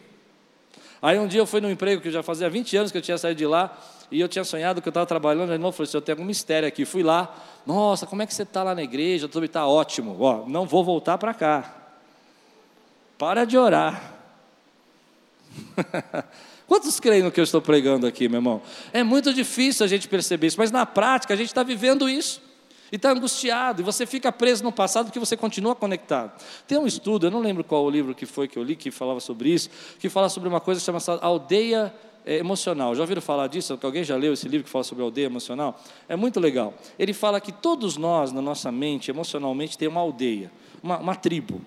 Aí 1.01 1.19
um 1.19 1.27
dia 1.27 1.39
eu 1.39 1.45
fui 1.45 1.61
num 1.61 1.69
emprego 1.69 2.01
que 2.01 2.09
já 2.09 2.23
fazia 2.23 2.49
20 2.49 2.77
anos 2.77 2.91
que 2.91 2.97
eu 2.97 3.01
tinha 3.01 3.17
saído 3.17 3.37
de 3.37 3.45
lá, 3.45 3.77
e 4.11 4.19
eu 4.19 4.27
tinha 4.27 4.43
sonhado 4.43 4.81
que 4.81 4.87
eu 4.87 4.91
estava 4.91 5.05
trabalhando, 5.05 5.51
de 5.51 5.57
novo, 5.57 5.75
falei 5.75 5.87
assim, 5.87 5.97
eu 5.97 6.01
tenho 6.01 6.17
algum 6.17 6.25
mistério 6.25 6.67
aqui. 6.67 6.85
Fui 6.85 7.01
lá, 7.01 7.35
nossa, 7.65 8.05
como 8.05 8.21
é 8.21 8.27
que 8.27 8.33
você 8.33 8.43
está 8.43 8.63
lá 8.63 8.75
na 8.75 8.83
igreja? 8.83 9.27
Tudo 9.27 9.45
está 9.45 9.67
ótimo. 9.67 10.15
Ó, 10.19 10.47
não 10.47 10.65
vou 10.65 10.83
voltar 10.83 11.17
para 11.17 11.33
cá. 11.33 11.75
Para 13.17 13.45
de 13.45 13.57
orar. 13.57 14.13
Quantos 16.67 16.99
creem 16.99 17.23
no 17.23 17.31
que 17.31 17.39
eu 17.39 17.43
estou 17.43 17.61
pregando 17.61 18.05
aqui, 18.05 18.27
meu 18.27 18.39
irmão? 18.39 18.61
É 18.91 19.03
muito 19.03 19.33
difícil 19.33 19.85
a 19.85 19.87
gente 19.87 20.07
perceber 20.07 20.47
isso, 20.47 20.57
mas 20.57 20.71
na 20.71 20.85
prática 20.85 21.33
a 21.33 21.37
gente 21.37 21.47
está 21.47 21.63
vivendo 21.63 22.09
isso. 22.09 22.41
E 22.91 22.97
está 22.97 23.11
angustiado, 23.11 23.81
e 23.81 23.83
você 23.83 24.05
fica 24.05 24.31
preso 24.31 24.63
no 24.63 24.71
passado 24.71 25.05
porque 25.05 25.19
você 25.19 25.35
continua 25.35 25.75
conectado. 25.75 26.31
Tem 26.67 26.77
um 26.77 26.85
estudo, 26.85 27.27
eu 27.27 27.31
não 27.31 27.39
lembro 27.39 27.63
qual 27.63 27.83
o 27.83 27.89
livro 27.89 28.13
que 28.13 28.25
foi 28.25 28.47
que 28.47 28.57
eu 28.57 28.63
li, 28.63 28.75
que 28.75 28.91
falava 28.91 29.19
sobre 29.19 29.49
isso, 29.49 29.69
que 29.99 30.09
fala 30.09 30.29
sobre 30.29 30.47
uma 30.47 30.61
coisa 30.61 30.79
chamada 30.79 31.19
aldeia 31.21 31.93
é, 32.25 32.37
emocional. 32.37 32.93
Já 32.95 33.01
ouviram 33.03 33.21
falar 33.21 33.47
disso? 33.47 33.77
Alguém 33.81 34.03
já 34.03 34.15
leu 34.15 34.33
esse 34.33 34.47
livro 34.47 34.65
que 34.65 34.69
fala 34.69 34.83
sobre 34.83 35.03
aldeia 35.03 35.25
emocional? 35.25 35.79
É 36.09 36.15
muito 36.15 36.39
legal. 36.39 36.73
Ele 36.97 37.13
fala 37.13 37.39
que 37.39 37.51
todos 37.51 37.97
nós, 37.97 38.31
na 38.31 38.41
nossa 38.41 38.71
mente, 38.71 39.11
emocionalmente, 39.11 39.77
tem 39.77 39.87
uma 39.87 40.01
aldeia, 40.01 40.51
uma, 40.81 40.97
uma 40.97 41.15
tribo. 41.15 41.61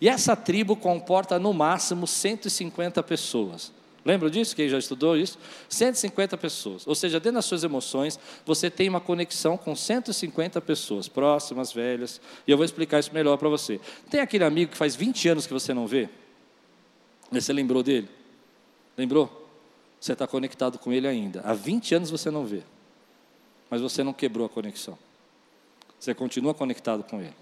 E 0.00 0.08
essa 0.08 0.36
tribo 0.36 0.76
comporta 0.76 1.38
no 1.38 1.52
máximo 1.52 2.06
150 2.06 3.02
pessoas. 3.02 3.72
Lembra 4.08 4.30
disso? 4.30 4.56
Quem 4.56 4.70
já 4.70 4.78
estudou 4.78 5.18
isso? 5.18 5.38
150 5.68 6.38
pessoas. 6.38 6.86
Ou 6.86 6.94
seja, 6.94 7.20
dentro 7.20 7.34
das 7.34 7.44
suas 7.44 7.62
emoções, 7.62 8.18
você 8.42 8.70
tem 8.70 8.88
uma 8.88 9.02
conexão 9.02 9.54
com 9.58 9.76
150 9.76 10.62
pessoas, 10.62 11.06
próximas, 11.06 11.74
velhas. 11.74 12.18
E 12.46 12.50
eu 12.50 12.56
vou 12.56 12.64
explicar 12.64 13.00
isso 13.00 13.12
melhor 13.12 13.36
para 13.36 13.50
você. 13.50 13.78
Tem 14.10 14.22
aquele 14.22 14.44
amigo 14.44 14.70
que 14.70 14.78
faz 14.78 14.96
20 14.96 15.28
anos 15.28 15.46
que 15.46 15.52
você 15.52 15.74
não 15.74 15.86
vê? 15.86 16.08
Você 17.30 17.52
lembrou 17.52 17.82
dele? 17.82 18.08
Lembrou? 18.96 19.46
Você 20.00 20.14
está 20.14 20.26
conectado 20.26 20.78
com 20.78 20.90
ele 20.90 21.06
ainda. 21.06 21.42
Há 21.44 21.52
20 21.52 21.96
anos 21.96 22.10
você 22.10 22.30
não 22.30 22.46
vê. 22.46 22.62
Mas 23.68 23.82
você 23.82 24.02
não 24.02 24.14
quebrou 24.14 24.46
a 24.46 24.48
conexão. 24.48 24.98
Você 26.00 26.14
continua 26.14 26.54
conectado 26.54 27.02
com 27.02 27.20
ele. 27.20 27.36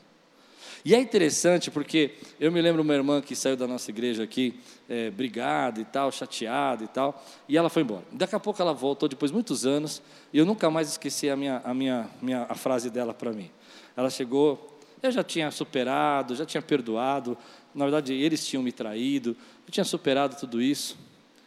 E 0.86 0.94
é 0.94 1.00
interessante 1.00 1.68
porque 1.68 2.12
eu 2.38 2.52
me 2.52 2.62
lembro 2.62 2.80
uma 2.80 2.94
irmã 2.94 3.20
que 3.20 3.34
saiu 3.34 3.56
da 3.56 3.66
nossa 3.66 3.90
igreja 3.90 4.22
aqui, 4.22 4.54
é, 4.88 5.10
brigada 5.10 5.80
e 5.80 5.84
tal, 5.84 6.12
chateada 6.12 6.84
e 6.84 6.86
tal, 6.86 7.26
e 7.48 7.56
ela 7.56 7.68
foi 7.68 7.82
embora. 7.82 8.04
Daqui 8.12 8.36
a 8.36 8.38
pouco 8.38 8.62
ela 8.62 8.72
voltou 8.72 9.08
depois 9.08 9.32
de 9.32 9.34
muitos 9.34 9.66
anos, 9.66 10.00
e 10.32 10.38
eu 10.38 10.46
nunca 10.46 10.70
mais 10.70 10.90
esqueci 10.90 11.28
a 11.28 11.34
minha, 11.34 11.60
a 11.64 11.74
minha, 11.74 12.08
minha 12.22 12.46
a 12.48 12.54
frase 12.54 12.88
dela 12.88 13.12
para 13.12 13.32
mim. 13.32 13.50
Ela 13.96 14.08
chegou, 14.08 14.78
eu 15.02 15.10
já 15.10 15.24
tinha 15.24 15.50
superado, 15.50 16.36
já 16.36 16.46
tinha 16.46 16.62
perdoado, 16.62 17.36
na 17.74 17.84
verdade 17.84 18.12
eles 18.12 18.46
tinham 18.46 18.62
me 18.62 18.70
traído, 18.70 19.36
eu 19.66 19.72
tinha 19.72 19.82
superado 19.82 20.36
tudo 20.36 20.62
isso. 20.62 20.96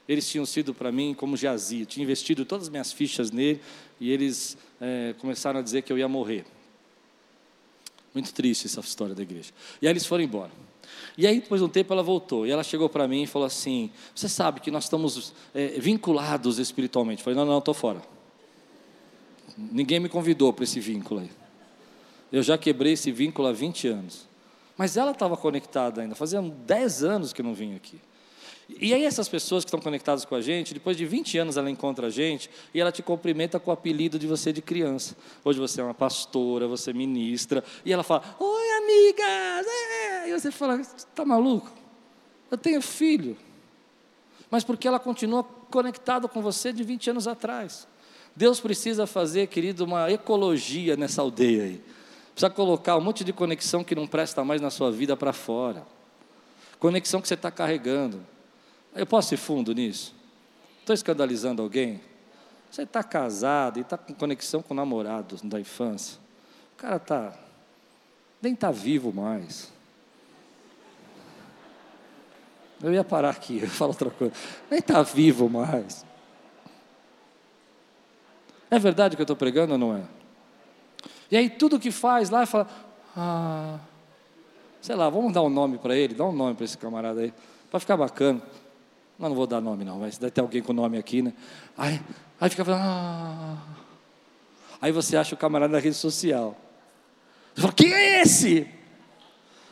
Eles 0.06 0.30
tinham 0.30 0.46
sido 0.46 0.74
para 0.74 0.92
mim 0.92 1.14
como 1.14 1.38
jazia, 1.38 1.86
tinha 1.86 2.04
investido 2.04 2.44
todas 2.44 2.66
as 2.66 2.70
minhas 2.70 2.92
fichas 2.92 3.32
nele, 3.32 3.62
e 4.02 4.12
eles 4.12 4.58
é, 4.82 5.16
começaram 5.18 5.62
a 5.62 5.64
dizer 5.64 5.84
que 5.84 5.94
eu 5.94 5.98
ia 5.98 6.10
morrer. 6.10 6.44
Muito 8.14 8.34
triste 8.34 8.66
essa 8.66 8.80
história 8.80 9.14
da 9.14 9.22
igreja. 9.22 9.52
E 9.82 9.88
aí 9.88 9.92
eles 9.92 10.06
foram 10.06 10.24
embora. 10.24 10.52
E 11.18 11.28
aí, 11.28 11.40
depois 11.40 11.62
de 11.62 11.66
um 11.66 11.70
tempo, 11.70 11.94
ela 11.94 12.02
voltou. 12.02 12.48
E 12.48 12.52
ela 12.52 12.64
chegou 12.64 12.90
para 12.90 13.08
mim 13.08 13.24
e 13.24 13.28
falou 13.28 13.46
assim: 13.46 13.92
Você 14.16 14.28
sabe 14.28 14.60
que 14.60 14.72
nós 14.72 14.86
estamos 14.86 15.34
é, 15.54 15.80
vinculados 15.80 16.60
espiritualmente. 16.60 17.20
Eu 17.20 17.26
falei: 17.26 17.38
Não, 17.38 17.46
não, 17.46 17.60
estou 17.60 17.74
fora. 17.74 18.02
Ninguém 19.58 20.00
me 20.00 20.10
convidou 20.10 20.54
para 20.54 20.64
esse 20.64 20.80
vínculo 20.80 21.22
aí. 21.22 21.30
Eu 22.32 22.42
já 22.42 22.58
quebrei 22.58 22.94
esse 22.94 23.12
vínculo 23.12 23.48
há 23.48 23.52
20 23.52 23.88
anos. 23.88 24.28
Mas 24.78 24.96
ela 24.96 25.12
estava 25.12 25.36
conectada 25.36 26.02
ainda. 26.02 26.16
Fazia 26.16 26.42
10 26.42 27.04
anos 27.04 27.34
que 27.34 27.44
não 27.44 27.54
vinha 27.54 27.76
aqui. 27.76 28.00
E 28.78 28.94
aí 28.94 29.04
essas 29.04 29.28
pessoas 29.28 29.64
que 29.64 29.70
estão 29.70 29.80
conectadas 29.80 30.24
com 30.26 30.36
a 30.36 30.42
gente, 30.42 30.74
depois 30.74 30.96
de 30.96 31.06
20 31.06 31.38
anos 31.40 31.58
ela 31.58 31.72
encontra 31.72 32.08
a 32.08 32.10
gente 32.10 32.50
e 32.74 32.80
ela 32.80 32.92
te 32.92 33.02
cumprimenta 33.02 33.60
com 33.60 33.72
o 33.72 33.74
apelido 33.74 34.20
de 34.20 34.28
você 34.28 34.54
de 34.54 34.62
criança. 34.62 35.18
Hoje 35.44 35.60
você 35.60 35.82
é 35.82 35.84
uma 35.84 35.94
pastora, 35.94 36.68
você 36.68 36.94
ministra, 36.94 37.64
e 37.84 37.92
ela 37.92 38.04
fala, 38.04 38.24
oi 38.40 38.70
amigas, 38.78 39.68
é. 39.68 40.30
e 40.30 40.40
você 40.40 40.52
fala, 40.52 40.80
está 40.80 41.26
maluco? 41.26 41.72
Eu 42.52 42.58
tenho 42.58 42.82
filho. 42.82 43.36
Mas 44.52 44.64
porque 44.64 44.88
ela 44.88 45.00
continua 45.00 45.44
conectada 45.44 46.28
com 46.28 46.42
você 46.42 46.72
de 46.72 46.84
20 46.84 47.10
anos 47.12 47.28
atrás. 47.28 47.88
Deus 48.36 48.60
precisa 48.60 49.06
fazer, 49.08 49.48
querido, 49.48 49.84
uma 49.84 50.12
ecologia 50.12 50.96
nessa 50.96 51.22
aldeia 51.22 51.64
aí. 51.64 51.84
Precisa 52.32 52.50
colocar 52.50 52.96
um 52.96 53.02
monte 53.02 53.24
de 53.24 53.34
conexão 53.34 53.84
que 53.84 53.94
não 53.94 54.08
presta 54.08 54.44
mais 54.44 54.62
na 54.62 54.70
sua 54.70 54.92
vida 54.92 55.18
para 55.18 55.34
fora. 55.34 55.86
Conexão 56.80 57.20
que 57.20 57.28
você 57.28 57.34
está 57.34 57.52
carregando. 57.52 58.26
Eu 58.96 59.06
posso 59.06 59.34
ir 59.34 59.38
fundo 59.38 59.74
nisso? 59.74 60.16
Estou 60.80 60.94
escandalizando 60.94 61.62
alguém? 61.62 62.02
Você 62.70 62.84
está 62.84 63.04
casado 63.04 63.78
e 63.78 63.82
está 63.82 63.98
com 63.98 64.14
conexão 64.14 64.62
com 64.62 64.74
o 64.74 64.78
namorado 64.78 65.38
da 65.44 65.60
infância. 65.60 66.20
O 66.74 66.78
cara 66.78 66.98
está. 66.98 67.34
Nem 68.42 68.54
está 68.54 68.72
vivo 68.72 69.12
mais. 69.12 69.72
Eu 72.82 72.94
ia 72.94 73.04
parar 73.04 73.32
aqui, 73.32 73.60
eu 73.62 73.68
falo 73.68 73.92
outra 73.92 74.10
coisa. 74.10 74.34
Nem 74.70 74.80
está 74.80 75.02
vivo 75.04 75.50
mais. 75.50 76.06
É 78.72 78.78
verdade 78.78 79.16
que 79.16 79.22
eu 79.22 79.24
estou 79.24 79.36
pregando 79.36 79.74
ou 79.74 79.78
não 79.78 79.98
é? 79.98 80.04
E 81.32 81.38
aí 81.38 81.50
tudo 81.50 81.80
que 81.80 81.92
faz 81.92 82.30
lá, 82.30 82.46
fala, 82.46 82.68
ah, 83.16 83.80
sei 84.82 84.96
lá, 84.96 85.10
vamos 85.10 85.34
dar 85.34 85.42
um 85.42 85.50
nome 85.50 85.78
para 85.78 85.96
ele, 85.96 86.14
dá 86.14 86.24
um 86.24 86.32
nome 86.32 86.56
para 86.56 86.66
esse 86.66 86.78
camarada 86.78 87.22
aí, 87.22 87.34
para 87.70 87.80
ficar 87.80 87.98
bacana. 87.98 88.42
Não, 89.20 89.30
não 89.30 89.36
vou 89.36 89.46
dar 89.46 89.60
nome 89.60 89.84
não, 89.84 90.00
mas 90.00 90.18
deve 90.18 90.32
ter 90.32 90.40
alguém 90.40 90.62
com 90.62 90.72
nome 90.72 90.98
aqui, 90.98 91.22
né? 91.22 91.34
Aí, 91.78 92.00
aí 92.40 92.50
fica 92.50 92.64
falando, 92.64 92.82
ah. 92.82 93.58
Aí 94.82 94.94
você 94.94 95.18
acha 95.18 95.36
o 95.36 95.38
camarada 95.38 95.74
na 95.74 95.80
rede 95.80 95.96
social. 95.96 96.56
Você 97.54 97.62
fala, 97.62 97.74
quem 97.74 97.94
é 97.94 98.22
esse? 98.22 98.66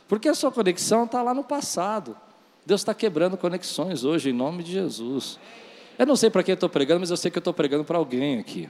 Porque 0.07 0.27
a 0.27 0.35
sua 0.35 0.51
conexão 0.51 1.05
está 1.05 1.21
lá 1.21 1.33
no 1.33 1.45
passado. 1.45 2.17
Deus 2.65 2.81
está 2.81 2.93
quebrando 2.93 3.37
conexões 3.37 4.03
hoje, 4.03 4.31
em 4.31 4.33
nome 4.33 4.63
de 4.63 4.73
Jesus. 4.73 5.39
Eu 5.97 6.05
não 6.05 6.17
sei 6.17 6.29
para 6.29 6.43
quem 6.43 6.51
eu 6.51 6.57
estou 6.57 6.69
pregando, 6.69 6.99
mas 6.99 7.09
eu 7.09 7.17
sei 7.17 7.31
que 7.31 7.37
eu 7.37 7.41
estou 7.41 7.53
pregando 7.53 7.85
para 7.85 7.97
alguém 7.97 8.39
aqui. 8.39 8.69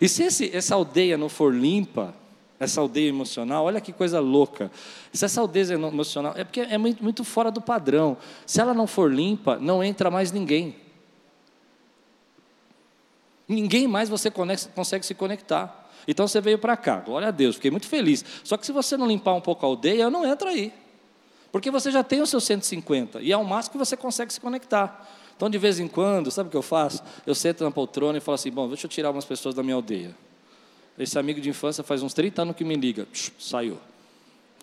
E 0.00 0.08
se 0.08 0.24
esse, 0.24 0.54
essa 0.54 0.74
aldeia 0.74 1.16
não 1.16 1.28
for 1.28 1.54
limpa, 1.54 2.12
essa 2.60 2.78
aldeia 2.78 3.08
emocional, 3.08 3.64
olha 3.64 3.80
que 3.80 3.90
coisa 3.90 4.20
louca. 4.20 4.70
Se 5.14 5.24
essa 5.24 5.40
aldeia 5.40 5.72
emocional, 5.72 6.34
é 6.36 6.44
porque 6.44 6.60
é 6.60 6.76
muito, 6.76 7.02
muito 7.02 7.24
fora 7.24 7.50
do 7.50 7.62
padrão. 7.62 8.18
Se 8.44 8.60
ela 8.60 8.74
não 8.74 8.86
for 8.86 9.10
limpa, 9.10 9.58
não 9.58 9.82
entra 9.82 10.10
mais 10.10 10.30
ninguém. 10.30 10.76
Ninguém 13.48 13.88
mais 13.88 14.10
você 14.10 14.30
consegue 14.30 15.06
se 15.06 15.14
conectar. 15.14 15.90
Então 16.06 16.28
você 16.28 16.38
veio 16.38 16.58
para 16.58 16.76
cá, 16.76 16.96
glória 16.96 17.28
a 17.28 17.30
Deus, 17.30 17.56
fiquei 17.56 17.70
muito 17.70 17.86
feliz. 17.86 18.22
Só 18.44 18.58
que 18.58 18.66
se 18.66 18.72
você 18.72 18.94
não 18.94 19.06
limpar 19.06 19.32
um 19.32 19.40
pouco 19.40 19.64
a 19.64 19.68
aldeia, 19.68 20.02
eu 20.02 20.10
não 20.10 20.26
entro 20.26 20.48
aí. 20.48 20.70
Porque 21.50 21.70
você 21.70 21.90
já 21.90 22.04
tem 22.04 22.20
os 22.20 22.28
seus 22.28 22.44
150 22.44 23.22
e 23.22 23.32
é 23.32 23.36
o 23.36 23.44
máximo 23.44 23.72
que 23.72 23.78
você 23.78 23.96
consegue 23.96 24.32
se 24.32 24.40
conectar. 24.40 25.08
Então, 25.34 25.48
de 25.48 25.56
vez 25.56 25.80
em 25.80 25.88
quando, 25.88 26.30
sabe 26.30 26.48
o 26.48 26.50
que 26.50 26.56
eu 26.56 26.62
faço? 26.62 27.02
Eu 27.26 27.34
sento 27.34 27.64
na 27.64 27.70
poltrona 27.70 28.18
e 28.18 28.20
falo 28.20 28.34
assim: 28.34 28.50
bom, 28.50 28.68
deixa 28.68 28.86
eu 28.86 28.90
tirar 28.90 29.10
umas 29.10 29.24
pessoas 29.24 29.54
da 29.54 29.62
minha 29.62 29.74
aldeia. 29.74 30.14
Esse 31.00 31.18
amigo 31.18 31.40
de 31.40 31.48
infância 31.48 31.82
faz 31.82 32.02
uns 32.02 32.12
30 32.12 32.42
anos 32.42 32.56
que 32.56 32.62
me 32.62 32.76
liga. 32.76 33.08
Saiu. 33.38 33.78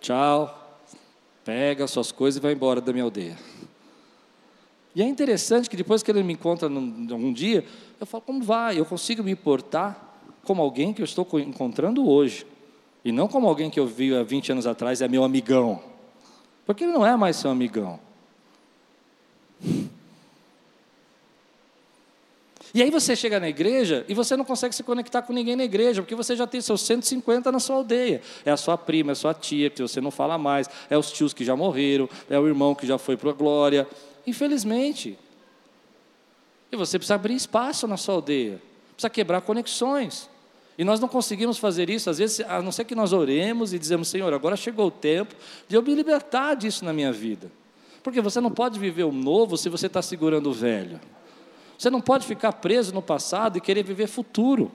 Tchau. 0.00 0.78
Pega 1.44 1.84
suas 1.88 2.12
coisas 2.12 2.38
e 2.38 2.40
vai 2.40 2.52
embora 2.52 2.80
da 2.80 2.92
minha 2.92 3.02
aldeia. 3.02 3.36
E 4.94 5.02
é 5.02 5.04
interessante 5.04 5.68
que 5.68 5.76
depois 5.76 6.00
que 6.00 6.12
ele 6.12 6.22
me 6.22 6.34
encontra 6.34 6.68
num, 6.68 7.32
dia, 7.32 7.64
eu 7.98 8.06
falo, 8.06 8.22
como 8.22 8.40
vai? 8.40 8.78
Eu 8.78 8.84
consigo 8.84 9.20
me 9.24 9.32
importar 9.32 10.22
como 10.44 10.62
alguém 10.62 10.94
que 10.94 11.02
eu 11.02 11.04
estou 11.04 11.26
encontrando 11.40 12.08
hoje. 12.08 12.46
E 13.04 13.10
não 13.10 13.26
como 13.26 13.48
alguém 13.48 13.68
que 13.68 13.80
eu 13.80 13.86
vi 13.88 14.14
há 14.14 14.22
20 14.22 14.52
anos 14.52 14.66
atrás, 14.66 15.02
é 15.02 15.08
meu 15.08 15.24
amigão. 15.24 15.82
Porque 16.64 16.84
ele 16.84 16.92
não 16.92 17.04
é 17.04 17.16
mais 17.16 17.34
seu 17.34 17.50
amigão. 17.50 17.98
E 22.74 22.82
aí 22.82 22.90
você 22.90 23.16
chega 23.16 23.40
na 23.40 23.48
igreja 23.48 24.04
e 24.08 24.14
você 24.14 24.36
não 24.36 24.44
consegue 24.44 24.74
se 24.74 24.82
conectar 24.82 25.22
com 25.22 25.32
ninguém 25.32 25.56
na 25.56 25.64
igreja, 25.64 26.02
porque 26.02 26.14
você 26.14 26.36
já 26.36 26.46
tem 26.46 26.60
seus 26.60 26.82
150 26.82 27.50
na 27.50 27.58
sua 27.58 27.76
aldeia. 27.76 28.20
É 28.44 28.50
a 28.50 28.56
sua 28.56 28.76
prima, 28.76 29.12
é 29.12 29.14
a 29.14 29.16
sua 29.16 29.32
tia, 29.32 29.70
que 29.70 29.80
você 29.80 30.00
não 30.00 30.10
fala 30.10 30.36
mais, 30.36 30.68
é 30.90 30.96
os 30.96 31.10
tios 31.10 31.32
que 31.32 31.44
já 31.44 31.56
morreram, 31.56 32.08
é 32.28 32.38
o 32.38 32.46
irmão 32.46 32.74
que 32.74 32.86
já 32.86 32.98
foi 32.98 33.16
para 33.16 33.30
a 33.30 33.32
glória. 33.32 33.86
Infelizmente. 34.26 35.18
E 36.70 36.76
você 36.76 36.98
precisa 36.98 37.14
abrir 37.14 37.34
espaço 37.34 37.86
na 37.86 37.96
sua 37.96 38.16
aldeia, 38.16 38.60
precisa 38.92 39.08
quebrar 39.08 39.40
conexões. 39.40 40.28
E 40.76 40.84
nós 40.84 41.00
não 41.00 41.08
conseguimos 41.08 41.58
fazer 41.58 41.90
isso, 41.90 42.08
às 42.08 42.18
vezes, 42.18 42.40
a 42.40 42.62
não 42.62 42.70
ser 42.70 42.84
que 42.84 42.94
nós 42.94 43.12
oremos 43.12 43.72
e 43.72 43.78
dizemos, 43.78 44.08
Senhor, 44.08 44.32
agora 44.32 44.54
chegou 44.54 44.86
o 44.86 44.90
tempo 44.90 45.34
de 45.66 45.74
eu 45.74 45.82
me 45.82 45.92
libertar 45.94 46.54
disso 46.54 46.84
na 46.84 46.92
minha 46.92 47.10
vida. 47.10 47.50
Porque 48.02 48.20
você 48.20 48.40
não 48.40 48.50
pode 48.50 48.78
viver 48.78 49.02
o 49.02 49.10
novo 49.10 49.56
se 49.56 49.68
você 49.68 49.86
está 49.86 50.00
segurando 50.00 50.50
o 50.50 50.52
velho. 50.52 51.00
Você 51.78 51.88
não 51.88 52.00
pode 52.00 52.26
ficar 52.26 52.52
preso 52.54 52.92
no 52.92 53.00
passado 53.00 53.56
e 53.56 53.60
querer 53.60 53.84
viver 53.84 54.08
futuro. 54.08 54.72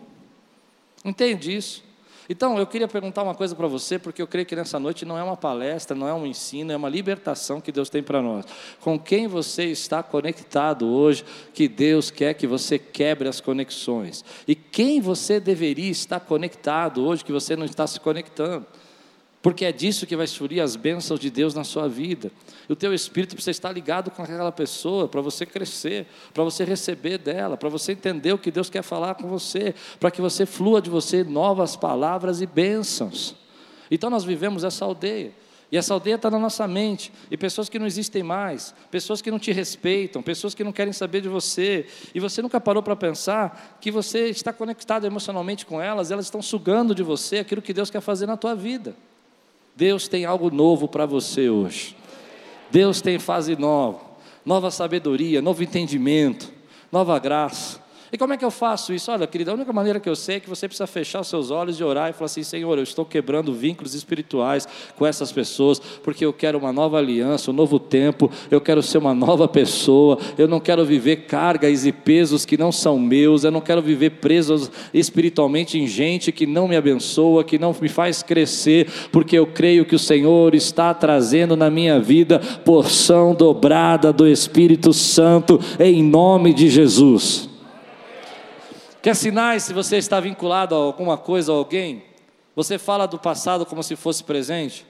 Entende 1.04 1.54
isso? 1.54 1.84
Então, 2.30 2.58
eu 2.58 2.66
queria 2.66 2.88
perguntar 2.88 3.22
uma 3.24 3.36
coisa 3.36 3.54
para 3.54 3.68
você, 3.68 4.00
porque 4.00 4.22
eu 4.22 4.28
creio 4.28 4.46
que 4.46 4.56
nessa 4.56 4.80
noite 4.80 5.04
não 5.04 5.18
é 5.18 5.24
uma 5.24 5.36
palestra, 5.36 5.96
não 5.96 6.08
é 6.08 6.14
um 6.14 6.26
ensino, 6.26 6.72
é 6.72 6.78
uma 6.78 6.88
libertação 6.88 7.60
que 7.60 7.70
Deus 7.70 7.90
tem 7.90 8.02
para 8.02 8.22
nós. 8.22 8.46
Com 8.80 8.98
quem 8.98 9.28
você 9.28 9.66
está 9.66 10.02
conectado 10.02 10.88
hoje, 10.88 11.26
que 11.54 11.68
Deus 11.68 12.10
quer 12.10 12.34
que 12.36 12.48
você 12.48 12.80
quebre 12.80 13.28
as 13.28 13.42
conexões. 13.42 14.24
E 14.48 14.56
quem 14.56 15.02
você 15.02 15.42
deveria 15.42 15.92
estar 15.92 16.22
conectado 16.22 17.06
hoje, 17.06 17.26
que 17.26 17.34
você 17.34 17.58
não 17.58 17.66
está 17.66 17.86
se 17.86 18.00
conectando. 18.00 18.66
Porque 19.44 19.66
é 19.66 19.74
disso 19.74 20.08
que 20.08 20.16
vai 20.16 20.26
surgir 20.26 20.62
as 20.62 20.78
bênçãos 20.78 21.20
de 21.20 21.30
Deus 21.30 21.54
na 21.54 21.66
sua 21.66 21.90
vida. 21.90 22.32
O 22.70 22.78
teu 22.78 22.94
espírito 22.94 23.36
precisa 23.36 23.52
estar 23.52 23.74
ligado 23.74 24.10
com 24.10 24.24
aquela 24.24 24.54
pessoa 24.54 25.06
para 25.06 25.20
você 25.20 25.46
crescer, 25.46 26.08
para 26.34 26.46
você 26.46 26.64
receber 26.64 27.18
dela, 27.18 27.58
para 27.58 27.68
você 27.68 27.92
entender 27.92 28.32
o 28.32 28.38
que 28.38 28.50
Deus 28.50 28.70
quer 28.70 28.82
falar 28.82 29.16
com 29.16 29.28
você, 29.28 29.76
para 30.00 30.10
que 30.10 30.22
você 30.22 30.46
flua 30.46 30.82
de 30.82 30.90
você 30.90 31.26
novas 31.26 31.76
palavras 31.76 32.42
e 32.42 32.46
bênçãos. 32.46 33.36
Então 33.92 34.10
nós 34.10 34.24
vivemos 34.24 34.64
essa 34.64 34.86
aldeia. 34.86 35.34
E 35.70 35.76
essa 35.76 35.94
aldeia 35.94 36.16
está 36.16 36.32
na 36.32 36.40
nossa 36.40 36.66
mente. 36.66 37.12
E 37.30 37.36
pessoas 37.36 37.68
que 37.68 37.78
não 37.78 37.86
existem 37.86 38.24
mais, 38.24 38.74
pessoas 38.90 39.22
que 39.22 39.30
não 39.30 39.40
te 39.40 39.52
respeitam, 39.52 40.24
pessoas 40.24 40.56
que 40.56 40.64
não 40.64 40.72
querem 40.72 40.94
saber 40.94 41.20
de 41.20 41.28
você. 41.28 41.86
E 42.16 42.20
você 42.22 42.42
nunca 42.42 42.62
parou 42.62 42.82
para 42.82 42.96
pensar 42.96 43.78
que 43.82 43.92
você 43.92 44.30
está 44.30 44.54
conectado 44.54 45.06
emocionalmente 45.06 45.66
com 45.66 45.82
elas, 45.82 46.12
elas 46.12 46.28
estão 46.28 46.42
sugando 46.42 46.96
de 46.96 47.04
você 47.04 47.40
aquilo 47.40 47.62
que 47.62 47.74
Deus 47.74 47.90
quer 47.90 48.00
fazer 48.00 48.26
na 48.26 48.38
tua 48.38 48.56
vida. 48.56 48.96
Deus 49.76 50.08
tem 50.08 50.26
algo 50.26 50.50
novo 50.50 50.88
para 50.88 51.06
você 51.06 51.50
hoje. 51.50 51.96
Deus 52.72 53.02
tem 53.02 53.20
fase 53.20 53.56
nova, 53.56 54.00
nova 54.46 54.72
sabedoria, 54.72 55.42
novo 55.42 55.62
entendimento, 55.64 56.52
nova 56.92 57.20
graça. 57.20 57.83
E 58.14 58.18
como 58.18 58.32
é 58.32 58.38
que 58.38 58.46
eu 58.46 58.52
faço 58.52 58.94
isso? 58.94 59.12
Olha, 59.12 59.26
querida, 59.26 59.50
a 59.50 59.56
única 59.56 59.74
maneira 59.74 60.00
que 60.00 60.08
eu 60.08 60.16
sei 60.16 60.36
é 60.36 60.40
que 60.40 60.48
você 60.48 60.68
precisa 60.68 60.86
fechar 60.86 61.22
os 61.22 61.28
seus 61.28 61.50
olhos 61.50 61.80
e 61.80 61.84
orar 61.84 62.12
e 62.12 62.14
falar 62.14 62.28
assim: 62.28 62.44
Senhor, 62.44 62.78
eu 62.78 62.84
estou 62.84 63.04
quebrando 63.04 63.52
vínculos 63.52 63.96
espirituais 63.96 64.68
com 64.96 65.04
essas 65.04 65.32
pessoas, 65.32 65.80
porque 65.80 66.24
eu 66.24 66.32
quero 66.32 66.60
uma 66.60 66.72
nova 66.72 67.00
aliança, 67.00 67.50
um 67.50 67.56
novo 67.56 67.80
tempo, 67.80 68.30
eu 68.52 68.62
quero 68.62 68.84
ser 68.84 69.00
uma 69.00 69.16
nova 69.16 69.48
pessoa, 69.48 70.20
eu 70.38 70.48
não 70.48 70.60
quero 70.60 70.86
viver 70.86 71.26
cargas 71.26 71.88
e 71.88 71.92
pesos 71.92 72.46
que 72.46 72.56
não 72.56 72.72
são 72.72 73.00
meus, 73.00 73.44
eu 73.44 73.50
não 73.50 73.62
quero 73.62 73.82
viver 73.82 74.12
preso 74.12 74.70
espiritualmente 74.94 75.80
em 75.80 75.88
gente 75.88 76.32
que 76.32 76.46
não 76.46 76.68
me 76.68 76.76
abençoa, 76.76 77.44
que 77.44 77.58
não 77.58 77.76
me 77.82 77.90
faz 77.90 78.22
crescer, 78.22 78.88
porque 79.12 79.36
eu 79.36 79.48
creio 79.48 79.86
que 79.86 79.96
o 79.96 80.00
Senhor 80.00 80.54
está 80.54 80.94
trazendo 80.94 81.58
na 81.58 81.72
minha 81.72 82.00
vida 82.00 82.38
porção 82.64 83.34
dobrada 83.34 84.14
do 84.14 84.28
Espírito 84.28 84.94
Santo, 84.94 85.60
em 85.80 86.04
nome 86.04 86.54
de 86.54 86.70
Jesus. 86.70 87.53
Quer 89.04 89.18
sinais 89.18 89.64
se 89.64 89.74
você 89.74 89.98
está 89.98 90.18
vinculado 90.22 90.74
a 90.74 90.78
alguma 90.78 91.18
coisa 91.18 91.52
ou 91.52 91.58
alguém? 91.58 92.06
Você 92.56 92.78
fala 92.78 93.06
do 93.06 93.20
passado 93.20 93.66
como 93.66 93.84
se 93.84 93.98
fosse 93.98 94.24
presente? 94.24 94.86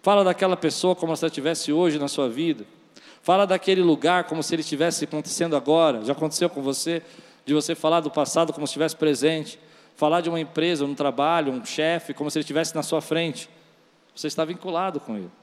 Fala 0.00 0.22
daquela 0.22 0.56
pessoa 0.56 0.94
como 0.94 1.16
se 1.16 1.24
ela 1.24 1.30
estivesse 1.30 1.72
hoje 1.72 1.98
na 1.98 2.06
sua 2.06 2.28
vida? 2.28 2.64
Fala 3.22 3.44
daquele 3.44 3.82
lugar 3.82 4.22
como 4.22 4.40
se 4.40 4.54
ele 4.54 4.62
estivesse 4.62 5.02
acontecendo 5.02 5.56
agora? 5.56 6.04
Já 6.04 6.12
aconteceu 6.12 6.48
com 6.48 6.62
você? 6.62 7.02
De 7.44 7.52
você 7.52 7.74
falar 7.74 7.98
do 7.98 8.10
passado 8.10 8.52
como 8.52 8.68
se 8.68 8.70
estivesse 8.70 8.94
presente? 8.94 9.58
Falar 9.96 10.20
de 10.20 10.28
uma 10.28 10.38
empresa, 10.38 10.84
um 10.84 10.94
trabalho, 10.94 11.52
um 11.52 11.64
chefe, 11.64 12.14
como 12.14 12.30
se 12.30 12.38
ele 12.38 12.44
estivesse 12.44 12.72
na 12.72 12.84
sua 12.84 13.00
frente? 13.00 13.50
Você 14.14 14.28
está 14.28 14.44
vinculado 14.44 15.00
com 15.00 15.16
ele. 15.16 15.39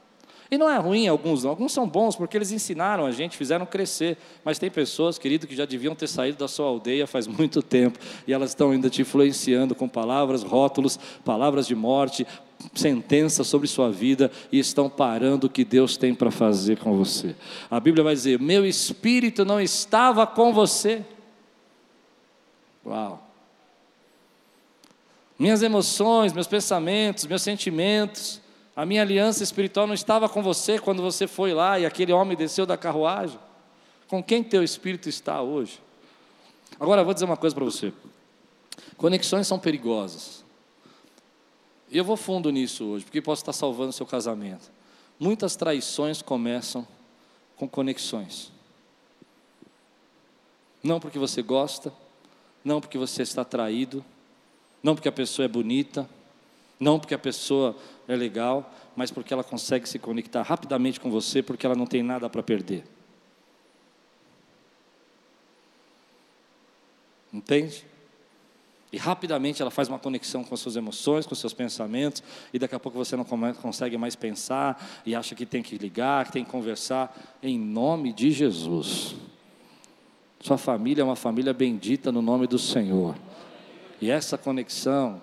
E 0.50 0.56
não 0.56 0.68
é 0.68 0.78
ruim 0.78 1.06
alguns, 1.06 1.44
não. 1.44 1.50
alguns 1.50 1.72
são 1.72 1.86
bons 1.86 2.16
porque 2.16 2.36
eles 2.36 2.50
ensinaram 2.50 3.04
a 3.04 3.10
gente, 3.10 3.36
fizeram 3.36 3.66
crescer. 3.66 4.16
Mas 4.42 4.58
tem 4.58 4.70
pessoas, 4.70 5.18
querido, 5.18 5.46
que 5.46 5.54
já 5.54 5.66
deviam 5.66 5.94
ter 5.94 6.06
saído 6.06 6.38
da 6.38 6.48
sua 6.48 6.66
aldeia 6.66 7.06
faz 7.06 7.26
muito 7.28 7.62
tempo 7.62 7.98
e 8.26 8.32
elas 8.32 8.50
estão 8.50 8.70
ainda 8.70 8.88
te 8.88 9.02
influenciando 9.02 9.74
com 9.74 9.86
palavras, 9.86 10.42
rótulos, 10.42 10.98
palavras 11.22 11.66
de 11.66 11.74
morte, 11.74 12.26
sentenças 12.74 13.46
sobre 13.46 13.68
sua 13.68 13.90
vida 13.90 14.30
e 14.50 14.58
estão 14.58 14.88
parando 14.88 15.46
o 15.46 15.50
que 15.50 15.64
Deus 15.64 15.96
tem 15.96 16.14
para 16.14 16.30
fazer 16.30 16.78
com 16.78 16.96
você. 16.96 17.36
A 17.70 17.78
Bíblia 17.78 18.02
vai 18.02 18.14
dizer: 18.14 18.40
Meu 18.40 18.64
espírito 18.64 19.44
não 19.44 19.60
estava 19.60 20.26
com 20.26 20.52
você. 20.52 21.04
Uau! 22.86 23.22
Minhas 25.38 25.62
emoções, 25.62 26.32
meus 26.32 26.48
pensamentos, 26.48 27.26
meus 27.26 27.42
sentimentos, 27.42 28.40
a 28.78 28.86
minha 28.86 29.02
aliança 29.02 29.42
espiritual 29.42 29.88
não 29.88 29.94
estava 29.94 30.28
com 30.28 30.40
você 30.40 30.78
quando 30.78 31.02
você 31.02 31.26
foi 31.26 31.52
lá 31.52 31.80
e 31.80 31.84
aquele 31.84 32.12
homem 32.12 32.36
desceu 32.36 32.64
da 32.64 32.76
carruagem. 32.76 33.36
Com 34.06 34.22
quem 34.22 34.40
teu 34.40 34.62
espírito 34.62 35.08
está 35.08 35.42
hoje? 35.42 35.80
Agora, 36.78 37.00
eu 37.00 37.04
vou 37.04 37.12
dizer 37.12 37.26
uma 37.26 37.36
coisa 37.36 37.56
para 37.56 37.64
você. 37.64 37.92
Conexões 38.96 39.48
são 39.48 39.58
perigosas. 39.58 40.44
E 41.90 41.98
eu 41.98 42.04
vou 42.04 42.16
fundo 42.16 42.52
nisso 42.52 42.84
hoje, 42.84 43.04
porque 43.04 43.20
posso 43.20 43.42
estar 43.42 43.52
salvando 43.52 43.92
seu 43.92 44.06
casamento. 44.06 44.70
Muitas 45.18 45.56
traições 45.56 46.22
começam 46.22 46.86
com 47.56 47.68
conexões. 47.68 48.52
Não 50.84 51.00
porque 51.00 51.18
você 51.18 51.42
gosta, 51.42 51.92
não 52.64 52.80
porque 52.80 52.96
você 52.96 53.22
está 53.22 53.44
traído, 53.44 54.04
não 54.80 54.94
porque 54.94 55.08
a 55.08 55.12
pessoa 55.12 55.46
é 55.46 55.48
bonita, 55.48 56.08
não 56.78 57.00
porque 57.00 57.14
a 57.14 57.18
pessoa 57.18 57.74
é 58.08 58.16
legal, 58.16 58.74
mas 58.96 59.10
porque 59.10 59.32
ela 59.32 59.44
consegue 59.44 59.86
se 59.86 59.98
conectar 59.98 60.42
rapidamente 60.42 60.98
com 60.98 61.10
você, 61.10 61.42
porque 61.42 61.66
ela 61.66 61.76
não 61.76 61.86
tem 61.86 62.02
nada 62.02 62.28
para 62.30 62.42
perder. 62.42 62.82
Entende? 67.30 67.84
E 68.90 68.96
rapidamente 68.96 69.60
ela 69.60 69.70
faz 69.70 69.86
uma 69.86 69.98
conexão 69.98 70.42
com 70.42 70.54
as 70.54 70.60
suas 70.60 70.74
emoções, 70.74 71.26
com 71.26 71.34
os 71.34 71.38
seus 71.38 71.52
pensamentos, 71.52 72.22
e 72.54 72.58
daqui 72.58 72.74
a 72.74 72.80
pouco 72.80 72.96
você 72.96 73.14
não 73.14 73.24
consegue 73.24 73.98
mais 73.98 74.16
pensar 74.16 74.82
e 75.04 75.14
acha 75.14 75.34
que 75.34 75.44
tem 75.44 75.62
que 75.62 75.76
ligar, 75.76 76.24
que 76.24 76.32
tem 76.32 76.42
que 76.42 76.50
conversar. 76.50 77.36
Em 77.42 77.58
nome 77.58 78.14
de 78.14 78.30
Jesus. 78.30 79.14
Sua 80.40 80.56
família 80.56 81.02
é 81.02 81.04
uma 81.04 81.16
família 81.16 81.52
bendita 81.52 82.10
no 82.10 82.22
nome 82.22 82.46
do 82.46 82.58
Senhor. 82.58 83.14
E 84.00 84.10
essa 84.10 84.38
conexão 84.38 85.20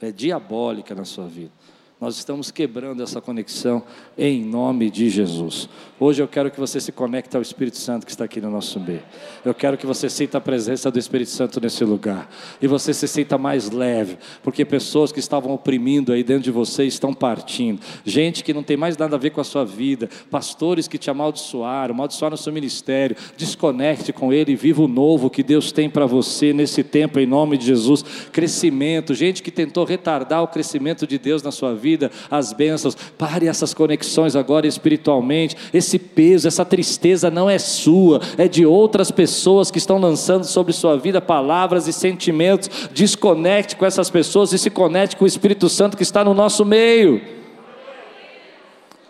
é 0.00 0.10
diabólica 0.10 0.92
na 0.92 1.04
sua 1.04 1.28
vida. 1.28 1.52
Nós 2.00 2.16
estamos 2.16 2.50
quebrando 2.50 3.02
essa 3.02 3.20
conexão 3.20 3.82
em 4.16 4.42
nome 4.42 4.88
de 4.88 5.10
Jesus. 5.10 5.68
Hoje 5.98 6.22
eu 6.22 6.26
quero 6.26 6.50
que 6.50 6.58
você 6.58 6.80
se 6.80 6.90
conecte 6.90 7.36
ao 7.36 7.42
Espírito 7.42 7.76
Santo 7.76 8.06
que 8.06 8.10
está 8.10 8.24
aqui 8.24 8.40
no 8.40 8.50
nosso 8.50 8.80
meio. 8.80 9.02
Eu 9.44 9.52
quero 9.52 9.76
que 9.76 9.84
você 9.84 10.08
sinta 10.08 10.38
a 10.38 10.40
presença 10.40 10.90
do 10.90 10.98
Espírito 10.98 11.28
Santo 11.28 11.60
nesse 11.60 11.84
lugar. 11.84 12.30
E 12.62 12.66
você 12.66 12.94
se 12.94 13.06
sinta 13.06 13.36
mais 13.36 13.70
leve, 13.70 14.16
porque 14.42 14.64
pessoas 14.64 15.12
que 15.12 15.20
estavam 15.20 15.52
oprimindo 15.52 16.10
aí 16.10 16.24
dentro 16.24 16.44
de 16.44 16.50
você 16.50 16.84
estão 16.84 17.12
partindo. 17.12 17.82
Gente 18.02 18.42
que 18.42 18.54
não 18.54 18.62
tem 18.62 18.78
mais 18.78 18.96
nada 18.96 19.16
a 19.16 19.18
ver 19.18 19.28
com 19.28 19.42
a 19.42 19.44
sua 19.44 19.66
vida. 19.66 20.08
Pastores 20.30 20.88
que 20.88 20.96
te 20.96 21.10
amaldiçoaram, 21.10 21.94
amaldiçoaram 21.94 22.34
o 22.34 22.38
seu 22.38 22.50
ministério. 22.50 23.14
Desconecte 23.36 24.10
com 24.10 24.32
ele 24.32 24.52
e 24.52 24.56
viva 24.56 24.80
o 24.80 24.88
novo 24.88 25.28
que 25.28 25.42
Deus 25.42 25.70
tem 25.70 25.90
para 25.90 26.06
você 26.06 26.54
nesse 26.54 26.82
tempo 26.82 27.20
em 27.20 27.26
nome 27.26 27.58
de 27.58 27.66
Jesus. 27.66 28.02
Crescimento. 28.32 29.12
Gente 29.12 29.42
que 29.42 29.50
tentou 29.50 29.84
retardar 29.84 30.42
o 30.42 30.48
crescimento 30.48 31.06
de 31.06 31.18
Deus 31.18 31.42
na 31.42 31.52
sua 31.52 31.74
vida 31.74 31.89
vida, 31.90 32.10
as 32.30 32.52
bênçãos. 32.52 32.94
Pare 33.18 33.48
essas 33.48 33.74
conexões 33.74 34.36
agora 34.36 34.66
espiritualmente. 34.66 35.56
Esse 35.74 35.98
peso, 35.98 36.46
essa 36.46 36.64
tristeza 36.64 37.30
não 37.30 37.50
é 37.50 37.58
sua, 37.58 38.20
é 38.38 38.46
de 38.46 38.64
outras 38.64 39.10
pessoas 39.10 39.70
que 39.70 39.78
estão 39.78 39.98
lançando 39.98 40.44
sobre 40.44 40.72
sua 40.72 40.96
vida 40.96 41.20
palavras 41.20 41.88
e 41.88 41.92
sentimentos. 41.92 42.88
Desconecte 42.92 43.74
com 43.74 43.84
essas 43.84 44.08
pessoas 44.08 44.52
e 44.52 44.58
se 44.58 44.70
conecte 44.70 45.16
com 45.16 45.24
o 45.24 45.28
Espírito 45.28 45.68
Santo 45.68 45.96
que 45.96 46.02
está 46.04 46.22
no 46.22 46.32
nosso 46.32 46.64
meio. 46.64 47.20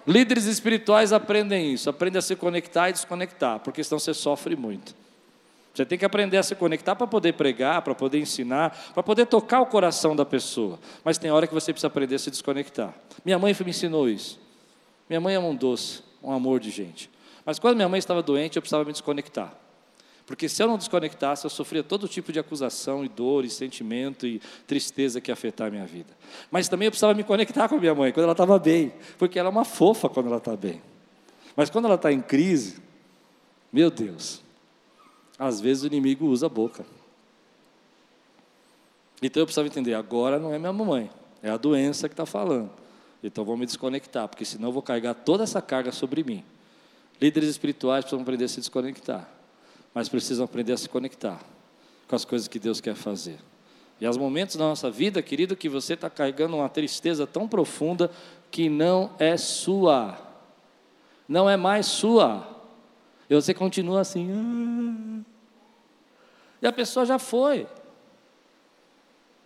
Líderes 0.07 0.47
espirituais 0.47 1.13
aprendem 1.13 1.73
isso, 1.73 1.91
aprendem 1.91 2.19
a 2.19 2.23
se 2.23 2.35
conectar 2.35 2.89
e 2.89 2.93
desconectar, 2.93 3.61
porque 3.61 3.85
senão 3.85 3.99
você 3.99 4.15
sofre 4.15 4.57
muito. 4.57 4.95
Você 5.73 5.85
tem 5.85 5.97
que 5.97 6.05
aprender 6.05 6.37
a 6.37 6.43
se 6.43 6.55
conectar 6.55 6.97
para 6.97 7.07
poder 7.07 7.35
pregar, 7.35 7.83
para 7.83 7.95
poder 7.95 8.19
ensinar, 8.19 8.77
para 8.93 9.03
poder 9.03 9.27
tocar 9.27 9.61
o 9.61 9.67
coração 9.67 10.17
da 10.17 10.25
pessoa. 10.25 10.79
Mas 11.05 11.17
tem 11.17 11.31
hora 11.31 11.47
que 11.47 11.55
você 11.55 11.73
precisa 11.73 11.87
aprender 11.87 12.17
a 12.17 12.19
se 12.19 12.31
desconectar. 12.31 12.93
Minha 13.25 13.39
mãe 13.39 13.57
me 13.59 13.71
ensinou 13.71 14.09
isso. 14.09 14.41
Minha 15.09 15.21
mãe 15.21 15.35
é 15.35 15.39
um 15.39 15.55
doce, 15.55 16.03
um 16.23 16.33
amor 16.33 16.59
de 16.59 16.71
gente. 16.71 17.11
Mas 17.45 17.59
quando 17.59 17.77
minha 17.77 17.89
mãe 17.89 17.99
estava 17.99 18.23
doente, 18.23 18.57
eu 18.57 18.63
precisava 18.63 18.85
me 18.85 18.93
desconectar. 18.93 19.55
Porque 20.27 20.49
se 20.49 20.63
eu 20.63 20.69
não 20.69 20.79
desconectasse, 20.79 21.45
eu 21.45 21.51
sofria 21.51 21.83
todo 21.83 22.07
tipo 22.07 22.33
de 22.33 22.39
acusação 22.39 23.05
e 23.05 23.09
dor 23.09 23.45
e 23.45 23.51
sentimento 23.51 24.27
e 24.27 24.41
tristeza 24.67 25.21
que 25.21 25.31
ia 25.31 25.33
afetar 25.33 25.67
a 25.67 25.71
minha 25.71 25.87
vida. 25.87 26.17
Mas 26.51 26.69
também 26.69 26.87
eu 26.87 26.93
precisava 26.93 27.15
me 27.15 27.25
conectar 27.25 27.69
com 27.69 27.75
a 27.75 27.79
minha 27.81 27.95
mãe 27.95 28.13
quando 28.13 28.25
ela 28.25 28.33
estava 28.33 28.57
bem, 28.57 28.93
porque 29.19 29.39
ela 29.39 29.49
é 29.49 29.51
uma 29.51 29.65
fofa 29.65 30.09
quando 30.09 30.27
ela 30.27 30.37
está 30.37 30.57
bem. 30.57 30.81
Mas 31.57 31.69
quando 31.69 31.87
ela 31.87 31.97
está 31.97 32.13
em 32.13 32.21
crise, 32.21 32.81
meu 33.73 33.91
Deus, 33.91 34.41
às 35.41 35.59
vezes 35.59 35.85
o 35.85 35.87
inimigo 35.87 36.27
usa 36.27 36.45
a 36.45 36.49
boca. 36.51 36.85
Então 39.23 39.41
eu 39.41 39.47
precisava 39.47 39.67
entender, 39.67 39.95
agora 39.95 40.39
não 40.39 40.53
é 40.53 40.59
minha 40.59 40.73
mamãe, 40.73 41.11
é 41.43 41.49
a 41.49 41.57
doença 41.57 42.11
que 42.11 42.13
está 42.13 42.27
falando. 42.27 42.71
Então 43.25 43.43
vou 43.43 43.57
me 43.57 43.65
desconectar, 43.65 44.29
porque 44.29 44.45
senão 44.45 44.69
eu 44.69 44.73
vou 44.73 44.83
carregar 44.83 45.15
toda 45.15 45.43
essa 45.43 45.63
carga 45.63 45.93
sobre 45.93 46.23
mim. 46.23 46.45
Líderes 47.19 47.49
espirituais 47.49 48.05
precisam 48.05 48.21
aprender 48.21 48.45
a 48.45 48.49
se 48.49 48.61
desconectar, 48.61 49.27
mas 49.95 50.11
precisam 50.11 50.45
aprender 50.45 50.75
a 50.75 50.77
se 50.77 50.91
conectar 50.91 51.41
com 52.07 52.15
as 52.15 52.25
coisas 52.27 52.47
que 52.47 52.59
Deus 52.59 52.79
quer 52.79 52.95
fazer. 52.95 53.39
E 53.99 54.05
há 54.05 54.13
momentos 54.13 54.57
da 54.57 54.65
nossa 54.65 54.91
vida, 54.91 55.23
querido, 55.23 55.57
que 55.57 55.71
você 55.71 55.95
está 55.95 56.11
carregando 56.11 56.57
uma 56.57 56.69
tristeza 56.69 57.27
tão 57.27 57.49
profunda 57.49 58.11
que 58.51 58.69
não 58.69 59.11
é 59.19 59.39
sua, 59.39 60.19
não 61.27 61.49
é 61.49 61.57
mais 61.57 61.87
sua. 61.87 62.47
E 63.29 63.35
você 63.35 63.55
continua 63.55 64.01
assim. 64.01 64.29
Ah, 64.33 65.30
e 66.61 66.67
a 66.67 66.73
pessoa 66.73 67.07
já 67.07 67.19
foi. 67.19 67.67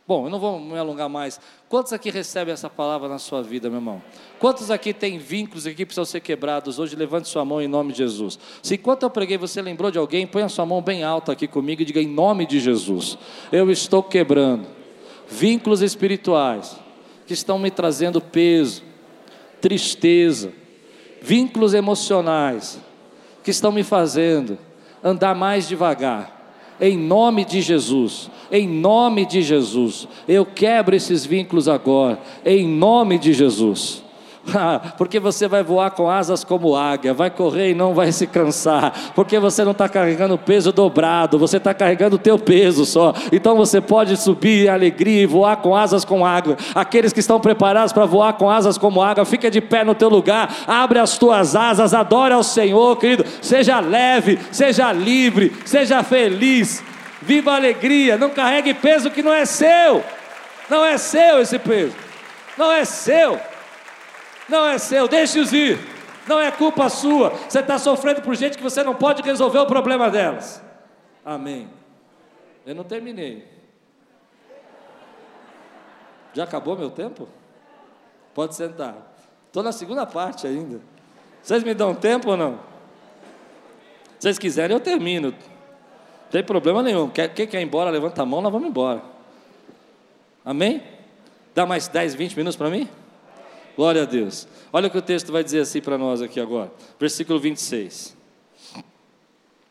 Bom, 0.06 0.26
eu 0.26 0.30
não 0.30 0.38
vou 0.38 0.60
me 0.60 0.76
alongar 0.76 1.08
mais. 1.08 1.40
Quantos 1.66 1.90
aqui 1.94 2.10
recebem 2.10 2.52
essa 2.52 2.68
palavra 2.68 3.08
na 3.08 3.18
sua 3.18 3.42
vida, 3.42 3.70
meu 3.70 3.78
irmão? 3.78 4.02
Quantos 4.38 4.70
aqui 4.70 4.92
têm 4.92 5.16
vínculos 5.16 5.66
aqui 5.66 5.76
que 5.76 5.86
precisam 5.86 6.04
ser 6.04 6.20
quebrados 6.20 6.78
hoje? 6.78 6.94
Levante 6.94 7.26
sua 7.26 7.42
mão 7.42 7.60
em 7.60 7.66
nome 7.66 7.92
de 7.92 7.98
Jesus. 7.98 8.38
Se 8.62 8.74
enquanto 8.74 9.04
eu 9.04 9.10
preguei 9.10 9.38
você 9.38 9.62
lembrou 9.62 9.90
de 9.90 9.96
alguém, 9.96 10.26
põe 10.26 10.42
a 10.42 10.48
sua 10.50 10.66
mão 10.66 10.82
bem 10.82 11.02
alta 11.02 11.32
aqui 11.32 11.48
comigo 11.48 11.80
e 11.80 11.86
diga 11.86 12.02
em 12.02 12.06
nome 12.06 12.44
de 12.44 12.60
Jesus. 12.60 13.16
Eu 13.50 13.70
estou 13.70 14.02
quebrando 14.02 14.66
vínculos 15.26 15.80
espirituais 15.80 16.76
que 17.26 17.32
estão 17.32 17.58
me 17.58 17.70
trazendo 17.70 18.20
peso, 18.20 18.82
tristeza, 19.58 20.52
vínculos 21.22 21.72
emocionais 21.72 22.78
que 23.42 23.50
estão 23.50 23.72
me 23.72 23.82
fazendo 23.82 24.58
andar 25.02 25.34
mais 25.34 25.66
devagar 25.66 26.33
em 26.80 26.96
nome 26.96 27.44
de 27.44 27.60
Jesus, 27.60 28.30
em 28.50 28.68
nome 28.68 29.26
de 29.26 29.42
Jesus, 29.42 30.08
eu 30.26 30.44
quebro 30.44 30.94
esses 30.94 31.24
vínculos 31.24 31.68
agora, 31.68 32.18
em 32.44 32.66
nome 32.66 33.18
de 33.18 33.32
Jesus. 33.32 34.02
porque 34.96 35.18
você 35.18 35.48
vai 35.48 35.62
voar 35.62 35.90
com 35.90 36.08
asas 36.08 36.44
como 36.44 36.76
águia, 36.76 37.14
vai 37.14 37.30
correr 37.30 37.70
e 37.70 37.74
não 37.74 37.94
vai 37.94 38.12
se 38.12 38.26
cansar, 38.26 38.92
porque 39.14 39.38
você 39.38 39.64
não 39.64 39.72
está 39.72 39.88
carregando 39.88 40.36
peso 40.36 40.72
dobrado, 40.72 41.38
você 41.38 41.56
está 41.56 41.72
carregando 41.72 42.16
o 42.16 42.18
teu 42.18 42.38
peso 42.38 42.84
só. 42.84 43.14
Então 43.32 43.56
você 43.56 43.80
pode 43.80 44.16
subir 44.16 44.66
em 44.66 44.68
alegria 44.68 45.22
e 45.22 45.26
voar 45.26 45.56
com 45.56 45.74
asas 45.74 46.04
como 46.04 46.26
águia. 46.26 46.56
Aqueles 46.74 47.12
que 47.12 47.20
estão 47.20 47.40
preparados 47.40 47.92
para 47.92 48.04
voar 48.04 48.34
com 48.34 48.50
asas 48.50 48.76
como 48.76 49.02
águia, 49.02 49.24
fica 49.24 49.50
de 49.50 49.60
pé 49.60 49.84
no 49.84 49.94
teu 49.94 50.08
lugar, 50.08 50.54
abre 50.66 50.98
as 50.98 51.16
tuas 51.16 51.56
asas, 51.56 51.94
adore 51.94 52.34
ao 52.34 52.42
Senhor, 52.42 52.96
querido. 52.96 53.24
Seja 53.40 53.80
leve, 53.80 54.38
seja 54.50 54.92
livre, 54.92 55.52
seja 55.64 56.02
feliz, 56.02 56.82
viva 57.22 57.52
a 57.52 57.56
alegria, 57.56 58.16
não 58.16 58.30
carregue 58.30 58.74
peso 58.74 59.10
que 59.10 59.22
não 59.22 59.32
é 59.32 59.44
seu. 59.44 60.04
Não 60.68 60.84
é 60.84 60.96
seu 60.96 61.40
esse 61.40 61.58
peso. 61.58 61.94
Não 62.56 62.70
é 62.72 62.84
seu 62.84 63.38
não 64.48 64.66
é 64.66 64.78
seu, 64.78 65.08
deixe-os 65.08 65.52
ir. 65.52 65.78
Não 66.26 66.40
é 66.40 66.50
culpa 66.50 66.88
sua. 66.88 67.30
Você 67.30 67.60
está 67.60 67.78
sofrendo 67.78 68.22
por 68.22 68.34
gente 68.34 68.56
que 68.56 68.62
você 68.62 68.82
não 68.82 68.94
pode 68.94 69.22
resolver 69.22 69.58
o 69.58 69.66
problema 69.66 70.10
delas. 70.10 70.62
Amém. 71.24 71.68
Eu 72.66 72.74
não 72.74 72.84
terminei. 72.84 73.46
Já 76.32 76.44
acabou 76.44 76.76
meu 76.76 76.90
tempo? 76.90 77.28
Pode 78.34 78.54
sentar. 78.54 78.96
Estou 79.46 79.62
na 79.62 79.70
segunda 79.70 80.04
parte 80.06 80.46
ainda. 80.46 80.80
Vocês 81.42 81.62
me 81.62 81.74
dão 81.74 81.94
tempo 81.94 82.30
ou 82.30 82.36
não? 82.36 82.58
Se 84.18 84.22
vocês 84.22 84.38
quiserem, 84.38 84.74
eu 84.74 84.80
termino. 84.80 85.30
Não 85.30 86.30
tem 86.30 86.42
problema 86.42 86.82
nenhum. 86.82 87.08
Quem 87.08 87.46
quer 87.46 87.60
ir 87.60 87.64
embora, 87.64 87.90
levanta 87.90 88.22
a 88.22 88.26
mão, 88.26 88.40
nós 88.40 88.50
vamos 88.50 88.68
embora. 88.68 89.02
Amém? 90.44 90.82
Dá 91.54 91.64
mais 91.66 91.86
10, 91.86 92.14
20 92.14 92.36
minutos 92.36 92.56
para 92.56 92.70
mim? 92.70 92.88
Glória 93.76 94.02
a 94.02 94.04
Deus. 94.04 94.46
Olha 94.72 94.88
o 94.88 94.90
que 94.90 94.98
o 94.98 95.02
texto 95.02 95.32
vai 95.32 95.42
dizer 95.42 95.60
assim 95.60 95.80
para 95.80 95.98
nós 95.98 96.22
aqui 96.22 96.38
agora. 96.38 96.72
Versículo 96.98 97.38
26. 97.40 98.16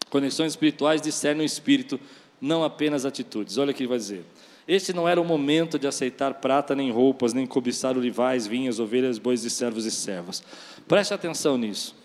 Conexões 0.10 0.52
espirituais 0.52 1.02
discernem 1.02 1.44
o 1.44 1.46
espírito, 1.46 2.00
não 2.40 2.64
apenas 2.64 3.06
atitudes. 3.06 3.58
Olha 3.58 3.72
o 3.72 3.74
que 3.74 3.82
ele 3.82 3.90
vai 3.90 3.98
dizer. 3.98 4.24
Este 4.68 4.94
não 4.94 5.08
era 5.08 5.20
o 5.20 5.26
momento 5.26 5.78
de 5.78 5.88
aceitar 5.88 6.36
prata 6.36 6.76
nem 6.76 6.92
roupas, 6.92 7.34
nem 7.34 7.46
cobiçar 7.46 7.98
olivais, 7.98 8.48
vinhas, 8.48 8.80
ovelhas, 8.80 9.18
bois 9.18 9.44
e 9.44 9.50
servos 9.50 9.86
e 9.86 9.92
servas. 9.92 10.44
Preste 10.88 11.14
atenção 11.14 11.58
nisso. 11.58 11.96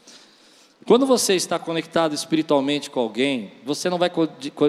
Quando 0.86 1.06
você 1.06 1.34
está 1.34 1.58
conectado 1.58 2.14
espiritualmente 2.14 2.88
com 2.88 3.00
alguém, 3.00 3.52
você 3.64 3.90
não 3.90 3.98
vai, 3.98 4.10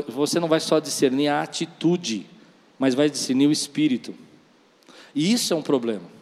você 0.07 0.39
não 0.39 0.47
vai 0.47 0.59
só 0.59 0.79
discernir 0.79 1.29
a 1.29 1.41
atitude, 1.41 2.25
mas 2.77 2.93
vai 2.93 3.09
discernir 3.09 3.47
o 3.47 3.51
espírito. 3.51 4.13
E 5.15 5.31
isso 5.31 5.53
é 5.53 5.55
um 5.55 5.61
problema. 5.61 6.18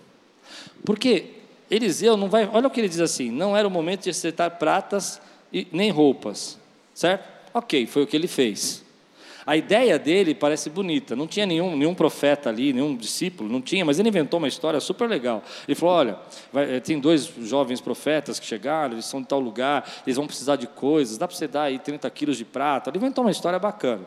Porque 0.85 1.37
Eliseu 1.69 2.15
não 2.15 2.29
vai, 2.29 2.49
olha 2.51 2.67
o 2.67 2.69
que 2.69 2.79
ele 2.79 2.89
diz 2.89 2.99
assim: 2.99 3.29
não 3.29 3.55
era 3.55 3.67
o 3.67 3.71
momento 3.71 4.03
de 4.03 4.09
acertar 4.09 4.57
pratas 4.57 5.21
e 5.51 5.67
nem 5.71 5.91
roupas, 5.91 6.57
certo? 6.93 7.27
Ok, 7.53 7.85
foi 7.87 8.03
o 8.03 8.07
que 8.07 8.15
ele 8.15 8.27
fez. 8.27 8.85
A 9.45 9.55
ideia 9.55 9.97
dele 9.97 10.35
parece 10.35 10.69
bonita, 10.69 11.15
não 11.15 11.25
tinha 11.25 11.45
nenhum, 11.45 11.77
nenhum 11.77 11.95
profeta 11.95 12.49
ali, 12.49 12.73
nenhum 12.73 12.93
discípulo, 12.93 13.49
não 13.49 13.61
tinha, 13.61 13.85
mas 13.85 13.97
ele 13.97 14.09
inventou 14.09 14.39
uma 14.39 14.47
história 14.49 14.77
super 14.81 15.07
legal. 15.07 15.41
Ele 15.65 15.73
falou: 15.73 15.95
olha, 15.95 16.19
vai, 16.51 16.75
eh, 16.75 16.79
tem 16.81 16.99
dois 16.99 17.31
jovens 17.43 17.79
profetas 17.79 18.39
que 18.39 18.45
chegaram, 18.45 18.95
eles 18.95 19.05
são 19.05 19.21
de 19.21 19.27
tal 19.27 19.39
lugar, 19.39 19.89
eles 20.05 20.17
vão 20.17 20.27
precisar 20.27 20.57
de 20.57 20.67
coisas, 20.67 21.17
dá 21.17 21.27
para 21.27 21.37
você 21.37 21.47
dar 21.47 21.63
aí 21.63 21.79
30 21.79 22.09
quilos 22.09 22.37
de 22.37 22.43
prata. 22.43 22.89
Ele 22.89 22.97
inventou 22.97 23.23
uma 23.23 23.31
história 23.31 23.57
bacana. 23.57 24.05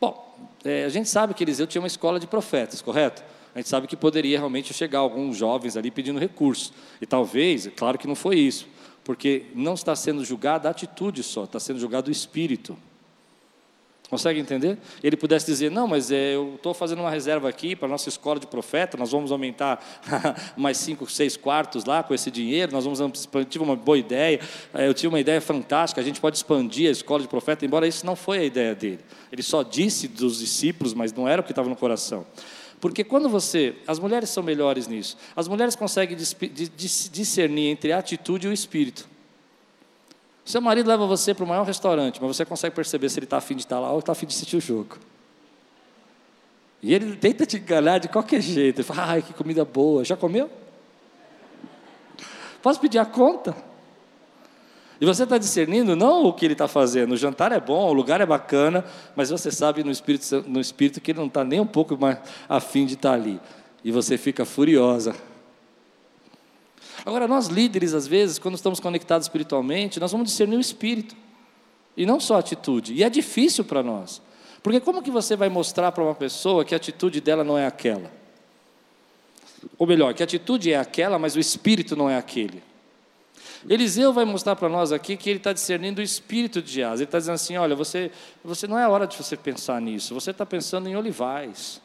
Bom, 0.00 0.36
é, 0.64 0.84
a 0.84 0.88
gente 0.88 1.08
sabe 1.08 1.34
que 1.34 1.44
Eliseu 1.44 1.66
tinha 1.66 1.80
uma 1.80 1.88
escola 1.88 2.18
de 2.18 2.26
profetas, 2.26 2.82
correto? 2.82 3.22
A 3.54 3.58
gente 3.58 3.68
sabe 3.68 3.86
que 3.86 3.96
poderia 3.96 4.38
realmente 4.38 4.72
chegar 4.72 5.00
alguns 5.00 5.36
jovens 5.36 5.76
ali 5.76 5.90
pedindo 5.90 6.18
recurso. 6.18 6.72
E 7.00 7.06
talvez, 7.06 7.66
é 7.66 7.70
claro 7.70 7.98
que 7.98 8.06
não 8.06 8.14
foi 8.14 8.38
isso, 8.38 8.66
porque 9.04 9.46
não 9.54 9.74
está 9.74 9.94
sendo 9.96 10.24
julgada 10.24 10.68
a 10.68 10.70
atitude 10.70 11.22
só, 11.22 11.44
está 11.44 11.58
sendo 11.58 11.78
julgado 11.78 12.08
o 12.08 12.12
espírito. 12.12 12.76
Consegue 14.08 14.40
entender? 14.40 14.78
Ele 15.02 15.18
pudesse 15.18 15.44
dizer: 15.44 15.70
Não, 15.70 15.86
mas 15.86 16.10
é, 16.10 16.34
eu 16.34 16.54
estou 16.54 16.72
fazendo 16.72 17.00
uma 17.00 17.10
reserva 17.10 17.46
aqui 17.46 17.76
para 17.76 17.86
a 17.86 17.90
nossa 17.90 18.08
escola 18.08 18.40
de 18.40 18.46
profeta, 18.46 18.96
nós 18.96 19.12
vamos 19.12 19.30
aumentar 19.30 19.84
mais 20.56 20.78
cinco, 20.78 21.08
seis 21.10 21.36
quartos 21.36 21.84
lá 21.84 22.02
com 22.02 22.14
esse 22.14 22.30
dinheiro, 22.30 22.72
nós 22.72 22.84
vamos 22.84 23.00
expandir. 23.20 23.50
Tive 23.50 23.64
uma 23.64 23.76
boa 23.76 23.98
ideia, 23.98 24.40
é, 24.72 24.88
eu 24.88 24.94
tive 24.94 25.08
uma 25.08 25.20
ideia 25.20 25.42
fantástica, 25.42 26.00
a 26.00 26.04
gente 26.04 26.22
pode 26.22 26.38
expandir 26.38 26.88
a 26.88 26.92
escola 26.92 27.20
de 27.20 27.28
profeta, 27.28 27.66
embora 27.66 27.86
isso 27.86 28.06
não 28.06 28.16
foi 28.16 28.38
a 28.38 28.44
ideia 28.44 28.74
dele. 28.74 29.00
Ele 29.30 29.42
só 29.42 29.62
disse 29.62 30.08
dos 30.08 30.38
discípulos, 30.38 30.94
mas 30.94 31.12
não 31.12 31.28
era 31.28 31.42
o 31.42 31.44
que 31.44 31.52
estava 31.52 31.68
no 31.68 31.76
coração. 31.76 32.24
Porque 32.80 33.02
quando 33.02 33.28
você. 33.28 33.76
As 33.86 33.98
mulheres 33.98 34.30
são 34.30 34.42
melhores 34.42 34.86
nisso. 34.86 35.16
As 35.34 35.48
mulheres 35.48 35.74
conseguem 35.74 36.16
discernir 36.16 37.68
entre 37.68 37.92
a 37.92 37.98
atitude 37.98 38.46
e 38.46 38.50
o 38.50 38.52
espírito. 38.52 39.08
Seu 40.44 40.60
marido 40.60 40.88
leva 40.88 41.06
você 41.06 41.34
para 41.34 41.44
o 41.44 41.46
maior 41.46 41.64
restaurante, 41.64 42.18
mas 42.22 42.36
você 42.36 42.44
consegue 42.44 42.74
perceber 42.74 43.08
se 43.10 43.18
ele 43.18 43.26
está 43.26 43.36
afim 43.36 43.54
de 43.54 43.62
estar 43.62 43.78
lá 43.78 43.92
ou 43.92 43.98
está 43.98 44.12
afim 44.12 44.26
de 44.26 44.34
assistir 44.34 44.56
o 44.56 44.60
jogo. 44.60 44.96
E 46.82 46.94
ele 46.94 47.16
tenta 47.16 47.44
te 47.44 47.56
enganar 47.56 47.98
de 47.98 48.08
qualquer 48.08 48.40
jeito. 48.40 48.78
Ele 48.78 48.86
fala, 48.86 49.04
ai, 49.12 49.22
que 49.22 49.34
comida 49.34 49.64
boa. 49.64 50.04
Já 50.04 50.16
comeu? 50.16 50.48
Posso 52.62 52.80
pedir 52.80 52.98
a 52.98 53.04
conta? 53.04 53.54
E 55.00 55.06
você 55.06 55.22
está 55.22 55.38
discernindo 55.38 55.94
não 55.94 56.24
o 56.24 56.32
que 56.32 56.44
ele 56.44 56.54
está 56.54 56.66
fazendo. 56.66 57.12
O 57.12 57.16
jantar 57.16 57.52
é 57.52 57.60
bom, 57.60 57.88
o 57.88 57.92
lugar 57.92 58.20
é 58.20 58.26
bacana, 58.26 58.84
mas 59.14 59.30
você 59.30 59.50
sabe 59.50 59.84
no 59.84 59.90
espírito, 59.90 60.44
no 60.46 60.60
espírito 60.60 61.00
que 61.00 61.12
ele 61.12 61.20
não 61.20 61.28
está 61.28 61.44
nem 61.44 61.60
um 61.60 61.66
pouco 61.66 61.96
mais 61.96 62.18
afim 62.48 62.84
de 62.84 62.94
estar 62.94 63.10
tá 63.10 63.14
ali. 63.14 63.40
E 63.84 63.92
você 63.92 64.18
fica 64.18 64.44
furiosa. 64.44 65.14
Agora, 67.06 67.28
nós 67.28 67.46
líderes, 67.46 67.94
às 67.94 68.06
vezes, 68.08 68.38
quando 68.40 68.56
estamos 68.56 68.80
conectados 68.80 69.26
espiritualmente, 69.26 70.00
nós 70.00 70.10
vamos 70.10 70.28
discernir 70.28 70.56
o 70.56 70.60
espírito. 70.60 71.16
E 71.96 72.04
não 72.04 72.18
só 72.18 72.36
a 72.36 72.40
atitude. 72.40 72.92
E 72.92 73.04
é 73.04 73.08
difícil 73.08 73.64
para 73.64 73.82
nós. 73.82 74.20
Porque 74.62 74.80
como 74.80 75.02
que 75.02 75.10
você 75.10 75.36
vai 75.36 75.48
mostrar 75.48 75.92
para 75.92 76.02
uma 76.02 76.14
pessoa 76.14 76.64
que 76.64 76.74
a 76.74 76.76
atitude 76.76 77.20
dela 77.20 77.44
não 77.44 77.56
é 77.56 77.66
aquela? 77.66 78.10
Ou 79.78 79.86
melhor, 79.86 80.12
que 80.12 80.22
a 80.22 80.24
atitude 80.24 80.72
é 80.72 80.76
aquela, 80.76 81.18
mas 81.18 81.36
o 81.36 81.40
espírito 81.40 81.96
não 81.96 82.10
é 82.10 82.16
aquele. 82.16 82.62
Eliseu 83.68 84.12
vai 84.12 84.24
mostrar 84.24 84.54
para 84.56 84.68
nós 84.68 84.92
aqui 84.92 85.16
que 85.16 85.30
ele 85.30 85.38
está 85.38 85.52
discernindo 85.52 86.00
o 86.00 86.04
espírito 86.04 86.60
de 86.60 86.72
Geás. 86.72 87.00
Ele 87.00 87.04
está 87.04 87.18
dizendo 87.18 87.34
assim: 87.34 87.56
olha, 87.56 87.74
você, 87.74 88.10
você 88.44 88.66
não 88.66 88.78
é 88.78 88.86
hora 88.86 89.06
de 89.06 89.16
você 89.16 89.36
pensar 89.36 89.80
nisso. 89.80 90.14
Você 90.14 90.30
está 90.30 90.44
pensando 90.44 90.88
em 90.88 90.96
olivais. 90.96 91.80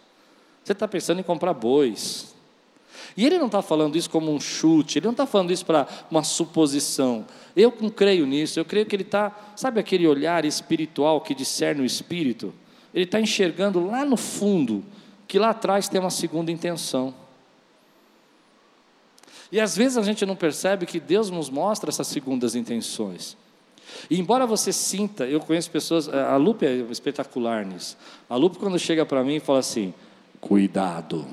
Você 0.63 0.73
está 0.73 0.87
pensando 0.87 1.19
em 1.19 1.23
comprar 1.23 1.53
bois. 1.53 2.33
E 3.15 3.25
ele 3.25 3.37
não 3.37 3.47
está 3.47 3.61
falando 3.61 3.95
isso 3.95 4.09
como 4.09 4.33
um 4.33 4.39
chute, 4.39 4.97
ele 4.97 5.05
não 5.05 5.11
está 5.11 5.25
falando 5.25 5.51
isso 5.51 5.65
para 5.65 5.87
uma 6.09 6.23
suposição. 6.23 7.25
Eu 7.55 7.73
não 7.79 7.89
creio 7.89 8.25
nisso, 8.25 8.59
eu 8.59 8.65
creio 8.65 8.85
que 8.85 8.95
ele 8.95 9.03
está, 9.03 9.53
sabe 9.55 9.79
aquele 9.79 10.07
olhar 10.07 10.45
espiritual 10.45 11.21
que 11.21 11.35
discerne 11.35 11.81
o 11.81 11.85
espírito? 11.85 12.53
Ele 12.93 13.05
está 13.05 13.19
enxergando 13.19 13.85
lá 13.85 14.05
no 14.05 14.17
fundo 14.17 14.83
que 15.27 15.37
lá 15.37 15.49
atrás 15.49 15.87
tem 15.87 15.99
uma 15.99 16.09
segunda 16.09 16.51
intenção. 16.51 17.13
E 19.53 19.59
às 19.59 19.77
vezes 19.77 19.99
a 19.99 20.01
gente 20.01 20.25
não 20.25 20.35
percebe 20.35 20.87
que 20.87 20.99
Deus 20.99 21.29
nos 21.29 21.47
mostra 21.47 21.91
essas 21.91 22.07
segundas 22.07 22.55
intenções. 22.55 23.37
E 24.09 24.19
embora 24.19 24.47
você 24.47 24.73
sinta, 24.73 25.27
eu 25.27 25.39
conheço 25.39 25.69
pessoas, 25.69 26.09
a 26.09 26.35
Lupe 26.37 26.65
é 26.65 26.77
espetacular 26.89 27.63
nisso. 27.63 27.95
A 28.27 28.35
Lupe, 28.35 28.57
quando 28.57 28.79
chega 28.79 29.05
para 29.05 29.23
mim 29.23 29.39
fala 29.39 29.59
assim: 29.59 29.93
cuidado. 30.41 31.27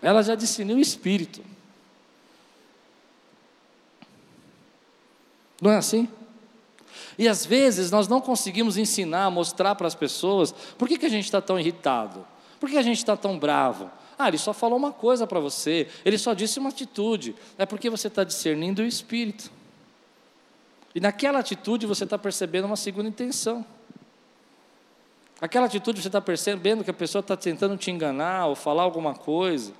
Ela 0.00 0.22
já 0.22 0.34
discerniu 0.34 0.78
o 0.78 0.80
espírito. 0.80 1.42
Não 5.60 5.72
é 5.72 5.76
assim? 5.76 6.08
E 7.18 7.28
às 7.28 7.44
vezes 7.44 7.90
nós 7.90 8.08
não 8.08 8.22
conseguimos 8.22 8.78
ensinar, 8.78 9.30
mostrar 9.30 9.74
para 9.74 9.86
as 9.86 9.94
pessoas 9.94 10.52
por 10.78 10.88
que, 10.88 10.96
que 10.96 11.04
a 11.04 11.10
gente 11.10 11.26
está 11.26 11.42
tão 11.42 11.60
irritado, 11.60 12.26
por 12.58 12.70
que 12.70 12.78
a 12.78 12.82
gente 12.82 12.96
está 12.96 13.18
tão 13.18 13.38
bravo, 13.38 13.90
ah, 14.18 14.28
ele 14.28 14.38
só 14.38 14.52
falou 14.52 14.76
uma 14.76 14.90
coisa 14.90 15.26
para 15.26 15.38
você, 15.38 15.86
ele 16.04 16.18
só 16.18 16.34
disse 16.34 16.58
uma 16.58 16.70
atitude. 16.70 17.36
É 17.56 17.64
porque 17.64 17.88
você 17.88 18.08
está 18.08 18.24
discernindo 18.24 18.82
o 18.82 18.84
espírito. 18.84 19.50
E 20.94 21.00
naquela 21.00 21.38
atitude 21.38 21.86
você 21.86 22.04
está 22.04 22.18
percebendo 22.18 22.64
uma 22.64 22.76
segunda 22.76 23.08
intenção. 23.08 23.64
Aquela 25.40 25.66
atitude 25.66 26.02
você 26.02 26.08
está 26.08 26.20
percebendo 26.20 26.82
que 26.82 26.90
a 26.90 26.94
pessoa 26.94 27.20
está 27.20 27.36
tentando 27.36 27.76
te 27.76 27.92
enganar 27.92 28.46
ou 28.46 28.56
falar 28.56 28.82
alguma 28.82 29.14
coisa. 29.14 29.72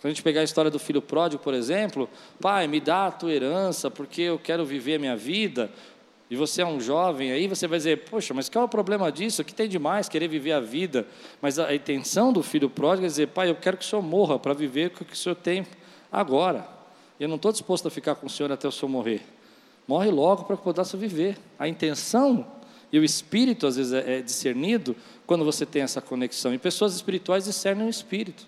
Se 0.00 0.06
a 0.06 0.10
gente 0.10 0.22
pegar 0.22 0.42
a 0.42 0.44
história 0.44 0.70
do 0.70 0.78
filho 0.78 1.02
pródigo, 1.02 1.42
por 1.42 1.52
exemplo, 1.52 2.08
pai, 2.40 2.68
me 2.68 2.80
dá 2.80 3.08
a 3.08 3.10
tua 3.10 3.32
herança 3.32 3.90
porque 3.90 4.22
eu 4.22 4.38
quero 4.38 4.64
viver 4.64 4.94
a 4.94 4.98
minha 5.00 5.16
vida. 5.16 5.68
E 6.30 6.36
você 6.36 6.60
é 6.60 6.66
um 6.66 6.78
jovem, 6.78 7.32
aí 7.32 7.48
você 7.48 7.66
vai 7.66 7.78
dizer, 7.78 8.04
poxa, 8.10 8.34
mas 8.34 8.48
qual 8.48 8.62
é 8.62 8.66
o 8.66 8.68
problema 8.68 9.10
disso? 9.10 9.40
O 9.40 9.44
que 9.44 9.54
tem 9.54 9.68
de 9.68 9.78
mais 9.78 10.08
querer 10.08 10.28
viver 10.28 10.52
a 10.52 10.60
vida? 10.60 11.06
Mas 11.40 11.58
a 11.58 11.74
intenção 11.74 12.32
do 12.32 12.42
filho 12.42 12.68
pródigo 12.68 13.06
é 13.06 13.08
dizer, 13.08 13.28
pai, 13.28 13.48
eu 13.48 13.54
quero 13.54 13.78
que 13.78 13.84
o 13.84 13.88
senhor 13.88 14.02
morra 14.02 14.38
para 14.38 14.52
viver 14.52 14.88
o 14.88 14.90
que 14.90 15.12
o 15.12 15.16
senhor 15.16 15.36
tem 15.36 15.66
agora. 16.12 16.68
Eu 17.18 17.28
não 17.28 17.36
estou 17.36 17.50
disposto 17.50 17.88
a 17.88 17.90
ficar 17.90 18.14
com 18.14 18.26
o 18.26 18.30
senhor 18.30 18.52
até 18.52 18.68
o 18.68 18.72
senhor 18.72 18.90
morrer. 18.90 19.22
Morre 19.86 20.10
logo 20.10 20.44
para 20.44 20.56
que 20.56 20.62
possa 20.62 20.96
viver. 20.98 21.38
A 21.58 21.66
intenção 21.66 22.46
e 22.92 22.98
o 22.98 23.04
espírito, 23.04 23.66
às 23.66 23.76
vezes, 23.76 23.92
é, 23.92 24.18
é 24.18 24.22
discernido 24.22 24.94
quando 25.26 25.44
você 25.44 25.66
tem 25.66 25.82
essa 25.82 26.00
conexão. 26.00 26.54
E 26.54 26.58
pessoas 26.58 26.94
espirituais 26.94 27.44
discernem 27.44 27.86
o 27.86 27.90
espírito. 27.90 28.46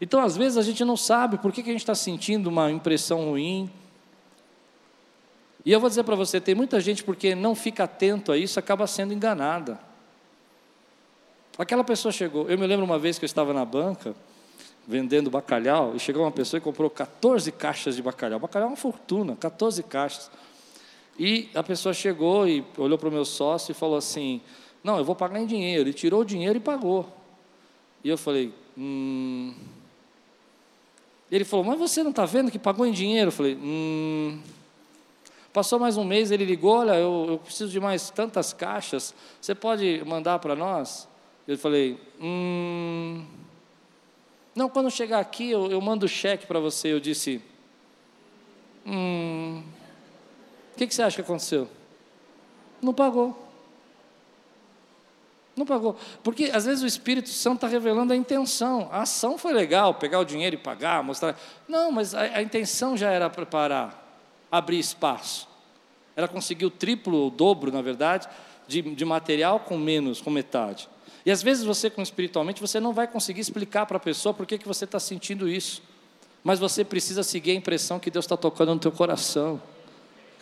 Então, 0.00 0.20
às 0.20 0.36
vezes, 0.36 0.56
a 0.56 0.62
gente 0.62 0.84
não 0.84 0.96
sabe 0.96 1.38
por 1.38 1.52
que, 1.52 1.62
que 1.62 1.70
a 1.70 1.72
gente 1.72 1.82
está 1.82 1.94
sentindo 1.94 2.48
uma 2.48 2.70
impressão 2.70 3.30
ruim. 3.30 3.70
E 5.68 5.72
eu 5.72 5.78
vou 5.78 5.90
dizer 5.90 6.02
para 6.02 6.16
você: 6.16 6.40
tem 6.40 6.54
muita 6.54 6.80
gente, 6.80 7.04
porque 7.04 7.34
não 7.34 7.54
fica 7.54 7.84
atento 7.84 8.32
a 8.32 8.38
isso, 8.38 8.58
acaba 8.58 8.86
sendo 8.86 9.12
enganada. 9.12 9.78
Aquela 11.58 11.84
pessoa 11.84 12.10
chegou. 12.10 12.48
Eu 12.48 12.56
me 12.56 12.66
lembro 12.66 12.86
uma 12.86 12.98
vez 12.98 13.18
que 13.18 13.26
eu 13.26 13.26
estava 13.26 13.52
na 13.52 13.66
banca, 13.66 14.14
vendendo 14.86 15.28
bacalhau, 15.28 15.94
e 15.94 15.98
chegou 15.98 16.24
uma 16.24 16.32
pessoa 16.32 16.56
e 16.56 16.62
comprou 16.62 16.88
14 16.88 17.52
caixas 17.52 17.96
de 17.96 18.02
bacalhau. 18.02 18.40
Bacalhau 18.40 18.68
é 18.68 18.70
uma 18.70 18.78
fortuna, 18.78 19.36
14 19.36 19.82
caixas. 19.82 20.30
E 21.18 21.50
a 21.54 21.62
pessoa 21.62 21.92
chegou 21.92 22.48
e 22.48 22.64
olhou 22.78 22.96
para 22.96 23.10
o 23.10 23.12
meu 23.12 23.26
sócio 23.26 23.72
e 23.72 23.74
falou 23.74 23.98
assim: 23.98 24.40
Não, 24.82 24.96
eu 24.96 25.04
vou 25.04 25.14
pagar 25.14 25.38
em 25.38 25.44
dinheiro. 25.44 25.82
Ele 25.82 25.92
tirou 25.92 26.22
o 26.22 26.24
dinheiro 26.24 26.56
e 26.56 26.60
pagou. 26.60 27.14
E 28.02 28.08
eu 28.08 28.16
falei: 28.16 28.54
Hum. 28.74 29.52
Ele 31.30 31.44
falou: 31.44 31.62
Mas 31.62 31.78
você 31.78 32.02
não 32.02 32.08
está 32.08 32.24
vendo 32.24 32.50
que 32.50 32.58
pagou 32.58 32.86
em 32.86 32.92
dinheiro? 32.92 33.28
Eu 33.28 33.32
falei: 33.32 33.54
Hum. 33.54 34.40
Passou 35.52 35.78
mais 35.78 35.96
um 35.96 36.04
mês, 36.04 36.30
ele 36.30 36.44
ligou: 36.44 36.78
Olha, 36.78 36.92
eu, 36.92 37.26
eu 37.30 37.38
preciso 37.38 37.70
de 37.70 37.80
mais 37.80 38.10
tantas 38.10 38.52
caixas. 38.52 39.14
Você 39.40 39.54
pode 39.54 40.02
mandar 40.06 40.38
para 40.38 40.54
nós? 40.54 41.08
Eu 41.46 41.58
falei: 41.58 42.00
Hum. 42.20 43.24
Não, 44.54 44.68
quando 44.68 44.90
chegar 44.90 45.20
aqui 45.20 45.50
eu, 45.50 45.70
eu 45.70 45.80
mando 45.80 46.06
o 46.06 46.08
cheque 46.08 46.46
para 46.46 46.60
você. 46.60 46.92
Eu 46.92 47.00
disse: 47.00 47.42
Hum 48.86 49.62
que, 50.78 50.86
que 50.86 50.94
você 50.94 51.02
acha 51.02 51.16
que 51.16 51.22
aconteceu? 51.22 51.68
Não 52.80 52.94
pagou. 52.94 53.36
Não 55.56 55.66
pagou. 55.66 55.96
Porque 56.22 56.44
às 56.54 56.64
vezes 56.64 56.84
o 56.84 56.86
Espírito 56.86 57.28
Santo 57.30 57.56
está 57.56 57.66
revelando 57.66 58.12
a 58.12 58.16
intenção. 58.16 58.88
A 58.92 59.02
ação 59.02 59.36
foi 59.36 59.52
legal, 59.52 59.94
pegar 59.94 60.20
o 60.20 60.24
dinheiro 60.24 60.54
e 60.54 60.58
pagar, 60.58 61.02
mostrar. 61.02 61.36
Não, 61.66 61.90
mas 61.90 62.14
a, 62.14 62.20
a 62.20 62.42
intenção 62.42 62.96
já 62.96 63.10
era 63.10 63.28
preparar, 63.28 64.07
abrir 64.50 64.78
espaço. 64.78 65.48
Ela 66.16 66.28
conseguiu 66.28 66.68
o 66.68 66.70
triplo 66.70 67.16
ou 67.16 67.30
dobro, 67.30 67.70
na 67.70 67.82
verdade, 67.82 68.28
de, 68.66 68.82
de 68.82 69.04
material 69.04 69.60
com 69.60 69.78
menos, 69.78 70.20
com 70.20 70.30
metade. 70.30 70.88
E 71.24 71.30
às 71.30 71.42
vezes 71.42 71.64
você, 71.64 71.90
com 71.90 72.02
espiritualmente, 72.02 72.60
você 72.60 72.80
não 72.80 72.92
vai 72.92 73.06
conseguir 73.06 73.40
explicar 73.40 73.86
para 73.86 73.96
a 73.96 74.00
pessoa 74.00 74.32
por 74.32 74.46
que, 74.46 74.58
que 74.58 74.66
você 74.66 74.84
está 74.84 74.98
sentindo 74.98 75.48
isso. 75.48 75.82
Mas 76.42 76.58
você 76.58 76.84
precisa 76.84 77.22
seguir 77.22 77.50
a 77.50 77.54
impressão 77.54 77.98
que 77.98 78.10
Deus 78.10 78.24
está 78.24 78.36
tocando 78.36 78.74
no 78.74 78.80
teu 78.80 78.92
coração. 78.92 79.60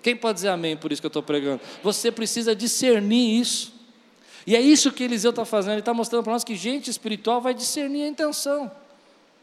Quem 0.03 0.15
pode 0.15 0.37
dizer 0.37 0.49
amém 0.49 0.77
por 0.77 0.93
isso 0.93 1.03
que 1.03 1.07
eu 1.07 1.09
estou 1.09 1.23
pregando? 1.23 1.61
Você 1.83 2.13
precisa 2.13 2.55
discernir 2.55 3.41
isso. 3.41 3.73
E 4.47 4.55
é 4.55 4.61
isso 4.61 4.93
que 4.93 5.03
Eliseu 5.03 5.31
está 5.31 5.45
fazendo, 5.45 5.73
ele 5.73 5.81
está 5.81 5.93
mostrando 5.93 6.23
para 6.23 6.33
nós 6.33 6.45
que 6.45 6.55
gente 6.55 6.89
espiritual 6.89 7.41
vai 7.41 7.53
discernir 7.53 8.05
a 8.05 8.07
intenção. 8.07 8.71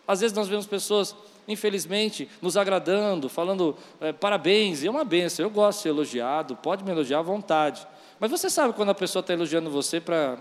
Às 0.08 0.22
vezes 0.22 0.36
nós 0.36 0.48
vemos 0.48 0.66
pessoas, 0.66 1.14
infelizmente, 1.48 2.30
nos 2.42 2.58
agradando, 2.58 3.30
falando 3.30 3.76
é, 4.00 4.12
parabéns, 4.14 4.84
é 4.84 4.90
uma 4.90 5.04
benção, 5.04 5.46
eu 5.46 5.50
gosto 5.50 5.80
de 5.80 5.84
ser 5.84 5.90
elogiado, 5.90 6.56
pode 6.56 6.84
me 6.84 6.92
elogiar 6.92 7.20
à 7.20 7.22
vontade. 7.22 7.86
Mas 8.20 8.32
você 8.32 8.50
sabe 8.50 8.74
quando 8.74 8.90
a 8.90 8.96
pessoa 8.96 9.22
está 9.22 9.34
elogiando 9.34 9.70
você 9.70 10.00
para. 10.00 10.38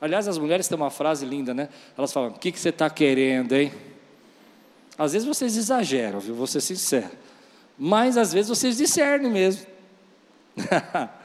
Aliás, 0.00 0.26
as 0.26 0.38
mulheres 0.38 0.66
têm 0.66 0.76
uma 0.76 0.90
frase 0.90 1.26
linda, 1.26 1.52
né? 1.54 1.68
Elas 1.96 2.12
falam: 2.12 2.30
O 2.30 2.38
que, 2.38 2.52
que 2.52 2.58
você 2.58 2.70
está 2.70 2.88
querendo, 2.90 3.52
hein? 3.52 3.72
Às 4.98 5.12
vezes 5.12 5.26
vocês 5.26 5.56
exageram, 5.56 6.20
viu? 6.20 6.34
Vou 6.34 6.46
ser 6.46 6.60
sincero 6.60 7.10
mas 7.82 8.18
às 8.18 8.30
vezes 8.30 8.50
vocês 8.50 8.76
discernem 8.76 9.32
mesmo. 9.32 9.66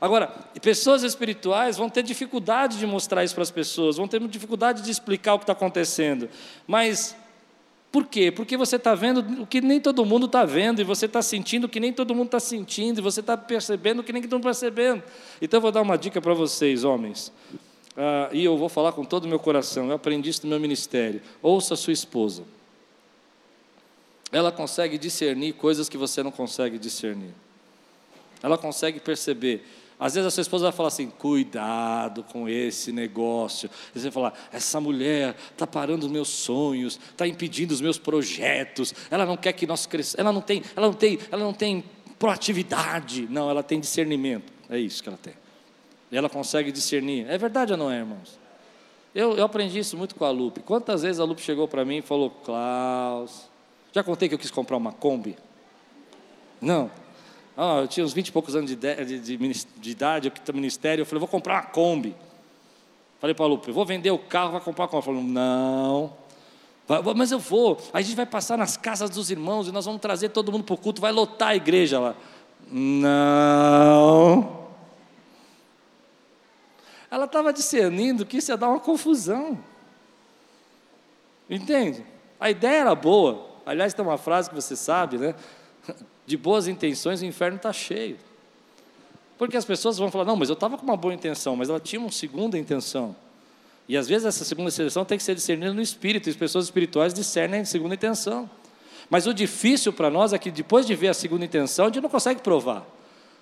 Agora, 0.00 0.28
pessoas 0.62 1.02
espirituais 1.02 1.76
vão 1.76 1.90
ter 1.90 2.02
dificuldade 2.02 2.78
de 2.78 2.86
mostrar 2.86 3.22
isso 3.22 3.34
para 3.34 3.42
as 3.42 3.50
pessoas, 3.50 3.96
vão 3.96 4.08
ter 4.08 4.20
dificuldade 4.28 4.82
de 4.82 4.90
explicar 4.90 5.34
o 5.34 5.38
que 5.38 5.42
está 5.44 5.52
acontecendo. 5.52 6.28
Mas 6.66 7.14
por 7.92 8.06
quê? 8.06 8.30
Porque 8.30 8.56
você 8.56 8.76
está 8.76 8.94
vendo 8.94 9.42
o 9.42 9.46
que 9.46 9.60
nem 9.60 9.80
todo 9.80 10.04
mundo 10.04 10.26
está 10.26 10.44
vendo, 10.44 10.80
e 10.80 10.84
você 10.84 11.06
está 11.06 11.20
sentindo 11.20 11.64
o 11.64 11.68
que 11.68 11.80
nem 11.80 11.92
todo 11.92 12.14
mundo 12.14 12.26
está 12.26 12.40
sentindo, 12.40 12.98
e 12.98 13.02
você 13.02 13.20
está 13.20 13.36
percebendo 13.36 14.00
o 14.00 14.02
que 14.04 14.12
nem 14.12 14.22
todo 14.22 14.32
mundo 14.32 14.48
está 14.48 14.66
percebendo. 14.66 15.02
Então 15.42 15.58
eu 15.58 15.62
vou 15.62 15.72
dar 15.72 15.82
uma 15.82 15.98
dica 15.98 16.20
para 16.20 16.32
vocês, 16.32 16.84
homens. 16.84 17.32
Ah, 17.96 18.30
e 18.32 18.44
eu 18.44 18.56
vou 18.56 18.68
falar 18.68 18.92
com 18.92 19.04
todo 19.04 19.24
o 19.24 19.28
meu 19.28 19.38
coração, 19.38 19.88
eu 19.88 19.94
aprendi 19.94 20.30
isso 20.30 20.42
no 20.44 20.50
meu 20.50 20.60
ministério. 20.60 21.20
Ouça 21.42 21.74
a 21.74 21.76
sua 21.76 21.92
esposa 21.92 22.44
ela 24.32 24.52
consegue 24.52 24.96
discernir 24.96 25.52
coisas 25.54 25.88
que 25.88 25.96
você 25.96 26.22
não 26.22 26.30
consegue 26.30 26.78
discernir. 26.78 27.34
Ela 28.42 28.56
consegue 28.56 29.00
perceber. 29.00 29.64
Às 30.00 30.14
vezes 30.14 30.26
a 30.26 30.30
sua 30.30 30.40
esposa 30.40 30.64
vai 30.64 30.72
falar 30.72 30.88
assim: 30.88 31.10
cuidado 31.10 32.24
com 32.24 32.48
esse 32.48 32.90
negócio. 32.90 33.68
E 33.94 33.98
você 33.98 34.04
vai 34.04 34.12
falar: 34.12 34.48
essa 34.50 34.80
mulher 34.80 35.36
está 35.52 35.66
parando 35.66 36.06
os 36.06 36.10
meus 36.10 36.28
sonhos, 36.28 36.98
está 37.10 37.28
impedindo 37.28 37.74
os 37.74 37.82
meus 37.82 37.98
projetos. 37.98 38.94
Ela 39.10 39.26
não 39.26 39.36
quer 39.36 39.52
que 39.52 39.66
nós 39.66 39.84
cresçamos. 39.84 40.18
Ela 40.18 40.32
não 40.32 40.40
tem, 40.40 40.62
ela 40.74 40.86
não 40.86 40.94
tem, 40.94 41.18
ela 41.30 41.44
não 41.44 41.52
tem 41.52 41.84
proatividade. 42.18 43.28
Não, 43.30 43.50
ela 43.50 43.62
tem 43.62 43.78
discernimento. 43.78 44.50
É 44.70 44.78
isso 44.78 45.02
que 45.02 45.08
ela 45.10 45.18
tem. 45.20 45.34
E 46.10 46.16
ela 46.16 46.30
consegue 46.30 46.72
discernir. 46.72 47.28
É 47.28 47.36
verdade 47.36 47.72
ou 47.72 47.78
não 47.78 47.90
é, 47.90 47.98
irmãos? 47.98 48.38
Eu, 49.14 49.36
eu 49.36 49.44
aprendi 49.44 49.78
isso 49.78 49.96
muito 49.96 50.14
com 50.14 50.24
a 50.24 50.30
Lupe. 50.30 50.60
Quantas 50.60 51.02
vezes 51.02 51.20
a 51.20 51.24
Lupe 51.24 51.42
chegou 51.42 51.68
para 51.68 51.84
mim 51.84 51.98
e 51.98 52.02
falou: 52.02 52.30
Klaus, 52.30 53.50
já 53.92 54.02
contei 54.02 54.30
que 54.30 54.34
eu 54.34 54.38
quis 54.38 54.50
comprar 54.50 54.78
uma 54.78 54.92
Kombi? 54.92 55.36
Não. 56.58 56.90
Ah, 57.62 57.80
eu 57.82 57.88
tinha 57.88 58.06
uns 58.06 58.14
20 58.14 58.28
e 58.28 58.32
poucos 58.32 58.56
anos 58.56 58.70
de, 58.70 58.74
de, 58.74 59.18
de, 59.18 59.66
de 59.76 59.90
idade, 59.90 60.32
eu 60.46 60.54
ministério, 60.54 61.02
eu 61.02 61.04
falei, 61.04 61.20
vou 61.20 61.28
comprar 61.28 61.56
uma 61.56 61.62
Kombi. 61.64 62.16
Falei 63.18 63.34
para 63.34 63.44
a 63.44 63.48
Lupe, 63.48 63.70
vou 63.70 63.84
vender 63.84 64.10
o 64.10 64.18
carro, 64.18 64.52
vai 64.52 64.62
comprar 64.62 64.84
uma 64.84 64.88
Kombi. 64.88 65.04
Falou, 65.04 65.22
não. 65.22 66.10
Mas 67.14 67.30
eu 67.30 67.38
vou. 67.38 67.78
A 67.92 68.00
gente 68.00 68.16
vai 68.16 68.24
passar 68.24 68.56
nas 68.56 68.78
casas 68.78 69.10
dos 69.10 69.30
irmãos 69.30 69.68
e 69.68 69.72
nós 69.72 69.84
vamos 69.84 70.00
trazer 70.00 70.30
todo 70.30 70.50
mundo 70.50 70.64
para 70.64 70.72
o 70.72 70.78
culto, 70.78 71.02
vai 71.02 71.12
lotar 71.12 71.48
a 71.48 71.54
igreja 71.54 72.00
lá. 72.00 72.14
Não. 72.72 74.58
Ela 77.10 77.26
estava 77.26 77.52
discernindo 77.52 78.24
que 78.24 78.38
isso 78.38 78.50
ia 78.50 78.56
dar 78.56 78.70
uma 78.70 78.80
confusão. 78.80 79.62
Entende? 81.50 82.06
A 82.40 82.48
ideia 82.48 82.80
era 82.80 82.94
boa, 82.94 83.50
Aliás, 83.66 83.92
tem 83.92 84.02
uma 84.02 84.16
frase 84.16 84.48
que 84.48 84.54
você 84.54 84.74
sabe, 84.74 85.18
né? 85.18 85.34
De 86.30 86.36
boas 86.36 86.68
intenções 86.68 87.22
o 87.22 87.24
inferno 87.26 87.56
está 87.56 87.72
cheio. 87.72 88.16
Porque 89.36 89.56
as 89.56 89.64
pessoas 89.64 89.98
vão 89.98 90.12
falar, 90.12 90.24
não, 90.24 90.36
mas 90.36 90.48
eu 90.48 90.52
estava 90.52 90.78
com 90.78 90.84
uma 90.84 90.96
boa 90.96 91.12
intenção, 91.12 91.56
mas 91.56 91.68
ela 91.68 91.80
tinha 91.80 92.00
uma 92.00 92.12
segunda 92.12 92.56
intenção. 92.56 93.16
E 93.88 93.96
às 93.96 94.06
vezes 94.06 94.24
essa 94.24 94.44
segunda 94.44 94.70
intenção 94.70 95.04
tem 95.04 95.18
que 95.18 95.24
ser 95.24 95.34
discernida 95.34 95.74
no 95.74 95.82
espírito, 95.82 96.28
e 96.28 96.30
as 96.30 96.36
pessoas 96.36 96.66
espirituais 96.66 97.12
discernem 97.12 97.62
a 97.62 97.64
segunda 97.64 97.96
intenção. 97.96 98.48
Mas 99.10 99.26
o 99.26 99.34
difícil 99.34 99.92
para 99.92 100.08
nós 100.08 100.32
é 100.32 100.38
que 100.38 100.52
depois 100.52 100.86
de 100.86 100.94
ver 100.94 101.08
a 101.08 101.14
segunda 101.14 101.44
intenção, 101.44 101.86
a 101.86 101.88
gente 101.88 102.00
não 102.00 102.08
consegue 102.08 102.40
provar. 102.40 102.86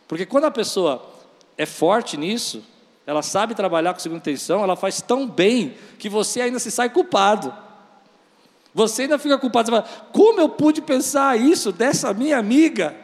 Porque 0.07 0.24
quando 0.24 0.45
a 0.45 0.51
pessoa 0.51 1.07
é 1.59 1.66
forte 1.66 2.16
nisso, 2.16 2.64
ela 3.07 3.20
sabe 3.20 3.55
trabalhar 3.55 3.93
com 3.93 3.99
a 3.99 4.01
segunda 4.01 4.20
intenção, 4.20 4.62
ela 4.62 4.76
faz 4.76 5.03
tão 5.03 5.28
bem 5.28 5.74
que 5.99 6.09
você 6.09 6.41
ainda 6.41 6.59
se 6.59 6.70
sai 6.70 6.89
culpado. 6.89 7.53
Você 8.78 9.02
ainda 9.02 9.18
fica 9.18 9.36
culpado, 9.36 9.72
você 9.72 9.76
fala, 9.76 10.06
como 10.12 10.40
eu 10.40 10.48
pude 10.48 10.80
pensar 10.80 11.36
isso 11.36 11.72
dessa 11.72 12.14
minha 12.14 12.38
amiga? 12.38 12.94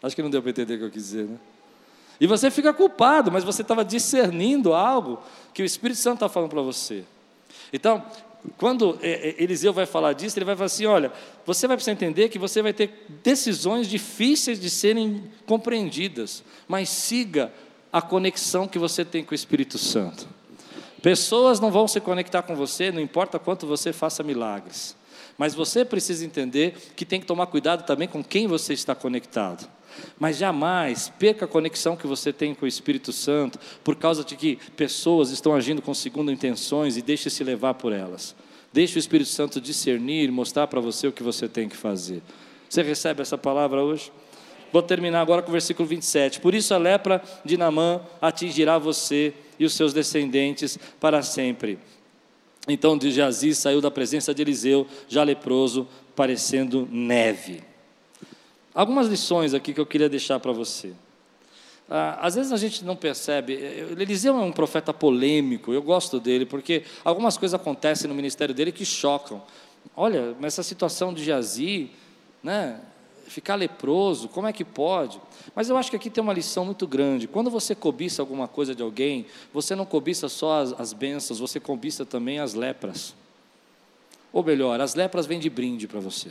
Acho 0.00 0.14
que 0.14 0.22
não 0.22 0.30
deu 0.30 0.40
para 0.40 0.52
entender 0.52 0.76
o 0.76 0.78
que 0.78 0.84
eu 0.84 0.90
quis 0.90 1.02
dizer, 1.02 1.24
né? 1.24 1.36
E 2.20 2.26
você 2.28 2.52
fica 2.52 2.72
culpado, 2.72 3.32
mas 3.32 3.42
você 3.42 3.62
estava 3.62 3.84
discernindo 3.84 4.74
algo 4.74 5.18
que 5.52 5.60
o 5.60 5.64
Espírito 5.66 5.98
Santo 5.98 6.18
está 6.18 6.28
falando 6.28 6.50
para 6.50 6.62
você. 6.62 7.02
Então, 7.72 8.04
quando 8.56 8.96
é, 9.02 9.30
é, 9.30 9.42
Eliseu 9.42 9.72
vai 9.72 9.86
falar 9.86 10.12
disso, 10.12 10.38
ele 10.38 10.44
vai 10.44 10.54
falar 10.54 10.66
assim: 10.66 10.86
olha, 10.86 11.12
você 11.44 11.66
vai 11.66 11.76
precisar 11.76 11.90
entender 11.90 12.28
que 12.28 12.38
você 12.38 12.62
vai 12.62 12.72
ter 12.72 13.06
decisões 13.24 13.88
difíceis 13.88 14.60
de 14.60 14.70
serem 14.70 15.24
compreendidas, 15.46 16.44
mas 16.68 16.88
siga 16.90 17.52
a 17.92 18.00
conexão 18.00 18.68
que 18.68 18.78
você 18.78 19.04
tem 19.04 19.24
com 19.24 19.32
o 19.32 19.34
Espírito 19.34 19.78
Santo. 19.78 20.28
Pessoas 21.02 21.60
não 21.60 21.70
vão 21.70 21.88
se 21.88 22.00
conectar 22.00 22.42
com 22.42 22.54
você, 22.54 22.92
não 22.92 23.00
importa 23.00 23.38
quanto 23.38 23.66
você 23.66 23.92
faça 23.92 24.22
milagres. 24.22 24.96
Mas 25.38 25.54
você 25.54 25.84
precisa 25.84 26.24
entender 26.24 26.74
que 26.94 27.04
tem 27.04 27.20
que 27.20 27.26
tomar 27.26 27.46
cuidado 27.46 27.84
também 27.84 28.06
com 28.06 28.22
quem 28.22 28.46
você 28.46 28.74
está 28.74 28.94
conectado. 28.94 29.66
Mas 30.18 30.36
jamais 30.36 31.10
perca 31.18 31.46
a 31.46 31.48
conexão 31.48 31.96
que 31.96 32.06
você 32.06 32.32
tem 32.32 32.54
com 32.54 32.64
o 32.64 32.68
Espírito 32.68 33.12
Santo 33.12 33.58
por 33.82 33.96
causa 33.96 34.22
de 34.22 34.36
que 34.36 34.56
pessoas 34.76 35.30
estão 35.30 35.54
agindo 35.54 35.82
com 35.82 35.94
segundo 35.94 36.30
intenções 36.30 36.96
e 36.96 37.02
deixe-se 37.02 37.42
levar 37.42 37.74
por 37.74 37.92
elas. 37.92 38.34
Deixe 38.72 38.96
o 38.96 39.00
Espírito 39.00 39.30
Santo 39.30 39.60
discernir 39.60 40.30
mostrar 40.30 40.66
para 40.66 40.80
você 40.80 41.06
o 41.06 41.12
que 41.12 41.22
você 41.22 41.48
tem 41.48 41.68
que 41.68 41.76
fazer. 41.76 42.22
Você 42.68 42.82
recebe 42.82 43.22
essa 43.22 43.36
palavra 43.36 43.82
hoje? 43.82 44.12
Vou 44.72 44.82
terminar 44.82 45.20
agora 45.20 45.42
com 45.42 45.48
o 45.48 45.52
versículo 45.52 45.88
27. 45.88 46.40
Por 46.40 46.54
isso 46.54 46.72
a 46.72 46.78
lepra 46.78 47.20
de 47.44 47.56
Namã 47.56 48.00
atingirá 48.20 48.78
você 48.78 49.34
e 49.60 49.64
os 49.66 49.74
seus 49.74 49.92
descendentes 49.92 50.78
para 50.98 51.22
sempre. 51.22 51.78
Então 52.66 52.96
de 52.96 53.10
Jaziz 53.10 53.58
saiu 53.58 53.80
da 53.80 53.90
presença 53.90 54.34
de 54.34 54.40
Eliseu, 54.40 54.86
já 55.06 55.22
leproso, 55.22 55.86
parecendo 56.16 56.88
neve. 56.90 57.62
Algumas 58.74 59.06
lições 59.06 59.52
aqui 59.52 59.74
que 59.74 59.80
eu 59.80 59.86
queria 59.86 60.08
deixar 60.08 60.40
para 60.40 60.50
você. 60.50 60.92
Ah, 61.88 62.18
às 62.22 62.36
vezes 62.36 62.52
a 62.52 62.56
gente 62.56 62.84
não 62.84 62.96
percebe. 62.96 63.52
Eliseu 63.52 64.36
é 64.36 64.40
um 64.40 64.52
profeta 64.52 64.94
polêmico, 64.94 65.72
eu 65.72 65.82
gosto 65.82 66.18
dele, 66.18 66.46
porque 66.46 66.84
algumas 67.04 67.36
coisas 67.36 67.58
acontecem 67.58 68.08
no 68.08 68.14
ministério 68.14 68.54
dele 68.54 68.72
que 68.72 68.84
chocam. 68.84 69.42
Olha, 69.94 70.36
essa 70.42 70.62
situação 70.62 71.12
de 71.12 71.24
Jazi, 71.24 71.90
né, 72.42 72.80
ficar 73.30 73.54
leproso, 73.54 74.28
como 74.28 74.46
é 74.46 74.52
que 74.52 74.64
pode? 74.64 75.20
Mas 75.54 75.70
eu 75.70 75.76
acho 75.76 75.90
que 75.90 75.96
aqui 75.96 76.10
tem 76.10 76.22
uma 76.22 76.32
lição 76.32 76.64
muito 76.64 76.86
grande. 76.86 77.28
Quando 77.28 77.50
você 77.50 77.74
cobiça 77.74 78.20
alguma 78.20 78.48
coisa 78.48 78.74
de 78.74 78.82
alguém, 78.82 79.26
você 79.52 79.74
não 79.74 79.86
cobiça 79.86 80.28
só 80.28 80.60
as, 80.60 80.72
as 80.78 80.92
bênçãos, 80.92 81.38
você 81.38 81.60
cobiça 81.60 82.04
também 82.04 82.40
as 82.40 82.54
lepras. 82.54 83.14
Ou 84.32 84.42
melhor, 84.42 84.80
as 84.80 84.94
lepras 84.94 85.26
vêm 85.26 85.38
de 85.38 85.48
brinde 85.48 85.86
para 85.86 86.00
você. 86.00 86.30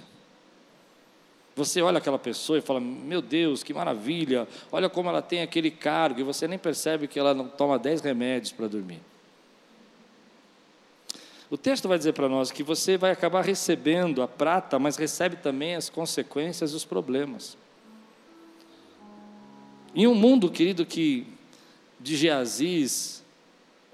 Você 1.55 1.81
olha 1.81 1.97
aquela 1.97 2.19
pessoa 2.19 2.59
e 2.59 2.61
fala: 2.61 2.79
Meu 2.79 3.21
Deus, 3.21 3.63
que 3.63 3.73
maravilha, 3.73 4.47
olha 4.71 4.89
como 4.89 5.09
ela 5.09 5.21
tem 5.21 5.41
aquele 5.41 5.71
cargo, 5.71 6.19
e 6.19 6.23
você 6.23 6.47
nem 6.47 6.57
percebe 6.57 7.07
que 7.07 7.19
ela 7.19 7.33
não 7.33 7.47
toma 7.47 7.79
dez 7.79 8.01
remédios 8.01 8.51
para 8.51 8.67
dormir. 8.67 9.01
O 11.49 11.57
texto 11.57 11.87
vai 11.87 11.97
dizer 11.97 12.13
para 12.13 12.29
nós 12.29 12.51
que 12.51 12.61
você 12.61 12.95
vai 12.95 13.09
acabar 13.09 13.43
recebendo 13.43 14.21
a 14.21 14.27
prata, 14.27 14.77
mas 14.77 14.97
recebe 14.97 15.35
também 15.37 15.75
as 15.75 15.89
consequências 15.89 16.71
e 16.71 16.75
os 16.75 16.85
problemas. 16.85 17.57
Em 19.95 20.05
um 20.05 20.13
mundo, 20.13 20.51
querido, 20.51 20.85
que 20.85 21.25
de 21.99 22.15
Geaziz, 22.15 23.23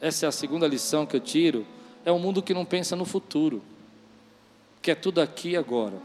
essa 0.01 0.25
é 0.25 0.29
a 0.29 0.31
segunda 0.31 0.67
lição 0.67 1.05
que 1.05 1.15
eu 1.15 1.21
tiro, 1.21 1.65
é 2.03 2.11
um 2.11 2.19
mundo 2.19 2.43
que 2.43 2.53
não 2.53 2.65
pensa 2.65 2.93
no 2.93 3.05
futuro, 3.05 3.61
que 4.81 4.91
é 4.91 4.95
tudo 4.95 5.21
aqui 5.21 5.51
e 5.51 5.57
agora. 5.57 5.95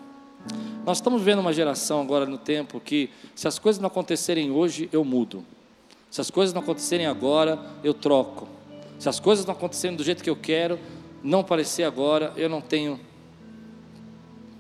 Nós 0.86 0.98
estamos 0.98 1.20
vendo 1.20 1.40
uma 1.40 1.52
geração 1.52 2.00
agora 2.00 2.24
no 2.26 2.38
tempo 2.38 2.80
que, 2.80 3.10
se 3.34 3.48
as 3.48 3.58
coisas 3.58 3.80
não 3.80 3.88
acontecerem 3.88 4.52
hoje, 4.52 4.88
eu 4.92 5.04
mudo. 5.04 5.44
Se 6.10 6.20
as 6.20 6.30
coisas 6.30 6.54
não 6.54 6.62
acontecerem 6.62 7.06
agora, 7.06 7.58
eu 7.82 7.92
troco. 7.92 8.48
Se 8.98 9.08
as 9.08 9.18
coisas 9.18 9.44
não 9.44 9.52
acontecerem 9.52 9.96
do 9.96 10.04
jeito 10.04 10.22
que 10.22 10.30
eu 10.30 10.36
quero, 10.36 10.78
não 11.22 11.42
parecer 11.44 11.84
agora, 11.84 12.32
eu 12.36 12.48
não 12.48 12.60
tenho. 12.60 12.98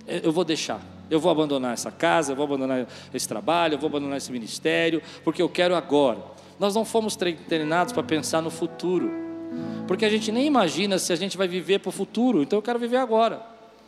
Eu 0.06 0.32
vou 0.32 0.44
deixar. 0.44 0.80
Eu 1.10 1.18
vou 1.18 1.30
abandonar 1.30 1.72
essa 1.72 1.90
casa, 1.90 2.32
eu 2.32 2.36
vou 2.36 2.44
abandonar 2.44 2.86
esse 3.12 3.26
trabalho, 3.26 3.74
eu 3.74 3.78
vou 3.78 3.88
abandonar 3.88 4.16
esse 4.16 4.30
ministério, 4.30 5.02
porque 5.24 5.42
eu 5.42 5.48
quero 5.48 5.74
agora. 5.74 6.18
Nós 6.58 6.74
não 6.74 6.84
fomos 6.84 7.16
treinados 7.16 7.92
para 7.92 8.02
pensar 8.02 8.40
no 8.40 8.50
futuro, 8.50 9.10
porque 9.88 10.04
a 10.04 10.08
gente 10.08 10.30
nem 10.30 10.46
imagina 10.46 10.98
se 10.98 11.12
a 11.12 11.16
gente 11.16 11.36
vai 11.36 11.48
viver 11.48 11.80
para 11.80 11.88
o 11.88 11.92
futuro, 11.92 12.42
então 12.42 12.58
eu 12.58 12.62
quero 12.62 12.78
viver 12.78 12.98
agora. 12.98 13.44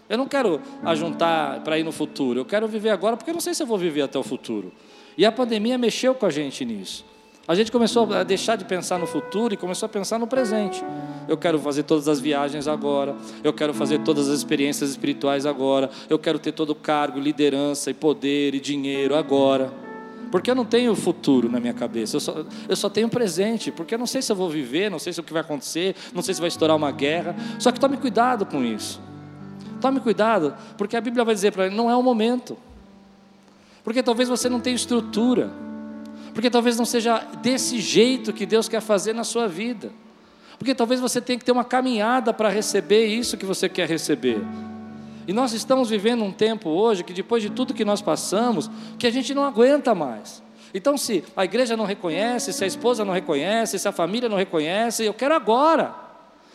Eu 0.08 0.18
não 0.18 0.26
quero 0.26 0.60
ajuntar 0.82 1.60
para 1.60 1.78
ir 1.78 1.84
no 1.84 1.92
futuro, 1.92 2.40
eu 2.40 2.44
quero 2.44 2.66
viver 2.66 2.90
agora, 2.90 3.16
porque 3.16 3.30
eu 3.30 3.34
não 3.34 3.40
sei 3.40 3.54
se 3.54 3.62
eu 3.62 3.66
vou 3.66 3.78
viver 3.78 4.02
até 4.02 4.18
o 4.18 4.22
futuro. 4.22 4.72
E 5.16 5.24
a 5.24 5.30
pandemia 5.30 5.78
mexeu 5.78 6.14
com 6.14 6.26
a 6.26 6.30
gente 6.30 6.64
nisso. 6.64 7.04
A 7.46 7.56
gente 7.56 7.72
começou 7.72 8.12
a 8.12 8.22
deixar 8.22 8.54
de 8.54 8.64
pensar 8.64 8.98
no 8.98 9.06
futuro 9.06 9.52
e 9.52 9.56
começou 9.56 9.86
a 9.86 9.88
pensar 9.88 10.16
no 10.16 10.28
presente. 10.28 10.82
Eu 11.26 11.36
quero 11.36 11.58
fazer 11.58 11.82
todas 11.82 12.06
as 12.06 12.20
viagens 12.20 12.68
agora, 12.68 13.16
eu 13.42 13.52
quero 13.52 13.74
fazer 13.74 13.98
todas 14.00 14.28
as 14.28 14.38
experiências 14.38 14.90
espirituais 14.90 15.44
agora, 15.44 15.90
eu 16.08 16.18
quero 16.18 16.38
ter 16.38 16.52
todo 16.52 16.70
o 16.70 16.74
cargo, 16.74 17.18
liderança 17.18 17.90
e 17.90 17.94
poder 17.94 18.54
e 18.54 18.60
dinheiro 18.60 19.16
agora. 19.16 19.72
Porque 20.30 20.50
eu 20.50 20.54
não 20.54 20.64
tenho 20.64 20.94
futuro 20.94 21.50
na 21.50 21.58
minha 21.58 21.74
cabeça, 21.74 22.16
eu 22.16 22.20
só, 22.20 22.44
eu 22.68 22.76
só 22.76 22.88
tenho 22.88 23.08
presente, 23.08 23.72
porque 23.72 23.94
eu 23.94 23.98
não 23.98 24.06
sei 24.06 24.22
se 24.22 24.30
eu 24.30 24.36
vou 24.36 24.48
viver, 24.48 24.88
não 24.90 24.98
sei 24.98 25.12
se 25.12 25.20
o 25.20 25.22
que 25.22 25.32
vai 25.32 25.42
acontecer, 25.42 25.96
não 26.14 26.22
sei 26.22 26.34
se 26.34 26.40
vai 26.40 26.48
estourar 26.48 26.76
uma 26.76 26.92
guerra. 26.92 27.34
Só 27.58 27.72
que 27.72 27.80
tome 27.80 27.96
cuidado 27.96 28.46
com 28.46 28.64
isso. 28.64 29.00
Tome 29.80 29.98
cuidado, 29.98 30.54
porque 30.78 30.96
a 30.96 31.00
Bíblia 31.00 31.24
vai 31.24 31.34
dizer 31.34 31.50
para 31.50 31.66
ele: 31.66 31.74
não 31.74 31.90
é 31.90 31.96
o 31.96 32.02
momento. 32.02 32.56
Porque 33.82 34.00
talvez 34.00 34.28
você 34.28 34.48
não 34.48 34.60
tenha 34.60 34.76
estrutura. 34.76 35.50
Porque 36.34 36.50
talvez 36.50 36.76
não 36.76 36.84
seja 36.84 37.18
desse 37.42 37.80
jeito 37.80 38.32
que 38.32 38.46
Deus 38.46 38.68
quer 38.68 38.80
fazer 38.80 39.12
na 39.12 39.24
sua 39.24 39.46
vida. 39.46 39.92
Porque 40.58 40.74
talvez 40.74 41.00
você 41.00 41.20
tenha 41.20 41.38
que 41.38 41.44
ter 41.44 41.52
uma 41.52 41.64
caminhada 41.64 42.32
para 42.32 42.48
receber 42.48 43.06
isso 43.06 43.36
que 43.36 43.44
você 43.44 43.68
quer 43.68 43.88
receber. 43.88 44.40
E 45.26 45.32
nós 45.32 45.52
estamos 45.52 45.90
vivendo 45.90 46.24
um 46.24 46.32
tempo 46.32 46.70
hoje 46.70 47.04
que 47.04 47.12
depois 47.12 47.42
de 47.42 47.50
tudo 47.50 47.74
que 47.74 47.84
nós 47.84 48.00
passamos, 48.00 48.70
que 48.98 49.06
a 49.06 49.10
gente 49.10 49.34
não 49.34 49.44
aguenta 49.44 49.94
mais. 49.94 50.42
Então, 50.74 50.96
se 50.96 51.22
a 51.36 51.44
igreja 51.44 51.76
não 51.76 51.84
reconhece, 51.84 52.52
se 52.52 52.64
a 52.64 52.66
esposa 52.66 53.04
não 53.04 53.12
reconhece, 53.12 53.78
se 53.78 53.86
a 53.86 53.92
família 53.92 54.28
não 54.28 54.36
reconhece, 54.36 55.04
eu 55.04 55.12
quero 55.12 55.34
agora. 55.34 55.94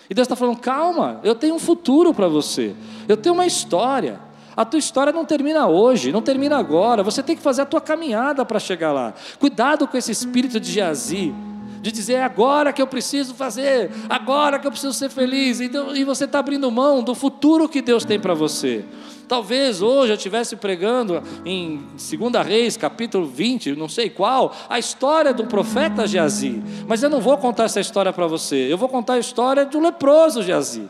E 0.10 0.14
Deus 0.14 0.26
está 0.26 0.36
falando: 0.36 0.58
calma, 0.58 1.20
eu 1.24 1.36
tenho 1.36 1.56
um 1.56 1.60
futuro 1.60 2.14
para 2.14 2.28
você, 2.28 2.76
eu 3.08 3.16
tenho 3.16 3.36
uma 3.36 3.46
história. 3.46 4.27
A 4.58 4.66
tua 4.66 4.80
história 4.80 5.14
não 5.14 5.24
termina 5.24 5.68
hoje, 5.68 6.12
não 6.12 6.24
termina 6.24 6.58
agora. 6.58 7.04
Você 7.04 7.22
tem 7.22 7.36
que 7.36 7.44
fazer 7.44 7.62
a 7.62 7.66
tua 7.66 7.80
caminhada 7.80 8.44
para 8.44 8.60
chegar 8.60 8.92
lá. 8.92 9.14
Cuidado 9.40 9.88
com 9.88 9.96
esse 9.96 10.12
espírito 10.12 10.60
de 10.60 10.72
Jazi, 10.72 11.32
de 11.80 11.92
dizer 11.92 12.14
é 12.14 12.24
agora 12.24 12.74
que 12.74 12.82
eu 12.82 12.88
preciso 12.88 13.36
fazer, 13.36 13.92
agora 14.10 14.58
que 14.58 14.66
eu 14.66 14.72
preciso 14.72 14.94
ser 14.94 15.12
feliz. 15.12 15.62
Então, 15.62 15.96
e 15.96 16.04
você 16.04 16.26
está 16.26 16.40
abrindo 16.40 16.72
mão 16.72 17.04
do 17.04 17.14
futuro 17.14 17.70
que 17.70 17.84
Deus 17.84 18.04
tem 18.04 18.20
para 18.20 18.34
você. 18.34 18.84
Talvez 19.28 19.80
hoje 19.80 20.14
eu 20.14 20.16
estivesse 20.16 20.56
pregando 20.56 21.22
em 21.46 21.86
2 21.92 22.46
Reis, 22.48 22.76
capítulo 22.78 23.28
20, 23.28 23.76
não 23.76 23.88
sei 23.88 24.10
qual, 24.10 24.56
a 24.68 24.80
história 24.80 25.36
do 25.36 25.46
profeta 25.46 26.08
Geazi. 26.08 26.64
Mas 26.88 27.04
eu 27.04 27.12
não 27.12 27.22
vou 27.22 27.38
contar 27.38 27.66
essa 27.66 27.80
história 27.80 28.12
para 28.12 28.26
você. 28.26 28.56
Eu 28.56 28.78
vou 28.78 28.90
contar 28.90 29.14
a 29.14 29.20
história 29.20 29.66
do 29.66 29.80
leproso 29.80 30.42
Geazi. 30.42 30.90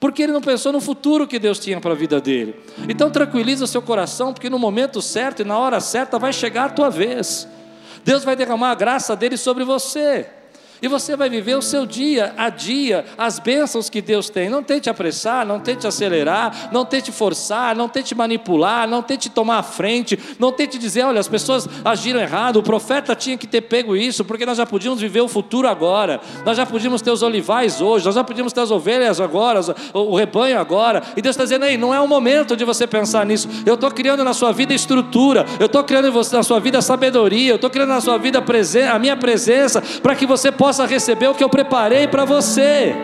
Porque 0.00 0.22
ele 0.22 0.32
não 0.32 0.40
pensou 0.40 0.72
no 0.72 0.80
futuro 0.80 1.26
que 1.26 1.38
Deus 1.38 1.58
tinha 1.58 1.80
para 1.80 1.92
a 1.92 1.96
vida 1.96 2.20
dele. 2.20 2.54
Então 2.88 3.10
tranquiliza 3.10 3.66
seu 3.66 3.82
coração, 3.82 4.32
porque 4.32 4.48
no 4.48 4.58
momento 4.58 5.02
certo 5.02 5.42
e 5.42 5.44
na 5.44 5.58
hora 5.58 5.80
certa 5.80 6.18
vai 6.18 6.32
chegar 6.32 6.66
a 6.66 6.68
tua 6.68 6.88
vez. 6.88 7.48
Deus 8.04 8.22
vai 8.24 8.36
derramar 8.36 8.70
a 8.70 8.74
graça 8.74 9.16
dele 9.16 9.36
sobre 9.36 9.64
você. 9.64 10.26
E 10.80 10.88
você 10.88 11.16
vai 11.16 11.28
viver 11.28 11.56
o 11.56 11.62
seu 11.62 11.84
dia 11.84 12.34
a 12.36 12.48
dia, 12.48 13.04
as 13.16 13.38
bênçãos 13.38 13.90
que 13.90 14.00
Deus 14.00 14.30
tem. 14.30 14.48
Não 14.48 14.62
tente 14.62 14.88
apressar, 14.88 15.44
não 15.44 15.58
tente 15.58 15.86
acelerar, 15.86 16.70
não 16.72 16.84
tente 16.84 17.10
forçar, 17.10 17.74
não 17.74 17.88
tente 17.88 18.14
manipular, 18.14 18.88
não 18.88 19.02
tente 19.02 19.28
tomar 19.28 19.58
a 19.58 19.62
frente, 19.62 20.18
não 20.38 20.52
tente 20.52 20.78
dizer, 20.78 21.04
olha, 21.04 21.20
as 21.20 21.28
pessoas 21.28 21.68
agiram 21.84 22.20
errado, 22.20 22.58
o 22.58 22.62
profeta 22.62 23.14
tinha 23.14 23.36
que 23.36 23.46
ter 23.46 23.62
pego 23.62 23.96
isso, 23.96 24.24
porque 24.24 24.46
nós 24.46 24.56
já 24.56 24.66
podíamos 24.66 25.00
viver 25.00 25.20
o 25.20 25.28
futuro 25.28 25.68
agora, 25.68 26.20
nós 26.44 26.56
já 26.56 26.64
podíamos 26.64 27.02
ter 27.02 27.10
os 27.10 27.22
olivais 27.22 27.80
hoje, 27.80 28.04
nós 28.04 28.14
já 28.14 28.22
podíamos 28.22 28.52
ter 28.52 28.60
as 28.60 28.70
ovelhas 28.70 29.20
agora, 29.20 29.60
o 29.92 30.14
rebanho 30.14 30.58
agora. 30.58 31.02
E 31.16 31.22
Deus 31.22 31.34
está 31.34 31.44
dizendo, 31.44 31.64
aí, 31.64 31.76
não 31.76 31.92
é 31.92 32.00
o 32.00 32.06
momento 32.06 32.56
de 32.56 32.64
você 32.64 32.86
pensar 32.86 33.26
nisso. 33.26 33.48
Eu 33.66 33.74
estou 33.74 33.90
criando 33.90 34.22
na 34.22 34.32
sua 34.32 34.52
vida 34.52 34.72
estrutura, 34.72 35.44
eu 35.58 35.66
estou 35.66 35.82
criando 35.82 36.12
na 36.32 36.42
sua 36.42 36.60
vida 36.60 36.80
sabedoria, 36.80 37.50
eu 37.50 37.56
estou 37.56 37.70
criando 37.70 37.90
na 37.90 38.00
sua 38.00 38.16
vida 38.16 38.42
a 38.92 38.98
minha 38.98 39.16
presença, 39.16 39.82
para 40.02 40.14
que 40.14 40.26
você 40.26 40.52
possa 40.52 40.67
possa 40.68 40.84
receber 40.84 41.28
o 41.28 41.34
que 41.34 41.42
eu 41.42 41.48
preparei 41.48 42.06
para 42.06 42.26
você. 42.26 42.94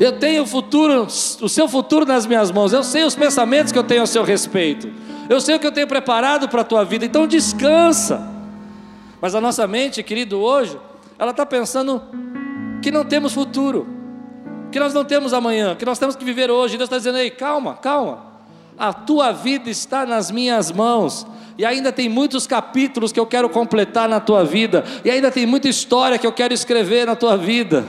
Eu 0.00 0.18
tenho 0.18 0.44
o 0.44 0.46
futuro, 0.46 1.02
o 1.02 1.48
seu 1.50 1.68
futuro 1.68 2.06
nas 2.06 2.24
minhas 2.24 2.50
mãos. 2.50 2.72
Eu 2.72 2.82
sei 2.82 3.04
os 3.04 3.14
pensamentos 3.14 3.72
que 3.72 3.78
eu 3.78 3.84
tenho 3.84 4.02
a 4.02 4.06
seu 4.06 4.22
respeito. 4.22 4.90
Eu 5.28 5.38
sei 5.38 5.56
o 5.56 5.60
que 5.60 5.66
eu 5.66 5.72
tenho 5.72 5.86
preparado 5.86 6.48
para 6.48 6.62
a 6.62 6.64
tua 6.64 6.82
vida. 6.82 7.04
Então 7.04 7.26
descansa. 7.26 8.26
Mas 9.20 9.34
a 9.34 9.40
nossa 9.40 9.66
mente, 9.66 10.02
querido, 10.02 10.40
hoje, 10.40 10.78
ela 11.18 11.32
está 11.32 11.44
pensando 11.44 12.00
que 12.80 12.90
não 12.90 13.04
temos 13.04 13.34
futuro, 13.34 13.86
que 14.72 14.80
nós 14.80 14.94
não 14.94 15.04
temos 15.04 15.34
amanhã, 15.34 15.76
que 15.76 15.84
nós 15.84 15.98
temos 15.98 16.16
que 16.16 16.24
viver 16.24 16.50
hoje. 16.50 16.78
Deus 16.78 16.86
está 16.86 16.96
dizendo: 16.96 17.18
ei, 17.18 17.30
calma, 17.30 17.74
calma. 17.74 18.28
A 18.78 18.94
tua 18.94 19.30
vida 19.30 19.68
está 19.68 20.06
nas 20.06 20.30
minhas 20.30 20.72
mãos 20.72 21.26
e 21.58 21.64
ainda 21.64 21.90
tem 21.90 22.08
muitos 22.08 22.46
capítulos 22.46 23.10
que 23.10 23.18
eu 23.18 23.26
quero 23.26 23.48
completar 23.48 24.08
na 24.08 24.20
tua 24.20 24.44
vida, 24.44 24.84
e 25.04 25.10
ainda 25.10 25.28
tem 25.28 25.44
muita 25.44 25.68
história 25.68 26.16
que 26.16 26.26
eu 26.26 26.32
quero 26.32 26.54
escrever 26.54 27.04
na 27.04 27.16
tua 27.16 27.36
vida. 27.36 27.84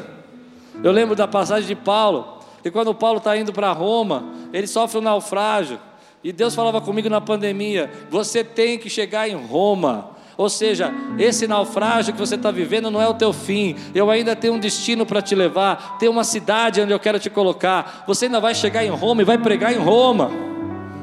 Eu 0.84 0.92
lembro 0.92 1.16
da 1.16 1.28
passagem 1.28 1.68
de 1.68 1.76
Paulo, 1.76 2.40
que 2.64 2.72
quando 2.72 2.94
Paulo 2.96 3.20
está 3.20 3.38
indo 3.38 3.54
para 3.54 3.72
Roma, 3.72 4.26
ele 4.52 4.66
sofre 4.66 4.98
um 4.98 5.02
naufrágio, 5.02 5.80
e 6.24 6.34
Deus 6.34 6.56
falava 6.56 6.82
comigo 6.82 7.10
na 7.10 7.22
pandemia: 7.22 7.92
você 8.10 8.44
tem 8.44 8.78
que 8.80 8.90
chegar 8.90 9.30
em 9.30 9.36
Roma. 9.36 10.18
Ou 10.36 10.50
seja, 10.50 10.94
esse 11.18 11.48
naufrágio 11.48 12.14
que 12.14 12.20
você 12.20 12.36
está 12.36 12.50
vivendo 12.50 12.90
não 12.90 13.02
é 13.02 13.08
o 13.10 13.14
teu 13.14 13.34
fim. 13.34 13.76
Eu 13.94 14.10
ainda 14.10 14.38
tenho 14.38 14.54
um 14.54 14.60
destino 14.60 15.06
para 15.06 15.22
te 15.22 15.36
levar, 15.36 15.98
tem 15.98 16.08
uma 16.08 16.24
cidade 16.24 16.80
onde 16.80 16.94
eu 16.94 17.00
quero 17.00 17.20
te 17.20 17.30
colocar. 17.30 18.06
Você 18.08 18.26
ainda 18.26 18.40
vai 18.40 18.56
chegar 18.56 18.86
em 18.86 18.90
Roma 18.90 19.22
e 19.22 19.26
vai 19.26 19.38
pregar 19.38 19.74
em 19.74 19.78
Roma 19.78 20.32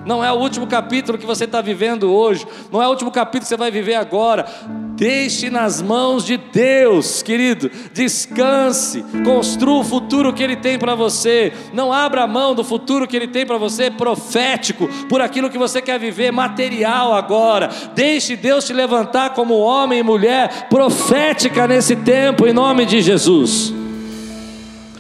não 0.07 0.25
é 0.25 0.33
o 0.33 0.37
último 0.37 0.67
capítulo 0.67 1.19
que 1.19 1.27
você 1.27 1.45
está 1.45 1.61
vivendo 1.61 2.11
hoje, 2.13 2.47
não 2.73 2.81
é 2.81 2.87
o 2.87 2.91
último 2.91 3.11
capítulo 3.11 3.43
que 3.43 3.49
você 3.49 3.57
vai 3.57 3.71
viver 3.71 3.97
agora. 3.97 4.47
Deixe 4.95 5.51
nas 5.51 5.83
mãos 5.83 6.25
de 6.25 6.39
Deus, 6.39 7.23
querido, 7.23 7.71
descanse, 7.93 9.05
construa 9.25 9.81
o 9.81 9.85
futuro 9.85 10.33
que 10.33 10.43
Ele 10.43 10.57
tem 10.57 10.79
para 10.79 10.95
você. 10.95 11.53
Não 11.75 11.93
abra 11.93 12.27
mão 12.27 12.55
do 12.55 12.65
futuro 12.65 13.07
que 13.07 13.15
Ele 13.15 13.29
tem 13.29 13.45
para 13.45 13.59
você, 13.59 13.91
profético, 13.91 14.89
por 15.09 15.21
aquilo 15.21 15.51
que 15.51 15.59
você 15.59 15.83
quer 15.83 15.99
viver, 15.99 16.31
material 16.31 17.13
agora. 17.13 17.69
Deixe 17.95 18.37
Deus 18.37 18.65
te 18.65 18.73
levantar 18.73 19.35
como 19.35 19.59
homem 19.59 19.99
e 19.99 20.03
mulher 20.03 20.69
profética 20.71 21.67
nesse 21.67 21.97
tempo, 21.97 22.47
em 22.47 22.53
nome 22.53 22.87
de 22.87 23.03
Jesus. 23.03 23.75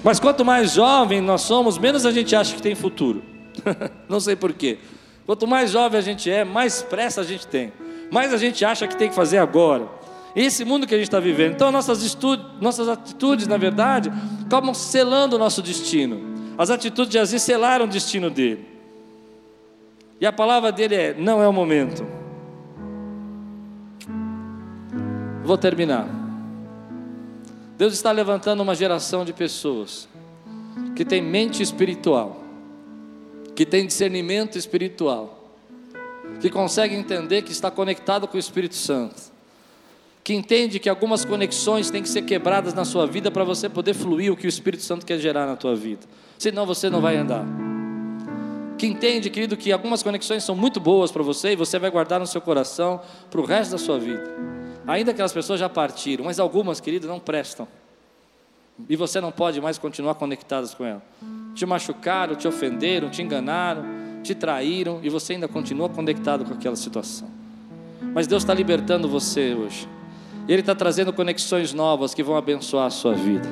Mas 0.02 0.20
quanto 0.20 0.44
mais 0.44 0.72
jovem 0.72 1.20
nós 1.20 1.42
somos, 1.42 1.78
menos 1.78 2.04
a 2.04 2.12
gente 2.12 2.36
acha 2.36 2.54
que 2.54 2.60
tem 2.60 2.74
futuro. 2.74 3.22
Não 4.08 4.20
sei 4.20 4.36
porquê. 4.36 4.78
Quanto 5.26 5.44
mais 5.44 5.72
jovem 5.72 5.98
a 5.98 6.02
gente 6.02 6.30
é, 6.30 6.44
mais 6.44 6.82
pressa 6.82 7.20
a 7.20 7.24
gente 7.24 7.48
tem, 7.48 7.72
mais 8.12 8.32
a 8.32 8.36
gente 8.36 8.64
acha 8.64 8.86
que 8.86 8.96
tem 8.96 9.08
que 9.08 9.14
fazer 9.14 9.38
agora. 9.38 9.88
Esse 10.36 10.64
mundo 10.64 10.86
que 10.86 10.94
a 10.94 10.98
gente 10.98 11.08
está 11.08 11.18
vivendo. 11.18 11.54
Então, 11.54 11.72
nossas, 11.72 12.16
nossas 12.60 12.88
atitudes, 12.88 13.46
na 13.46 13.56
verdade, 13.56 14.12
acabam 14.44 14.74
selando 14.74 15.34
o 15.34 15.38
nosso 15.38 15.62
destino. 15.62 16.52
As 16.58 16.70
atitudes 16.70 17.10
de 17.10 17.18
Aziz 17.18 17.42
selaram 17.42 17.86
o 17.86 17.88
destino 17.88 18.30
dele. 18.30 18.68
E 20.20 20.26
a 20.26 20.32
palavra 20.32 20.70
dele 20.70 20.94
é: 20.94 21.14
não 21.14 21.42
é 21.42 21.48
o 21.48 21.52
momento. 21.52 22.06
Vou 25.42 25.56
terminar. 25.56 26.06
Deus 27.78 27.94
está 27.94 28.12
levantando 28.12 28.62
uma 28.62 28.74
geração 28.74 29.24
de 29.24 29.32
pessoas 29.32 30.08
que 30.94 31.04
tem 31.04 31.22
mente 31.22 31.62
espiritual 31.62 32.45
que 33.56 33.64
tem 33.64 33.86
discernimento 33.86 34.58
espiritual, 34.58 35.50
que 36.40 36.50
consegue 36.50 36.94
entender 36.94 37.40
que 37.40 37.50
está 37.50 37.70
conectado 37.70 38.28
com 38.28 38.36
o 38.36 38.40
Espírito 38.40 38.74
Santo, 38.74 39.20
que 40.22 40.34
entende 40.34 40.78
que 40.78 40.90
algumas 40.90 41.24
conexões 41.24 41.90
têm 41.90 42.02
que 42.02 42.08
ser 42.08 42.22
quebradas 42.22 42.74
na 42.74 42.84
sua 42.84 43.06
vida 43.06 43.30
para 43.30 43.44
você 43.44 43.68
poder 43.68 43.94
fluir 43.94 44.30
o 44.30 44.36
que 44.36 44.46
o 44.46 44.48
Espírito 44.48 44.82
Santo 44.82 45.06
quer 45.06 45.18
gerar 45.18 45.46
na 45.46 45.56
tua 45.56 45.74
vida, 45.74 46.02
senão 46.38 46.66
você 46.66 46.90
não 46.90 47.00
vai 47.00 47.16
andar. 47.16 47.46
Que 48.76 48.86
entende, 48.86 49.30
querido, 49.30 49.56
que 49.56 49.72
algumas 49.72 50.02
conexões 50.02 50.44
são 50.44 50.54
muito 50.54 50.78
boas 50.78 51.10
para 51.10 51.22
você 51.22 51.52
e 51.52 51.56
você 51.56 51.78
vai 51.78 51.90
guardar 51.90 52.20
no 52.20 52.26
seu 52.26 52.42
coração 52.42 53.00
para 53.30 53.40
o 53.40 53.44
resto 53.44 53.70
da 53.70 53.78
sua 53.78 53.98
vida. 53.98 54.22
Ainda 54.86 55.14
que 55.14 55.22
as 55.22 55.32
pessoas 55.32 55.58
já 55.58 55.68
partiram, 55.68 56.26
mas 56.26 56.38
algumas, 56.38 56.78
querido, 56.78 57.08
não 57.08 57.18
prestam. 57.18 57.66
E 58.88 58.96
você 58.96 59.20
não 59.20 59.32
pode 59.32 59.60
mais 59.60 59.78
continuar 59.78 60.14
conectadas 60.14 60.74
com 60.74 60.84
ela. 60.84 61.02
Te 61.54 61.64
machucaram, 61.64 62.34
te 62.34 62.46
ofenderam, 62.46 63.08
te 63.08 63.22
enganaram, 63.22 63.84
te 64.22 64.34
traíram 64.34 65.00
e 65.02 65.08
você 65.08 65.32
ainda 65.34 65.48
continua 65.48 65.88
conectado 65.88 66.44
com 66.44 66.52
aquela 66.52 66.76
situação. 66.76 67.28
Mas 68.14 68.26
Deus 68.26 68.42
está 68.42 68.52
libertando 68.52 69.08
você 69.08 69.54
hoje. 69.54 69.88
Ele 70.48 70.60
está 70.60 70.74
trazendo 70.74 71.12
conexões 71.12 71.72
novas 71.72 72.14
que 72.14 72.22
vão 72.22 72.36
abençoar 72.36 72.86
a 72.86 72.90
sua 72.90 73.14
vida. 73.14 73.48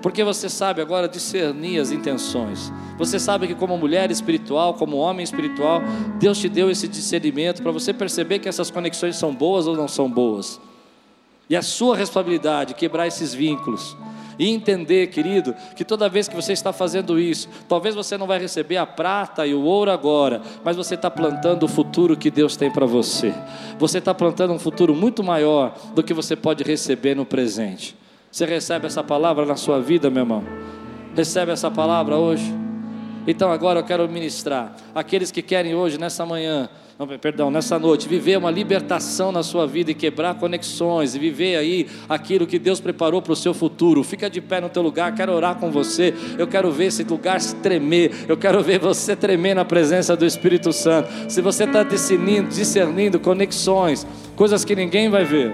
Porque 0.00 0.24
você 0.24 0.48
sabe 0.48 0.82
agora 0.82 1.08
discernir 1.08 1.78
as 1.78 1.92
intenções. 1.92 2.72
Você 2.98 3.20
sabe 3.20 3.46
que, 3.46 3.54
como 3.54 3.78
mulher 3.78 4.10
espiritual, 4.10 4.74
como 4.74 4.96
homem 4.96 5.22
espiritual, 5.22 5.80
Deus 6.18 6.38
te 6.38 6.48
deu 6.48 6.68
esse 6.70 6.88
discernimento 6.88 7.62
para 7.62 7.70
você 7.70 7.92
perceber 7.92 8.40
que 8.40 8.48
essas 8.48 8.68
conexões 8.68 9.14
são 9.14 9.32
boas 9.32 9.66
ou 9.68 9.76
não 9.76 9.86
são 9.86 10.10
boas. 10.10 10.60
E 11.48 11.54
a 11.54 11.62
sua 11.62 11.96
responsabilidade 11.96 12.74
quebrar 12.74 13.06
esses 13.06 13.32
vínculos 13.32 13.96
e 14.42 14.50
entender, 14.50 15.06
querido, 15.06 15.54
que 15.76 15.84
toda 15.84 16.08
vez 16.08 16.26
que 16.26 16.34
você 16.34 16.52
está 16.52 16.72
fazendo 16.72 17.16
isso, 17.16 17.48
talvez 17.68 17.94
você 17.94 18.18
não 18.18 18.26
vai 18.26 18.40
receber 18.40 18.76
a 18.76 18.84
prata 18.84 19.46
e 19.46 19.54
o 19.54 19.62
ouro 19.62 19.88
agora, 19.88 20.42
mas 20.64 20.76
você 20.76 20.96
está 20.96 21.08
plantando 21.08 21.62
o 21.62 21.68
futuro 21.68 22.16
que 22.16 22.28
Deus 22.28 22.56
tem 22.56 22.68
para 22.68 22.84
você. 22.84 23.32
Você 23.78 23.98
está 23.98 24.12
plantando 24.12 24.52
um 24.52 24.58
futuro 24.58 24.96
muito 24.96 25.22
maior 25.22 25.72
do 25.94 26.02
que 26.02 26.12
você 26.12 26.34
pode 26.34 26.64
receber 26.64 27.14
no 27.14 27.24
presente. 27.24 27.96
Você 28.32 28.44
recebe 28.44 28.88
essa 28.88 29.04
palavra 29.04 29.46
na 29.46 29.54
sua 29.54 29.80
vida, 29.80 30.10
meu 30.10 30.22
irmão? 30.22 30.42
Recebe 31.14 31.52
essa 31.52 31.70
palavra 31.70 32.16
hoje? 32.16 32.52
Então 33.28 33.52
agora 33.52 33.78
eu 33.78 33.84
quero 33.84 34.08
ministrar 34.08 34.74
aqueles 34.92 35.30
que 35.30 35.40
querem 35.40 35.72
hoje, 35.72 35.98
nessa 35.98 36.26
manhã, 36.26 36.68
não, 36.98 37.06
perdão, 37.18 37.50
nessa 37.50 37.78
noite, 37.78 38.06
viver 38.06 38.36
uma 38.36 38.50
libertação 38.50 39.32
na 39.32 39.42
sua 39.42 39.66
vida 39.66 39.90
e 39.90 39.94
quebrar 39.94 40.34
conexões 40.34 41.14
e 41.14 41.18
viver 41.18 41.56
aí 41.56 41.88
aquilo 42.08 42.46
que 42.46 42.58
Deus 42.58 42.80
preparou 42.80 43.20
para 43.22 43.32
o 43.32 43.36
seu 43.36 43.54
futuro. 43.54 44.04
Fica 44.04 44.28
de 44.28 44.40
pé 44.40 44.60
no 44.60 44.68
teu 44.68 44.82
lugar, 44.82 45.14
quero 45.14 45.32
orar 45.32 45.56
com 45.56 45.70
você. 45.70 46.14
Eu 46.38 46.46
quero 46.46 46.70
ver 46.70 46.86
esse 46.86 47.02
lugar 47.02 47.40
se 47.40 47.56
tremer. 47.56 48.12
Eu 48.28 48.36
quero 48.36 48.62
ver 48.62 48.78
você 48.78 49.16
tremer 49.16 49.54
na 49.54 49.64
presença 49.64 50.14
do 50.14 50.26
Espírito 50.26 50.72
Santo. 50.72 51.08
Se 51.28 51.40
você 51.40 51.64
está 51.64 51.82
discernindo, 51.82 52.48
discernindo 52.48 53.18
conexões, 53.18 54.06
coisas 54.36 54.64
que 54.64 54.76
ninguém 54.76 55.08
vai 55.08 55.24
ver. 55.24 55.52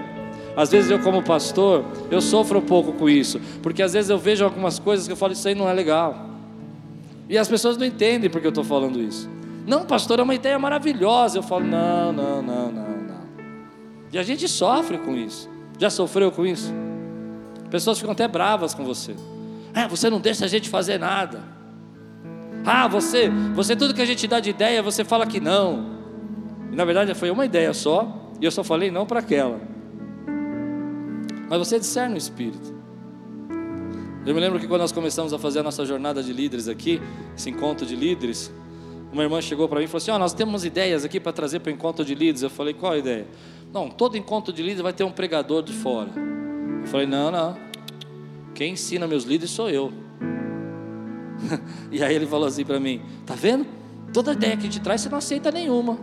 Às 0.55 0.71
vezes 0.71 0.91
eu 0.91 0.99
como 0.99 1.23
pastor, 1.23 1.85
eu 2.11 2.21
sofro 2.21 2.59
um 2.59 2.61
pouco 2.61 2.91
com 2.91 3.09
isso, 3.09 3.39
porque 3.63 3.81
às 3.81 3.93
vezes 3.93 4.09
eu 4.09 4.17
vejo 4.17 4.43
algumas 4.43 4.77
coisas 4.77 5.07
que 5.07 5.13
eu 5.13 5.17
falo, 5.17 5.31
isso 5.31 5.47
aí 5.47 5.55
não 5.55 5.69
é 5.69 5.73
legal. 5.73 6.29
E 7.29 7.37
as 7.37 7.47
pessoas 7.47 7.77
não 7.77 7.85
entendem 7.85 8.29
porque 8.29 8.45
eu 8.45 8.49
estou 8.49 8.63
falando 8.63 8.99
isso. 8.99 9.38
Não, 9.69 9.85
pastor, 9.85 10.17
é 10.17 10.23
uma 10.23 10.33
ideia 10.33 10.57
maravilhosa. 10.57 11.37
Eu 11.37 11.43
falo, 11.43 11.63
não, 11.63 12.11
não, 12.11 12.41
não, 12.41 12.71
não, 12.71 12.87
não. 12.97 13.21
E 14.11 14.17
a 14.17 14.23
gente 14.23 14.47
sofre 14.47 14.97
com 14.97 15.15
isso. 15.15 15.47
Já 15.77 15.91
sofreu 15.91 16.31
com 16.31 16.43
isso? 16.43 16.73
Pessoas 17.69 17.99
ficam 17.99 18.13
até 18.13 18.27
bravas 18.27 18.73
com 18.73 18.83
você. 18.83 19.15
Ah, 19.71 19.87
você 19.87 20.09
não 20.09 20.19
deixa 20.19 20.45
a 20.45 20.47
gente 20.47 20.67
fazer 20.67 20.97
nada. 20.97 21.43
Ah, 22.65 22.87
você, 22.87 23.29
você 23.53 23.75
tudo 23.75 23.93
que 23.93 24.01
a 24.01 24.05
gente 24.05 24.27
dá 24.27 24.39
de 24.39 24.49
ideia, 24.49 24.81
você 24.81 25.05
fala 25.05 25.27
que 25.27 25.39
não. 25.39 25.99
E 26.71 26.75
na 26.75 26.83
verdade 26.83 27.13
foi 27.13 27.29
uma 27.29 27.45
ideia 27.45 27.71
só, 27.71 28.33
e 28.41 28.45
eu 28.45 28.51
só 28.51 28.63
falei 28.63 28.89
não 28.89 29.05
para 29.05 29.19
aquela. 29.19 29.61
Mas 31.47 31.59
você 31.59 31.77
discerne 31.77 32.15
o 32.15 32.17
espírito. 32.17 32.73
Eu 34.25 34.33
me 34.33 34.41
lembro 34.41 34.59
que 34.59 34.67
quando 34.67 34.81
nós 34.81 34.91
começamos 34.91 35.31
a 35.31 35.37
fazer 35.37 35.59
a 35.59 35.63
nossa 35.63 35.85
jornada 35.85 36.23
de 36.23 36.33
líderes 36.33 36.67
aqui, 36.67 36.99
esse 37.37 37.51
encontro 37.51 37.85
de 37.85 37.95
líderes, 37.95 38.51
uma 39.11 39.23
irmã 39.23 39.41
chegou 39.41 39.67
para 39.67 39.79
mim 39.79 39.85
e 39.85 39.87
falou 39.87 39.97
assim: 39.97 40.11
oh, 40.11 40.19
nós 40.19 40.33
temos 40.33 40.63
ideias 40.63 41.03
aqui 41.03 41.19
para 41.19 41.31
trazer 41.31 41.59
para 41.59 41.71
o 41.71 41.73
encontro 41.73 42.05
de 42.05 42.13
líderes. 42.13 42.43
Eu 42.43 42.49
falei: 42.49 42.73
qual 42.73 42.93
a 42.93 42.97
ideia? 42.97 43.27
Não, 43.73 43.89
todo 43.89 44.17
encontro 44.17 44.53
de 44.53 44.61
líderes 44.61 44.81
vai 44.81 44.93
ter 44.93 45.03
um 45.03 45.11
pregador 45.11 45.63
de 45.63 45.73
fora. 45.73 46.09
Eu 46.81 46.87
falei: 46.87 47.07
não, 47.07 47.31
não. 47.31 47.57
Quem 48.53 48.73
ensina 48.73 49.07
meus 49.07 49.23
líderes 49.23 49.51
sou 49.51 49.69
eu. 49.69 49.91
e 51.91 52.03
aí 52.03 52.13
ele 52.13 52.27
falou 52.27 52.47
assim 52.47 52.63
para 52.63 52.79
mim: 52.79 53.01
tá 53.25 53.33
vendo? 53.33 53.65
Toda 54.13 54.33
ideia 54.33 54.55
que 54.55 54.63
a 54.63 54.71
gente 54.71 54.79
traz 54.79 55.01
você 55.01 55.09
não 55.09 55.17
aceita 55.17 55.51
nenhuma. 55.51 55.97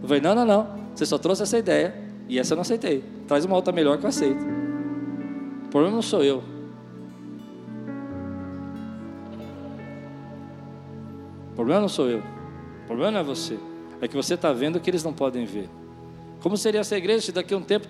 Eu 0.00 0.08
falei: 0.08 0.22
não, 0.22 0.34
não, 0.34 0.44
não. 0.44 0.78
Você 0.94 1.06
só 1.06 1.18
trouxe 1.18 1.42
essa 1.42 1.58
ideia 1.58 1.94
e 2.28 2.38
essa 2.38 2.52
eu 2.52 2.56
não 2.56 2.62
aceitei. 2.62 3.02
Traz 3.26 3.44
uma 3.44 3.56
outra 3.56 3.72
melhor 3.72 3.98
que 3.98 4.04
eu 4.04 4.08
aceito. 4.08 4.44
O 5.64 5.68
problema 5.68 5.96
não 5.96 6.02
sou 6.02 6.22
eu. 6.22 6.42
Problema 11.58 11.80
não 11.80 11.88
sou 11.88 12.08
eu. 12.08 12.20
O 12.20 12.86
problema 12.86 13.10
não 13.10 13.18
é 13.18 13.22
você. 13.24 13.58
É 14.00 14.06
que 14.06 14.14
você 14.14 14.34
está 14.34 14.52
vendo 14.52 14.76
o 14.76 14.80
que 14.80 14.88
eles 14.88 15.02
não 15.02 15.12
podem 15.12 15.44
ver. 15.44 15.68
Como 16.40 16.56
seria 16.56 16.80
essa 16.80 16.96
igreja 16.96 17.20
se 17.26 17.32
daqui 17.32 17.52
a 17.52 17.56
um 17.56 17.62
tempo 17.62 17.88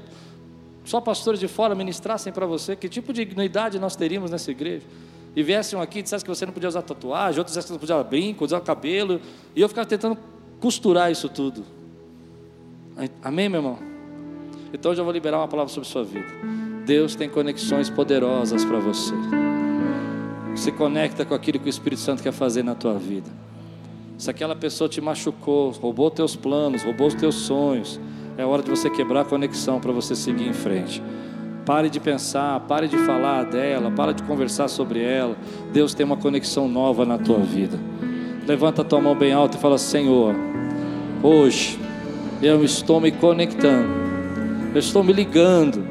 só 0.87 1.03
pastores 1.03 1.39
de 1.39 1.47
fora 1.47 1.75
ministrassem 1.75 2.33
para 2.33 2.47
você? 2.47 2.75
Que 2.75 2.89
tipo 2.89 3.13
de 3.13 3.23
dignidade 3.27 3.79
nós 3.79 3.95
teríamos 3.95 4.31
nessa 4.31 4.51
igreja? 4.51 4.87
E 5.37 5.43
viessem 5.43 5.79
aqui 5.79 5.99
e 5.99 6.03
dissessem 6.03 6.25
que 6.25 6.35
você 6.35 6.47
não 6.47 6.53
podia 6.55 6.67
usar 6.67 6.81
tatuagem, 6.81 7.39
outros 7.39 7.53
dissessem 7.53 7.69
que 7.69 7.73
não 7.75 7.79
podia 7.79 7.97
usar 7.97 8.05
brinco, 8.05 8.43
usar 8.43 8.61
cabelo. 8.63 9.21
E 9.55 9.61
eu 9.61 9.69
ficava 9.69 9.87
tentando 9.87 10.17
costurar 10.59 11.13
isso 11.13 11.29
tudo. 11.29 11.63
Amém, 13.23 13.51
meu 13.51 13.61
irmão? 13.61 13.79
Então 14.73 14.93
hoje 14.93 15.01
eu 15.03 15.05
vou 15.05 15.13
liberar 15.13 15.37
uma 15.37 15.49
palavra 15.49 15.71
sobre 15.71 15.87
sua 15.87 16.05
vida. 16.05 16.27
Deus 16.87 17.15
tem 17.15 17.29
conexões 17.29 17.91
poderosas 17.91 18.65
para 18.65 18.79
você. 18.79 19.15
Se 20.57 20.73
conecta 20.73 21.27
com 21.27 21.35
aquilo 21.35 21.59
que 21.59 21.67
o 21.67 21.69
Espírito 21.69 22.01
Santo 22.01 22.23
quer 22.23 22.33
fazer 22.33 22.63
na 22.63 22.75
tua 22.75 22.95
vida. 22.95 23.31
Se 24.19 24.29
aquela 24.29 24.57
pessoa 24.57 24.89
te 24.89 25.01
machucou, 25.01 25.71
roubou 25.71 26.11
teus 26.11 26.35
planos, 26.35 26.83
roubou 26.83 27.07
os 27.07 27.15
teus 27.15 27.37
sonhos, 27.37 28.01
é 28.37 28.45
hora 28.45 28.65
de 28.65 28.69
você 28.69 28.91
quebrar 28.91 29.21
a 29.21 29.25
conexão 29.25 29.79
para 29.79 29.93
você 29.93 30.17
seguir 30.17 30.49
em 30.49 30.53
frente. 30.53 31.01
Pare 31.65 31.89
de 31.89 32.01
pensar, 32.01 32.59
pare 32.67 32.89
de 32.89 32.97
falar 32.99 33.45
dela, 33.45 33.93
pare 33.93 34.15
de 34.15 34.25
conversar 34.25 34.67
sobre 34.67 35.01
ela. 35.01 35.37
Deus 35.73 35.95
tem 35.95 36.05
uma 36.05 36.17
conexão 36.17 36.67
nova 36.67 37.07
na 37.07 37.17
tua 37.17 37.39
vida. 37.39 37.79
Levanta 38.45 38.83
a 38.83 38.85
tua 38.85 39.01
mão 39.01 39.15
bem 39.15 39.33
alta 39.33 39.57
e 39.57 39.61
fala: 39.61 39.79
Senhor, 39.79 40.35
hoje 41.23 41.79
eu 42.43 42.65
estou 42.65 43.01
me 43.01 43.13
conectando, 43.13 43.89
eu 44.75 44.81
estou 44.81 45.05
me 45.05 45.13
ligando 45.13 45.87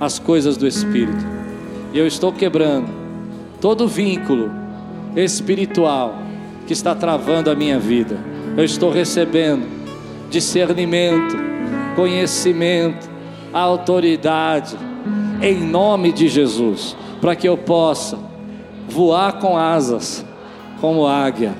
às 0.00 0.18
coisas 0.18 0.56
do 0.56 0.66
Espírito, 0.66 1.26
e 1.92 1.98
eu 1.98 2.06
estou 2.06 2.32
quebrando 2.32 2.88
todo 3.60 3.86
vínculo 3.86 4.50
espiritual 5.14 6.31
que 6.66 6.72
está 6.72 6.94
travando 6.94 7.50
a 7.50 7.54
minha 7.54 7.78
vida. 7.78 8.16
Eu 8.56 8.64
estou 8.64 8.90
recebendo 8.90 9.66
discernimento, 10.30 11.36
conhecimento, 11.94 13.10
autoridade, 13.52 14.76
em 15.40 15.60
nome 15.60 16.12
de 16.12 16.28
Jesus, 16.28 16.96
para 17.20 17.36
que 17.36 17.48
eu 17.48 17.56
possa 17.56 18.18
voar 18.88 19.34
com 19.34 19.56
asas, 19.56 20.24
como 20.80 21.06
águia. 21.06 21.54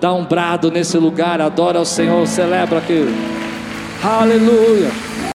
Dá 0.00 0.12
um 0.12 0.24
brado 0.24 0.70
nesse 0.70 0.98
lugar, 0.98 1.40
adora 1.40 1.78
ao 1.78 1.84
Senhor, 1.84 2.26
celebra 2.26 2.78
aquilo. 2.78 3.12
Aleluia. 4.02 5.16